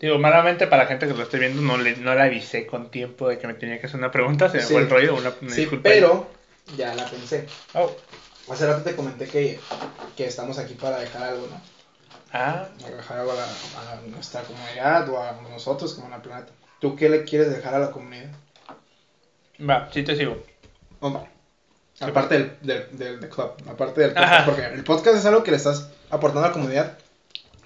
[0.00, 2.90] Digo, malamente para la gente que lo esté viendo, no le, no le avisé con
[2.90, 5.32] tiempo de que me tenía que hacer una pregunta, se me fue el rollo, una,
[5.48, 6.28] sí, pero
[6.76, 7.46] ya la pensé.
[7.74, 7.94] Oh.
[8.52, 9.58] Hace rato te comenté que,
[10.14, 11.58] que estamos aquí para dejar algo, ¿no?
[12.34, 12.68] Ah.
[12.82, 16.52] Para dejar algo a, a, nuestra comunidad o a nosotros como la planeta.
[16.78, 18.28] ¿Tú qué le quieres dejar a la comunidad?
[19.58, 20.44] Va, sí te sigo.
[22.00, 25.56] aparte del, del, del, club, aparte del podcast, porque el podcast es algo que le
[25.56, 26.98] estás aportando a la comunidad,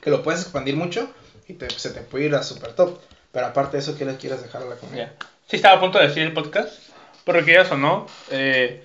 [0.00, 1.10] que lo puedes expandir mucho
[1.48, 3.00] y te, se te puede ir a super top.
[3.32, 5.10] Pero aparte de eso, ¿qué le quieres dejar a la comunidad?
[5.48, 6.72] Sí, estaba a punto de decir el podcast,
[7.24, 8.06] pero que ya sonó.
[8.30, 8.84] Eh,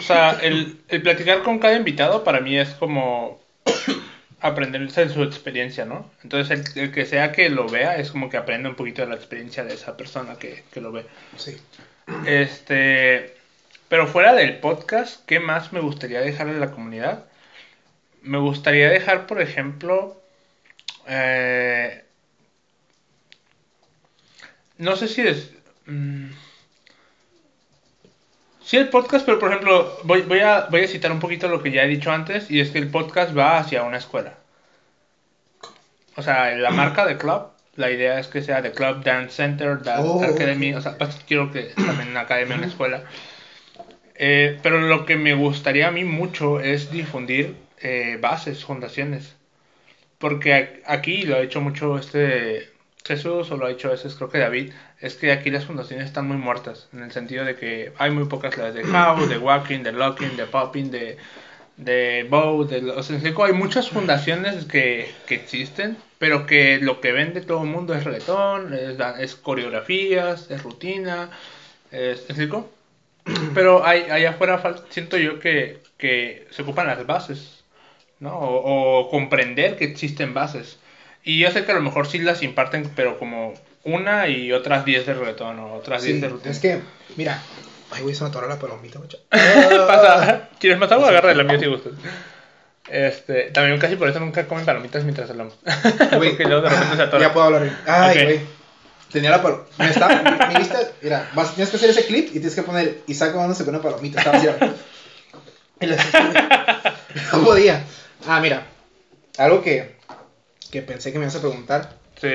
[0.00, 3.38] o sea, el, el platicar con cada invitado para mí es como
[4.40, 6.10] aprender de su experiencia, ¿no?
[6.22, 9.14] Entonces el, que sea que lo vea es como que aprende un poquito de la
[9.14, 11.04] experiencia de esa persona que, que lo ve.
[11.36, 11.58] Sí.
[12.26, 13.36] Este,
[13.90, 17.26] pero fuera del podcast, ¿qué más me gustaría dejarle a la comunidad?
[18.22, 20.18] Me gustaría dejar, por ejemplo,
[21.06, 22.04] eh,
[24.78, 25.50] no sé si es...
[25.84, 26.30] Mm,
[28.70, 31.60] Sí, el podcast, pero por ejemplo, voy, voy, a, voy a citar un poquito lo
[31.60, 34.34] que ya he dicho antes, y es que el podcast va hacia una escuela.
[36.14, 39.82] O sea, la marca de club, la idea es que sea de Club Dance Center,
[39.82, 43.02] Dance oh, Academy, o sea, pues, quiero que también una academia, una escuela.
[44.14, 49.34] Eh, pero lo que me gustaría a mí mucho es difundir eh, bases, fundaciones.
[50.18, 52.69] Porque aquí lo ha hecho mucho este
[53.04, 56.06] Jesús, o lo ha hecho a veces creo que David, es que aquí las fundaciones
[56.06, 59.38] están muy muertas, en el sentido de que hay muy pocas clases de How, de
[59.38, 61.16] Walking, de Locking, de Popping, de,
[61.76, 67.12] de Bow, de, o sea, hay muchas fundaciones que, que, existen, pero que lo que
[67.12, 71.30] vende todo el mundo es reggaetón, es, es coreografías, es rutina,
[71.90, 72.26] es?
[73.54, 77.64] Pero hay, allá afuera siento yo que, que se ocupan las bases,
[78.18, 78.36] ¿no?
[78.38, 80.78] O comprender que existen bases.
[81.24, 84.84] Y yo sé que a lo mejor sí las imparten, pero como una y otras
[84.84, 86.50] 10 de reggaetón o otras 10 de rutina.
[86.50, 86.80] Es que,
[87.16, 87.42] mira,
[87.90, 89.18] Ay, güey, se me atoró la palomita, mucho.
[89.30, 90.48] Pasa.
[90.58, 91.08] ¿Quieres agua?
[91.08, 91.92] Agarra de la mía si gustas.
[92.88, 95.54] Este, también casi por eso nunca comen palomitas mientras hablamos.
[96.16, 97.22] Güey, Porque luego de repente se atora.
[97.22, 97.70] Ya puedo hablar.
[97.86, 98.40] Ay, güey.
[99.12, 99.70] Tenía la palomita.
[99.78, 100.48] Me estaba.
[100.48, 100.80] Mi, lista.
[101.02, 103.82] Mira, vas, tienes que hacer ese clip y tienes que poner Isaac comiéndose con una
[103.82, 104.20] palomita.
[104.20, 104.48] Estaba así.
[107.32, 107.82] No podía.
[108.28, 108.66] Ah, mira.
[109.36, 109.96] Algo que,
[110.70, 111.96] que pensé que me ibas a preguntar.
[112.20, 112.28] Sí.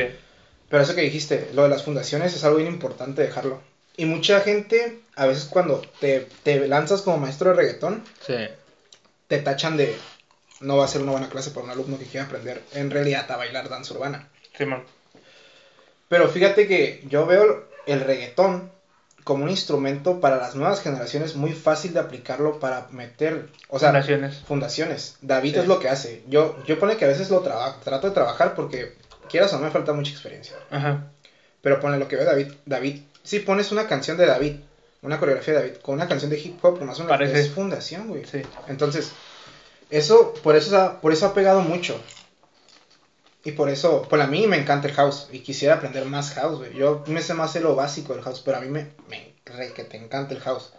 [0.70, 3.62] Pero eso que dijiste, lo de las fundaciones es algo bien importante dejarlo.
[3.98, 8.36] Y mucha gente, a veces cuando te, te lanzas como maestro de reggaetón, Sí.
[9.28, 9.96] te tachan de
[10.62, 13.30] no va a ser una buena clase para un alumno que quiera aprender en realidad
[13.32, 14.30] a bailar danza urbana.
[14.58, 14.84] Simón.
[16.10, 18.72] Pero fíjate que yo veo el reggaetón
[19.26, 23.90] como un instrumento para las nuevas generaciones muy fácil de aplicarlo para meter, o sea,
[23.90, 24.38] Fundaciones.
[24.48, 25.16] fundaciones.
[25.22, 25.60] David Sí.
[25.60, 26.24] es lo que hace.
[26.28, 28.94] Yo, yo pone que a veces lo traba- trato de trabajar porque
[29.30, 30.56] quieras o no me falta mucha experiencia.
[30.72, 31.08] Ajá.
[31.62, 32.54] Pero pone lo que ve David.
[32.66, 34.58] David, si pones una canción de David,
[35.02, 38.08] una coreografía de David, con una canción de hip hop, más o menos es fundación,
[38.08, 38.26] güey.
[38.26, 38.44] Sí.
[38.68, 39.12] Entonces,
[39.90, 42.00] eso, por eso, por eso ha pegado mucho.
[43.46, 45.28] Y por eso, por a mí me encanta el house.
[45.32, 46.74] Y quisiera aprender más house, güey.
[46.74, 49.72] Yo me sé más de lo básico del house, pero a mí me, me re
[49.72, 50.72] que te encanta el house.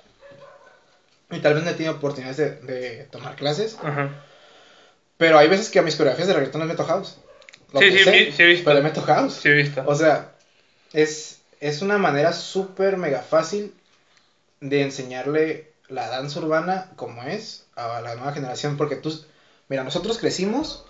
[1.31, 3.77] Y tal vez no he tenido oportunidades de, de tomar clases.
[3.83, 4.11] Ajá.
[5.17, 7.19] Pero hay veces que a mis coreografías de reggaetón les meto house.
[7.73, 8.65] Lo Sí, sí, sé, sí he visto.
[8.65, 9.35] Pero le meto house.
[9.35, 9.83] Sí, he visto.
[9.87, 10.33] O sea,
[10.93, 13.73] es, es una manera súper mega fácil
[14.61, 18.77] de enseñarle la danza urbana como es a la nueva generación.
[18.77, 19.17] Porque tú,
[19.69, 20.85] mira, nosotros crecimos,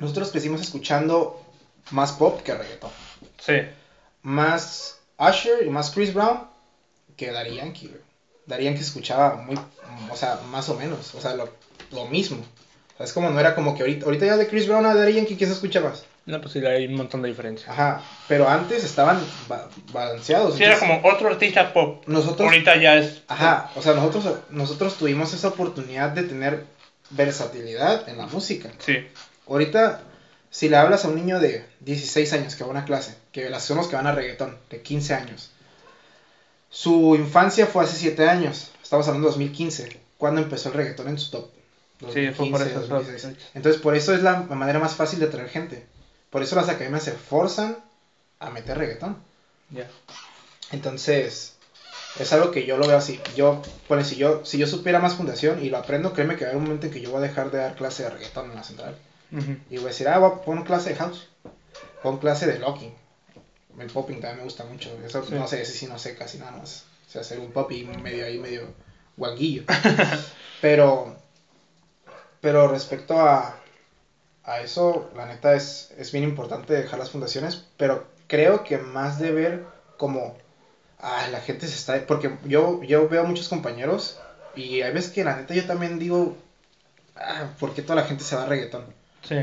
[0.00, 1.42] nosotros crecimos escuchando
[1.90, 2.90] más pop que reggaetón.
[3.38, 3.54] Sí.
[4.22, 6.40] Más Usher y más Chris Brown
[7.16, 8.00] que Daddy Yankee, güey.
[8.46, 9.58] Daddy Yankee escuchaba muy,
[10.10, 11.48] o sea, más o menos, o sea, lo,
[11.92, 12.38] lo mismo.
[12.94, 14.94] O sea, es como, no era como que ahorita, ahorita ya de Chris Brown a
[14.94, 16.04] Daddy Yankee, ¿quién se escucha más?
[16.26, 17.70] No, pues sí, hay un montón de diferencias.
[17.70, 19.18] Ajá, pero antes estaban
[19.48, 20.56] ba- balanceados.
[20.56, 22.02] Sí, era como otro artista pop.
[22.06, 23.22] Nosotros, Ahorita ya es.
[23.28, 26.64] ajá, o sea, nosotros, nosotros tuvimos esa oportunidad de tener
[27.10, 28.70] versatilidad en la música.
[28.78, 29.06] Sí.
[29.48, 30.02] Ahorita,
[30.50, 33.48] si le hablas a un niño de 16 años que va a una clase, que
[33.48, 35.50] las son los que van a reggaetón, de 15 años,
[36.70, 41.18] su infancia fue hace 7 años, estamos hablando de 2015, cuando empezó el reggaetón en
[41.18, 41.50] su top.
[42.12, 42.80] Sí, fue por 2015, eso.
[42.80, 43.36] 2016.
[43.54, 45.86] Entonces, por eso es la manera más fácil de atraer gente.
[46.30, 47.78] Por eso las academias se forzan
[48.38, 49.16] a meter reggaetón.
[49.70, 49.88] Ya.
[50.70, 51.54] Entonces,
[52.18, 53.20] es algo que yo lo veo así.
[53.36, 56.48] Yo, bueno, si yo, si yo supiera más fundación y lo aprendo, créeme que va
[56.48, 58.50] a haber un momento en que yo voy a dejar de dar clase de reggaetón
[58.50, 58.96] en la central.
[59.30, 61.28] Y voy a decir, ah, voy a poner clase de house.
[62.02, 62.94] Pon clase de locking.
[63.78, 64.90] El popping también me gusta mucho.
[65.04, 65.34] Eso Sí.
[65.34, 66.84] no sé, ese sí no sé casi nada más.
[67.06, 68.72] O sea, hacer un popping medio ahí, medio
[69.16, 69.64] guanguillo.
[70.60, 71.16] pero,
[72.40, 73.56] pero respecto a,
[74.44, 77.64] a eso, la neta es, es bien importante dejar las fundaciones.
[77.76, 79.64] Pero creo que más de ver
[79.96, 80.36] como,
[81.00, 82.06] ah, la gente se está.
[82.06, 84.18] Porque yo, yo veo muchos compañeros
[84.56, 86.36] y hay veces que la neta yo también digo,
[87.16, 88.84] ah, ¿por qué toda la gente se va a reggaetón?
[89.28, 89.36] Sí.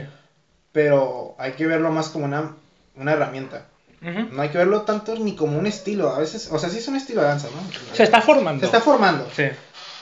[0.71, 2.55] pero hay que verlo más como una,
[2.95, 3.67] una herramienta.
[4.01, 6.09] No hay que verlo tanto ni como un estilo.
[6.13, 7.95] A veces, o sea, sí es un estilo de danza, ¿no?
[7.95, 8.59] Se está formando.
[8.59, 9.27] Se está formando.
[9.35, 9.45] Sí.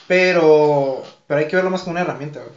[0.07, 2.39] Pero, pero hay que verlo más como una herramienta.
[2.39, 2.51] güey.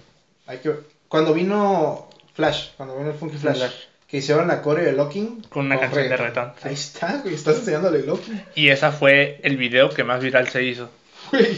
[0.48, 0.73] Hay que,
[1.09, 3.74] cuando vino Flash, cuando vino el Funky Flash, Flash.
[4.09, 6.69] que hicieron la core de Locking Con una canción de reggaetón, sí.
[6.69, 8.43] Ahí está, güey, estás enseñándole Locking.
[8.57, 10.90] Y esa fue el video que más viral se hizo.
[11.31, 11.57] Güey.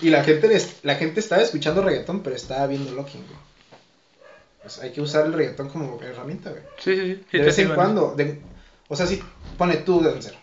[0.00, 3.38] Y la gente, les- la gente estaba escuchando reggaetón, pero estaba viendo Locking, güey.
[4.64, 6.62] Pues hay que usar el reggaetón como herramienta, güey.
[6.78, 8.14] Sí, sí, de vez en cuando.
[8.16, 8.40] de-
[8.88, 9.22] o sea, si
[9.58, 10.34] pone tú, dancer,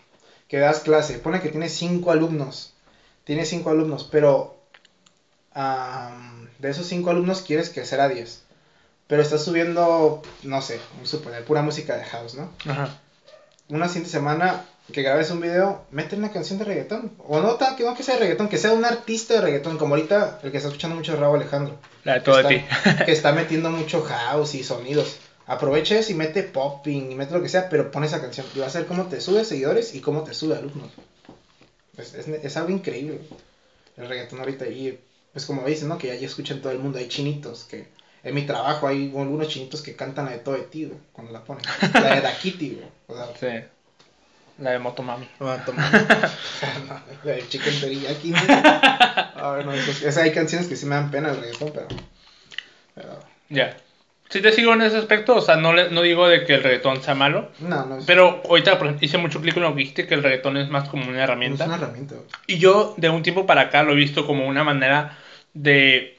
[0.48, 2.72] que das clase, pone que tienes cinco alumnos.
[3.24, 4.56] Tienes cinco alumnos, pero
[5.52, 8.42] am, de esos cinco alumnos quieres crecer a 10.
[9.08, 12.50] Pero estás subiendo, no sé, suponer, pura música de house, ¿no?
[12.66, 12.96] Ajá.
[13.68, 17.12] Una siguiente semana que grabes un video, mete una canción de reggaetón.
[17.26, 19.78] O no, tan- que no que sea de reggaetón, que sea un artista de reggaetón,
[19.78, 22.54] como ahorita el que está escuchando mucho es Raúl Alejandro La de todo de ti.
[22.84, 25.16] está, que está metiendo mucho house y sonidos.
[25.46, 28.46] Aprovecha eso y mete popping y mete lo que sea, pero pone esa canción.
[28.54, 30.90] Y va a ser cómo te sube seguidores y cómo te sube alumnos.
[31.96, 33.20] Es, es, es algo increíble.
[33.96, 34.66] El reggaetón ahorita.
[34.68, 34.98] Y
[35.32, 35.98] pues como dicen, ¿no?
[35.98, 36.98] Que ya, ya escuchan todo el mundo.
[36.98, 37.86] Hay chinitos que...
[38.24, 41.32] En mi trabajo hay algunos chinitos que cantan la de todo de ti, güey, cuando
[41.32, 41.64] la ponen.
[41.94, 42.86] La de Dakiti, güey.
[43.08, 43.66] O sea, Sí.
[44.62, 45.28] La de Motomami.
[45.40, 45.46] No,
[47.24, 48.30] la de Chicken Teriyaki.
[48.30, 48.38] ¿no?
[48.38, 49.72] A ver, no,
[50.10, 51.88] sea, hay canciones que sí me dan pena el reggaetón, pero...
[52.94, 53.18] pero
[53.48, 53.76] Ya.
[54.30, 56.62] Sí te sigo en ese aspecto, o sea, no, le- no digo de que el
[56.62, 58.04] reggaetón sea malo, no, no es...
[58.06, 60.70] pero ahorita por ejemplo, hice mucho clic con lo que dijiste, que el reggaetón es
[60.70, 61.64] más como una herramienta.
[61.64, 62.26] Es una herramienta, güey.
[62.46, 65.18] Y yo de un tiempo para acá lo he visto como una manera
[65.52, 66.18] de,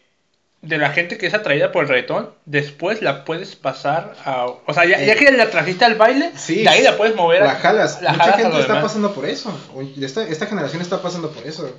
[0.64, 4.46] de la gente que es atraída por el reggaetón, después la puedes pasar a...
[4.48, 7.44] O sea, ya, ya que la trajiste al baile, Sí, de ahí la puedes mover.
[7.44, 8.02] a- La jalas.
[8.02, 8.84] la Mucha jalas a gente está demás.
[8.84, 9.56] pasando por eso.
[10.02, 11.70] Esta, esta generación está pasando por eso.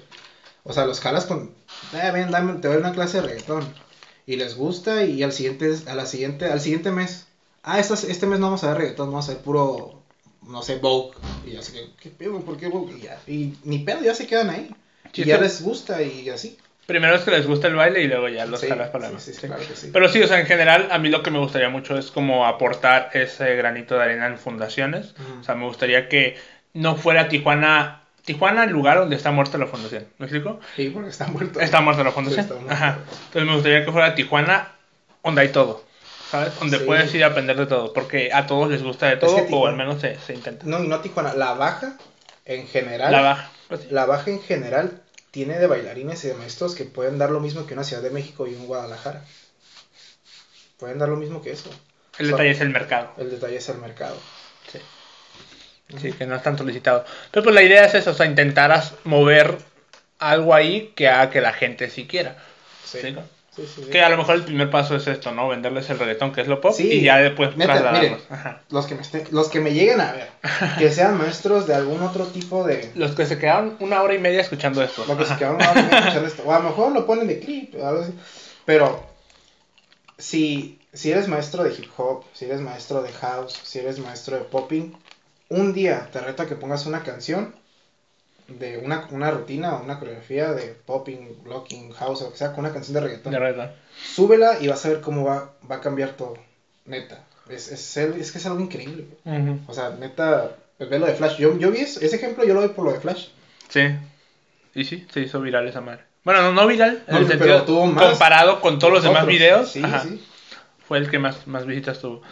[0.64, 1.50] O sea, los jalas con,
[1.94, 3.66] eh, ven, dame, te doy una clase de reggaetón.
[4.26, 7.26] Y les gusta y al siguiente, a la siguiente, al siguiente mes,
[7.62, 10.02] ah, este mes no vamos a ver reggaetón, vamos a ver puro,
[10.46, 11.16] no sé, Vogue.
[11.46, 12.38] Y así que, ¿qué pedo?
[12.40, 12.96] ¿Por qué Vogue?
[12.98, 14.70] Y, ya, y ni pedo, ya se quedan ahí.
[15.14, 16.58] y ya les gusta y así.
[16.86, 19.46] Primero es que les gusta el baile y luego ya los jalas para sí, sí,
[19.46, 19.90] claro que sí.
[19.92, 22.46] Pero sí, o sea, en general, a mí lo que me gustaría mucho es como
[22.46, 25.14] aportar ese granito de arena en fundaciones.
[25.40, 26.36] O sea, me gustaría que
[26.74, 30.06] no fuera Tijuana Tijuana, el lugar donde está muerta la fundación.
[30.16, 30.58] ¿Me explico?
[30.76, 31.60] Sí, porque está muerto.
[31.60, 32.48] Está muerta la fundación.
[32.70, 32.98] Ajá.
[33.26, 34.72] Entonces me gustaría que fuera Tijuana,
[35.22, 35.84] donde hay todo.
[36.30, 36.58] ¿Sabes?
[36.58, 37.92] Donde puedes ir a aprender de todo.
[37.92, 40.64] Porque a todos les gusta de todo, o al menos se, se, intenta.
[40.64, 41.34] No, no Tijuana.
[41.34, 41.98] La Baja,
[42.46, 43.12] en general.
[43.12, 43.50] La Baja.
[43.68, 45.02] Pues la Baja, en general,
[45.34, 48.10] tiene de bailarines y de maestros que pueden dar lo mismo que una Ciudad de
[48.10, 49.24] México y un Guadalajara.
[50.78, 51.70] Pueden dar lo mismo que eso.
[52.20, 53.10] El detalle es el mercado.
[53.18, 54.16] El detalle es el mercado.
[54.70, 54.78] Sí.
[56.00, 57.04] Sí, que no es tan solicitado.
[57.32, 59.58] Pero pues la idea es eso, o sea, intentaras mover
[60.20, 62.36] algo ahí que haga que la gente sí quiera.
[62.84, 63.00] Sí.
[63.00, 63.16] ¿sí?
[63.56, 65.48] Sí, que a lo mejor el primer paso es esto, ¿no?
[65.48, 68.22] Venderles el reggaetón que es lo pop y ya después trasladarlos.
[68.70, 70.28] los, que me los que me lleguen a ver,
[70.78, 72.90] que sean maestros de algún otro tipo de...
[72.96, 75.04] Los que se quedaron una hora y media escuchando esto.
[75.06, 76.42] Los que se quedaron una hora y media escuchando esto.
[76.44, 78.12] O a lo mejor lo ponen de clip o algo así.
[78.64, 79.06] Pero
[80.18, 84.36] si, si eres maestro de hip hop, si eres maestro de house, si eres maestro
[84.36, 84.96] de popping,
[85.48, 87.54] un día te reto a que pongas una canción
[88.48, 92.52] de una, una rutina o una coreografía de popping, locking, house o lo que sea,
[92.52, 93.32] con una canción de reggaetón.
[93.32, 93.70] De
[94.14, 96.36] Súbela y vas a ver cómo va, va a cambiar todo.
[96.84, 97.24] Neta.
[97.48, 99.06] Es, es, es que es algo increíble.
[99.66, 101.36] O sea, neta, ve lo de Flash.
[101.38, 103.28] Yo, yo vi ese ejemplo, yo lo vi por lo de Flash.
[103.68, 103.82] Sí.
[104.74, 106.02] Y sí, se hizo viral esa madre.
[106.24, 109.70] Bueno, no, no viral, en el sentido, comparado con todos los demás videos.
[109.70, 110.24] Sí, sí.
[110.86, 112.22] Fue el que más, más visitas tuvo.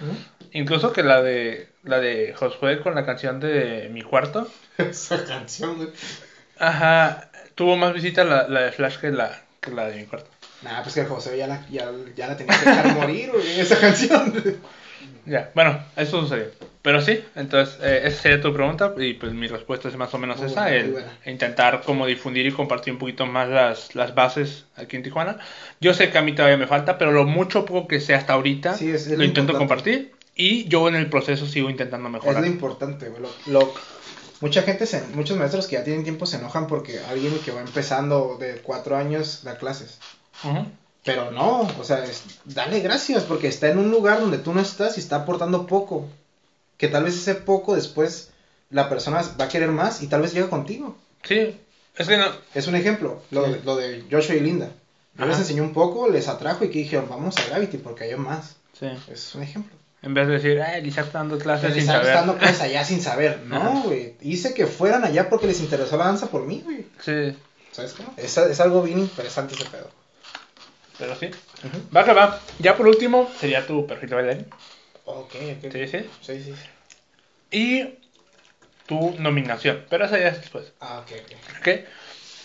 [0.52, 4.48] Incluso que la de la de Josué con la canción de Mi Cuarto.
[4.78, 5.88] Esa canción, güey.
[6.58, 10.30] Ajá, tuvo más visitas la, la de Flash que la, que la de Mi Cuarto.
[10.62, 13.78] Nah, pues que Josué ya la, ya, ya la tenía que dejar morir, güey, esa
[13.78, 14.60] canción.
[15.24, 16.46] Ya, bueno, eso sucedió.
[16.82, 20.18] Pero sí, entonces eh, esa sería tu pregunta y pues mi respuesta es más o
[20.18, 20.96] menos esa, el
[21.26, 25.38] intentar como difundir y compartir un poquito más las, las bases aquí en Tijuana.
[25.80, 28.32] Yo sé que a mí todavía me falta, pero lo mucho poco que sé hasta
[28.32, 28.76] ahorita
[29.16, 32.36] lo intento compartir y yo en el proceso sigo intentando mejorar.
[32.36, 33.22] Es lo importante, güey.
[33.46, 33.72] Lo,
[34.40, 37.60] mucha gente, se, muchos maestros que ya tienen tiempo se enojan porque alguien que va
[37.60, 39.98] empezando de cuatro años da clases.
[41.04, 42.04] Pero no, o sea,
[42.44, 46.08] dale gracias porque está en un lugar donde tú no estás y está aportando poco.
[46.82, 48.30] Que tal vez ese poco después
[48.68, 50.98] la persona va a querer más y tal vez llega contigo.
[51.22, 51.56] Sí,
[51.96, 52.24] es que no.
[52.54, 54.68] Es un ejemplo, lo, de, lo de Joshua y Linda.
[55.16, 58.16] Yo les enseñé un poco, les atrajo y que dijeron, vamos a Gravity porque hay
[58.16, 58.56] más.
[58.76, 58.88] Sí.
[59.12, 59.76] Es un ejemplo.
[60.02, 62.08] En vez de decir, ah, Lisa está dando clases sin saber.
[62.08, 63.42] está dando clases allá sin saber.
[63.46, 64.16] No, güey.
[64.20, 66.84] Hice que fueran allá porque les interesó la danza por mí, güey.
[67.00, 67.38] Sí.
[67.70, 68.12] ¿Sabes cómo?
[68.16, 69.88] Es, es algo bien interesante ese pedo.
[70.98, 71.30] Pero sí.
[71.96, 72.40] Va que va.
[72.58, 74.46] Ya por último, sería tu perfil de bailarín.
[75.20, 75.72] Ok, ok.
[75.72, 76.10] Sí, sí.
[76.20, 76.54] Sí, sí.
[77.50, 77.98] Y
[78.86, 79.84] tu nominación.
[79.88, 80.72] Pero esa ya es después.
[80.80, 81.12] Ah, ok,
[81.60, 81.68] ok.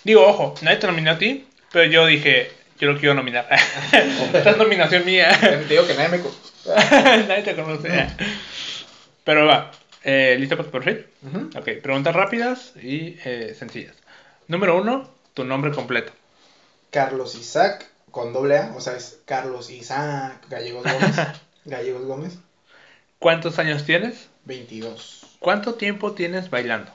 [0.03, 3.47] Digo, ojo, nadie te nominó a ti, pero yo dije, yo lo quiero nominar.
[4.33, 5.37] Esta es nominación mía.
[5.41, 6.23] Te digo que nadie me
[7.27, 8.07] Nadie te conoce.
[9.23, 9.71] Pero va.
[10.03, 11.05] Eh, ¿Listo para tu perfil?
[11.55, 13.95] Ok, preguntas rápidas y eh, sencillas.
[14.47, 16.11] Número uno, tu nombre completo.
[16.91, 21.15] Carlos Isaac, con doble A, o sea, es Carlos Isaac Gallegos Gómez.
[21.65, 22.37] Gallegos Gómez.
[23.19, 24.29] ¿Cuántos años tienes?
[24.45, 25.37] 22.
[25.39, 26.91] ¿Cuánto tiempo tienes bailando?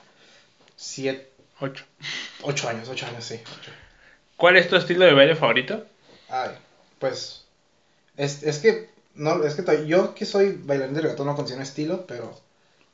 [0.77, 1.31] Siete.
[1.61, 1.85] Ocho.
[2.43, 3.41] Ocho años, ocho años, sí.
[4.37, 5.87] ¿Cuál es tu estilo de baile favorito?
[6.29, 6.51] Ay,
[6.99, 7.45] pues.
[8.17, 12.07] Es, es que no, es que yo que soy bailarín de reggaetón no considero estilo,
[12.07, 12.37] pero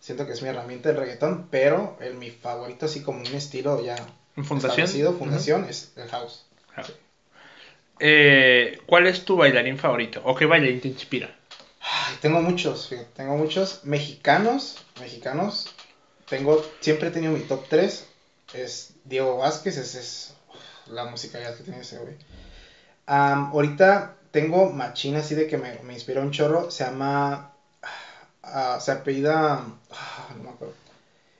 [0.01, 3.83] siento que es mi herramienta el reggaetón, pero el, mi favorito así como un estilo
[3.83, 3.97] ya
[4.45, 5.17] fundación?
[5.17, 6.45] fundación, es el house.
[8.01, 10.21] Eh, ¿Cuál es tu bailarín favorito?
[10.25, 11.38] ¿O qué bailarín te inspira?
[12.21, 15.75] Tengo muchos, tengo muchos mexicanos, mexicanos.
[16.29, 18.07] Tengo, siempre he tenido mi top 3.
[18.55, 20.35] Es Diego Vázquez, ese es
[20.87, 22.17] la musicalidad que tiene ese güey.
[23.07, 26.71] ahorita tengo machina así de que me, me inspiró un chorro.
[26.71, 27.53] Se llama.
[28.43, 29.65] Uh, se apellida.
[29.91, 30.75] Uh, no me acuerdo.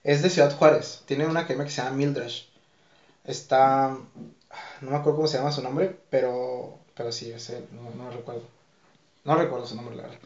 [0.05, 1.03] Es de Ciudad Juárez.
[1.07, 2.49] Tiene una que se llama Mildresh.
[3.25, 3.97] Está.
[4.81, 6.79] No me acuerdo cómo se llama su nombre, pero.
[6.95, 8.43] Pero sí, ese, no, no recuerdo.
[9.25, 10.19] No recuerdo su nombre, la verdad.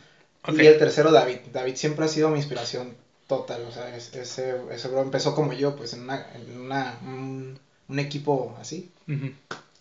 [0.48, 1.39] Y el tercero, David.
[1.52, 2.97] David siempre ha sido mi inspiración
[3.28, 3.62] total.
[3.64, 7.59] O sea, ese, ese bro empezó como yo, pues en, una, en una, un,
[7.89, 8.90] un equipo así.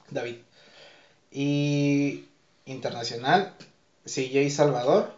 [0.10, 0.38] David.
[1.32, 2.26] Y
[2.66, 3.54] internacional,
[4.06, 5.14] CJ Salvador,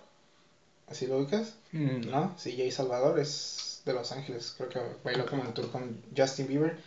[0.87, 1.55] ¿así lo ubicas?
[1.71, 2.09] Mm.
[2.09, 2.35] ¿No?
[2.37, 6.77] CJ Salvador es de Los Ángeles, creo que bailó como en tour con Justin Bieber.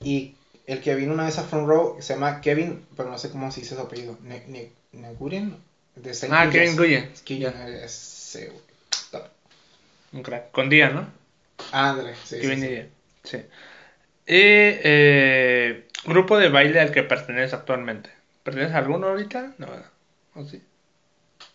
[0.00, 0.34] Y
[0.66, 3.50] El que vino una vez a Front Row se llama Kevin, pero no sé cómo
[3.50, 4.16] se dice su apellido.
[4.22, 5.56] Ne ne Negurin.
[5.96, 7.10] De Saint ah, Kevin Guyen.
[7.84, 8.52] Ese,
[10.12, 10.50] Un crack.
[10.50, 11.08] Con día, ¿no?
[11.72, 12.40] André, sí.
[12.40, 12.68] Kevin sí,
[13.24, 13.30] sí.
[13.30, 13.36] sí.
[14.26, 18.10] Y eh, grupo de baile al que perteneces actualmente.
[18.42, 19.54] ¿Perteneces a alguno ahorita?
[19.58, 19.66] No,
[20.34, 20.62] ¿o sí?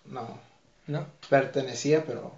[0.05, 0.39] No.
[0.87, 1.07] ¿No?
[1.29, 2.35] Pertenecía, pero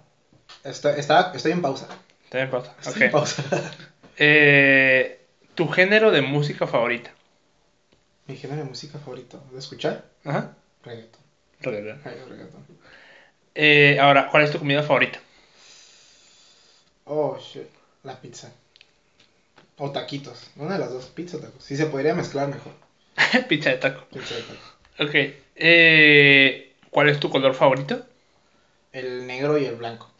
[0.64, 1.88] estoy, está, estoy en pausa.
[2.24, 2.74] Estoy en pausa.
[2.80, 3.44] Estoy en pausa.
[4.16, 7.10] eh, ¿Tu género de música favorita?
[8.26, 9.42] Mi género de música favorito.
[9.52, 10.04] ¿De escuchar?
[10.24, 10.54] Ajá.
[10.84, 11.27] Reggaeton.
[11.60, 12.66] Reggaeton.
[13.54, 15.18] Eh, ahora, ¿cuál es tu comida favorita?
[17.04, 17.66] Oh, shit.
[18.04, 18.52] La pizza.
[19.78, 20.50] O taquitos.
[20.56, 21.06] Una de las dos.
[21.06, 21.64] Pizza o tacos.
[21.64, 22.72] Si se podría mezclar mejor.
[23.48, 24.04] pizza de taco.
[24.12, 24.60] Pizza de taco.
[25.00, 25.34] Ok.
[25.56, 28.06] Eh, ¿Cuál es tu color favorito?
[28.92, 30.10] El negro y el blanco.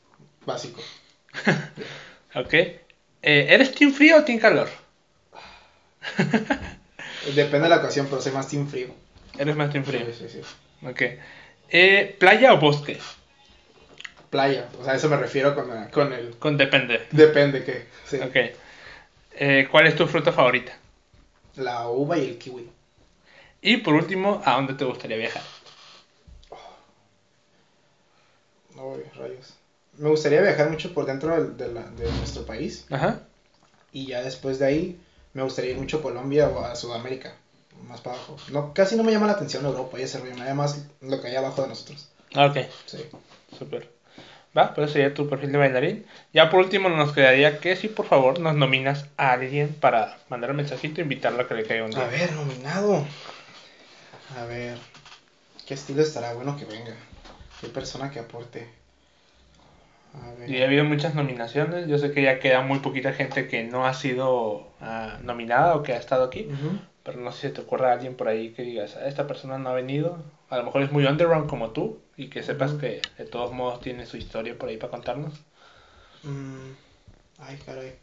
[0.47, 0.82] Básico.
[2.35, 2.55] ok.
[2.55, 2.78] Eh,
[3.23, 4.69] ¿Eres team frío o team calor?
[7.35, 8.89] Depende de la ocasión, pero soy más team frío.
[9.39, 10.06] Eres más team frío.
[10.06, 10.40] Sí, sí, sí.
[10.82, 11.02] Ok.
[11.70, 12.98] Eh, ¿Playa o bosque?
[14.30, 14.68] Playa.
[14.80, 16.36] O sea, a eso me refiero con, con el...
[16.36, 17.06] Con depende.
[17.10, 17.86] Depende qué.
[18.06, 18.16] Sí.
[18.16, 18.36] Ok.
[19.32, 20.76] Eh, ¿Cuál es tu fruta favorita?
[21.56, 22.68] La uva y el kiwi.
[23.60, 25.42] Y por último, ¿a dónde te gustaría viajar?
[28.76, 28.96] Oh.
[29.16, 29.55] rayos.
[29.96, 32.86] Me gustaría viajar mucho por dentro de, de nuestro país.
[32.90, 33.22] Ajá.
[33.92, 35.00] Y ya después de ahí
[35.32, 37.34] me gustaría ir mucho a Colombia o a Sudamérica,
[37.86, 38.36] más para abajo.
[38.52, 41.20] No, casi no me llama la atención Europa y ese rollo, me llama más lo
[41.20, 42.09] que hay abajo de nosotros.
[42.34, 42.59] Ah, ok.
[42.86, 43.05] Sí.
[43.59, 43.90] Súper.
[44.56, 46.06] Va, pues sería tu perfil de bailarín.
[46.32, 50.50] Ya por último nos quedaría que si por favor nos nominas a alguien para mandar
[50.50, 52.05] un mensajito e invitarlo a que le caiga un día.
[52.05, 53.06] A ver, nominado.
[54.36, 54.78] A ver,
[55.66, 56.94] ¿qué estilo estará bueno que venga?
[57.60, 58.68] ¿Qué persona que aporte?
[60.46, 61.86] Y ha habido muchas nominaciones.
[61.86, 65.82] Yo sé que ya queda muy poquita gente que no ha sido uh, nominada o
[65.82, 66.48] que ha estado aquí.
[67.09, 69.70] Pero no sé si te ocurre alguien por ahí que digas, ah, esta persona no
[69.70, 70.18] ha venido.
[70.51, 73.80] A lo mejor es muy underground como tú y que sepas que de todos modos
[73.80, 75.32] tiene su historia por ahí para contarnos.
[76.22, 76.72] Mm,
[77.39, 77.94] ay, caray.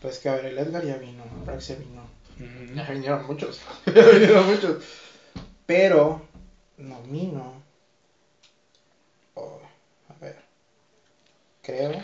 [0.00, 2.08] Pues que a ver, el Edgar ya vino, Brax ya vino.
[2.74, 3.60] Ya vinieron muchos.
[3.94, 4.82] ya vinieron muchos.
[5.66, 6.22] Pero,
[6.78, 7.60] nomino.
[9.34, 9.60] Oh,
[10.08, 10.36] a ver
[11.60, 12.00] creo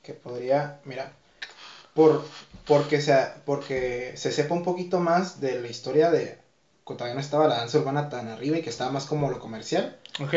[0.00, 1.10] que podría, mira,
[1.98, 2.22] por,
[2.64, 3.12] porque, se,
[3.44, 6.38] porque se sepa un poquito más de la historia de
[6.84, 9.40] cuando todavía no estaba la danza urbana tan arriba y que estaba más como lo
[9.40, 9.96] comercial.
[10.22, 10.32] Ok.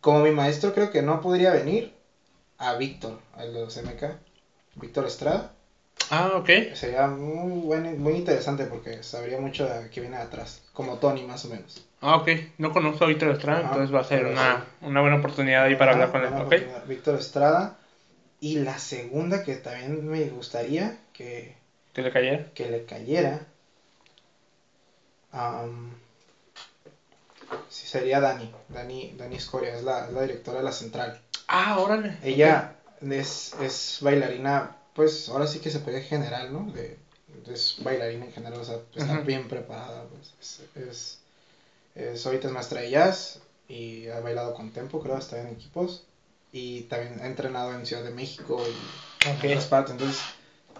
[0.00, 1.92] Como mi maestro creo que no podría venir
[2.58, 4.04] a Víctor, al de los MK,
[4.76, 5.50] Víctor Estrada.
[6.10, 6.48] Ah, ok.
[6.74, 11.44] Sería muy, bueno, muy interesante porque sabría mucho de qué viene atrás, como Tony más
[11.44, 11.84] o menos.
[12.00, 12.28] Ah, ok.
[12.58, 15.94] No conozco a Víctor Estrada, entonces va a ser una, una, buena oportunidad ahí para
[15.94, 16.32] hablar con él.
[16.46, 16.72] Okay.
[16.86, 17.76] Víctor Estrada.
[18.40, 21.56] Y la segunda que también me gustaría que...
[21.92, 22.50] ¿Que le cayera?
[22.54, 23.46] Que le cayera.
[27.68, 28.52] sí, sería Dani.
[28.68, 31.20] Dani, Dani Escoria, es la, la directora de la central.
[31.48, 32.18] Ah, órale.
[32.22, 36.70] Ella es, es bailarina, pues ahora sí que se puede general, ¿no?
[36.72, 36.96] De,
[37.46, 40.04] es bailarina en general, o sea, está bien preparada.
[40.04, 41.18] Pues, es
[41.98, 46.04] es, ahorita es maestra de jazz y ha bailado con Tempo, creo, está en equipos.
[46.52, 49.92] Y también ha entrenado en Ciudad de México y en otras partes.
[49.92, 50.20] Entonces,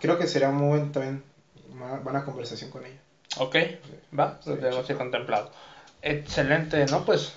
[0.01, 1.23] creo que sería muy buen, también
[1.73, 3.01] una buena conversación con ella.
[3.37, 3.57] Ok,
[4.19, 5.51] va, lo tenemos contemplado.
[6.03, 7.05] Excelente, ¿no?
[7.05, 7.35] Pues,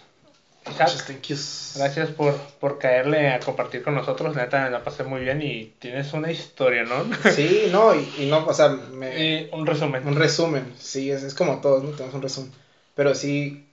[1.76, 4.36] gracias por, por caerle a compartir con nosotros.
[4.36, 7.06] Neta, me la pasé muy bien y tienes una historia, ¿no?
[7.32, 10.08] Sí, no, y, no, o sea, me, un resumen.
[10.08, 11.91] Un resumen, sí, es, es como todos, ¿no?
[11.91, 12.52] Tenemos un resumen.
[12.95, 13.68] Pero sí,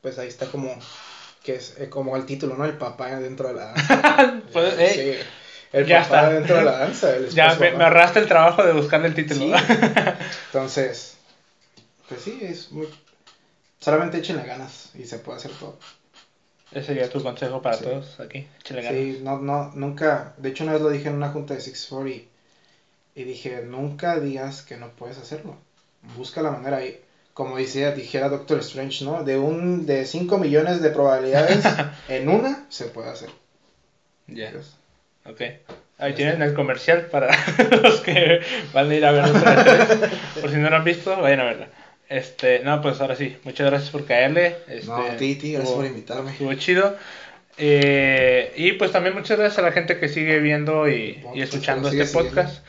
[0.00, 0.74] pues ahí está como
[1.44, 2.64] que es eh, como el título, ¿no?
[2.64, 4.42] El papá dentro de la danza.
[4.52, 5.14] pues, sí,
[5.72, 7.18] el papá dentro de la danza.
[7.28, 9.54] ya me, me, ahorraste el trabajo de buscarle el título.
[10.46, 11.18] Entonces,
[12.08, 12.88] pues sí, es muy...
[13.78, 15.78] Solamente échenle ganas y se puede hacer todo.
[16.72, 18.48] Ese sería tu consejo para todos aquí.
[18.60, 18.98] Échenle ganas.
[18.98, 20.32] Sí, no, no, nunca.
[20.38, 22.26] De hecho, una vez lo dije en una junta de Six y,
[23.14, 25.58] y dije: nunca digas que no puedes hacerlo.
[26.16, 26.82] Busca la manera.
[26.82, 27.03] Y
[27.34, 29.24] como decía, dijera Doctor Strange, ¿no?
[29.24, 31.64] De un de 5 millones de probabilidades,
[32.08, 33.28] en una se puede hacer.
[34.28, 34.52] Ya.
[35.26, 35.42] Ok.
[35.98, 37.36] Ahí tienen el comercial para
[37.82, 38.40] los que
[38.72, 39.24] van a ir a ver
[40.40, 41.68] Por si no lo han visto, vayan a verla.
[42.08, 44.56] Este, no, pues ahora sí, muchas gracias por caerle.
[44.68, 46.30] Este, no, Titi, gracias por invitarme.
[46.32, 46.96] Estuvo chido.
[47.56, 51.88] Eh, y pues también muchas gracias a la gente que sigue viendo y, y escuchando
[51.88, 52.64] este podcast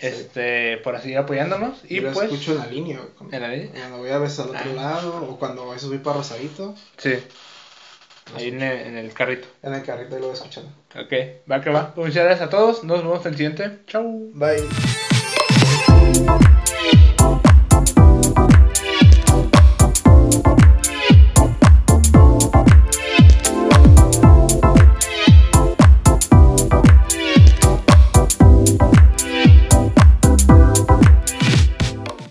[0.00, 1.80] este, por así apoyándonos.
[1.88, 2.30] Y Yo pues.
[2.30, 3.70] escucho en la línea, Cuando, ¿En la línea?
[3.72, 4.74] Cuando voy a veces al otro ah.
[4.74, 6.74] lado, o cuando a veces voy para Rosadito.
[6.96, 7.14] Sí.
[8.34, 9.48] Ahí en el, en el, carrito.
[9.62, 10.70] En el carrito y lo voy escuchando.
[10.94, 11.12] Ok,
[11.50, 11.94] va que va.
[11.94, 12.84] Pues muchas gracias a todos.
[12.84, 13.78] Nos vemos en el siguiente.
[13.86, 14.30] Chau.
[14.34, 14.68] Bye.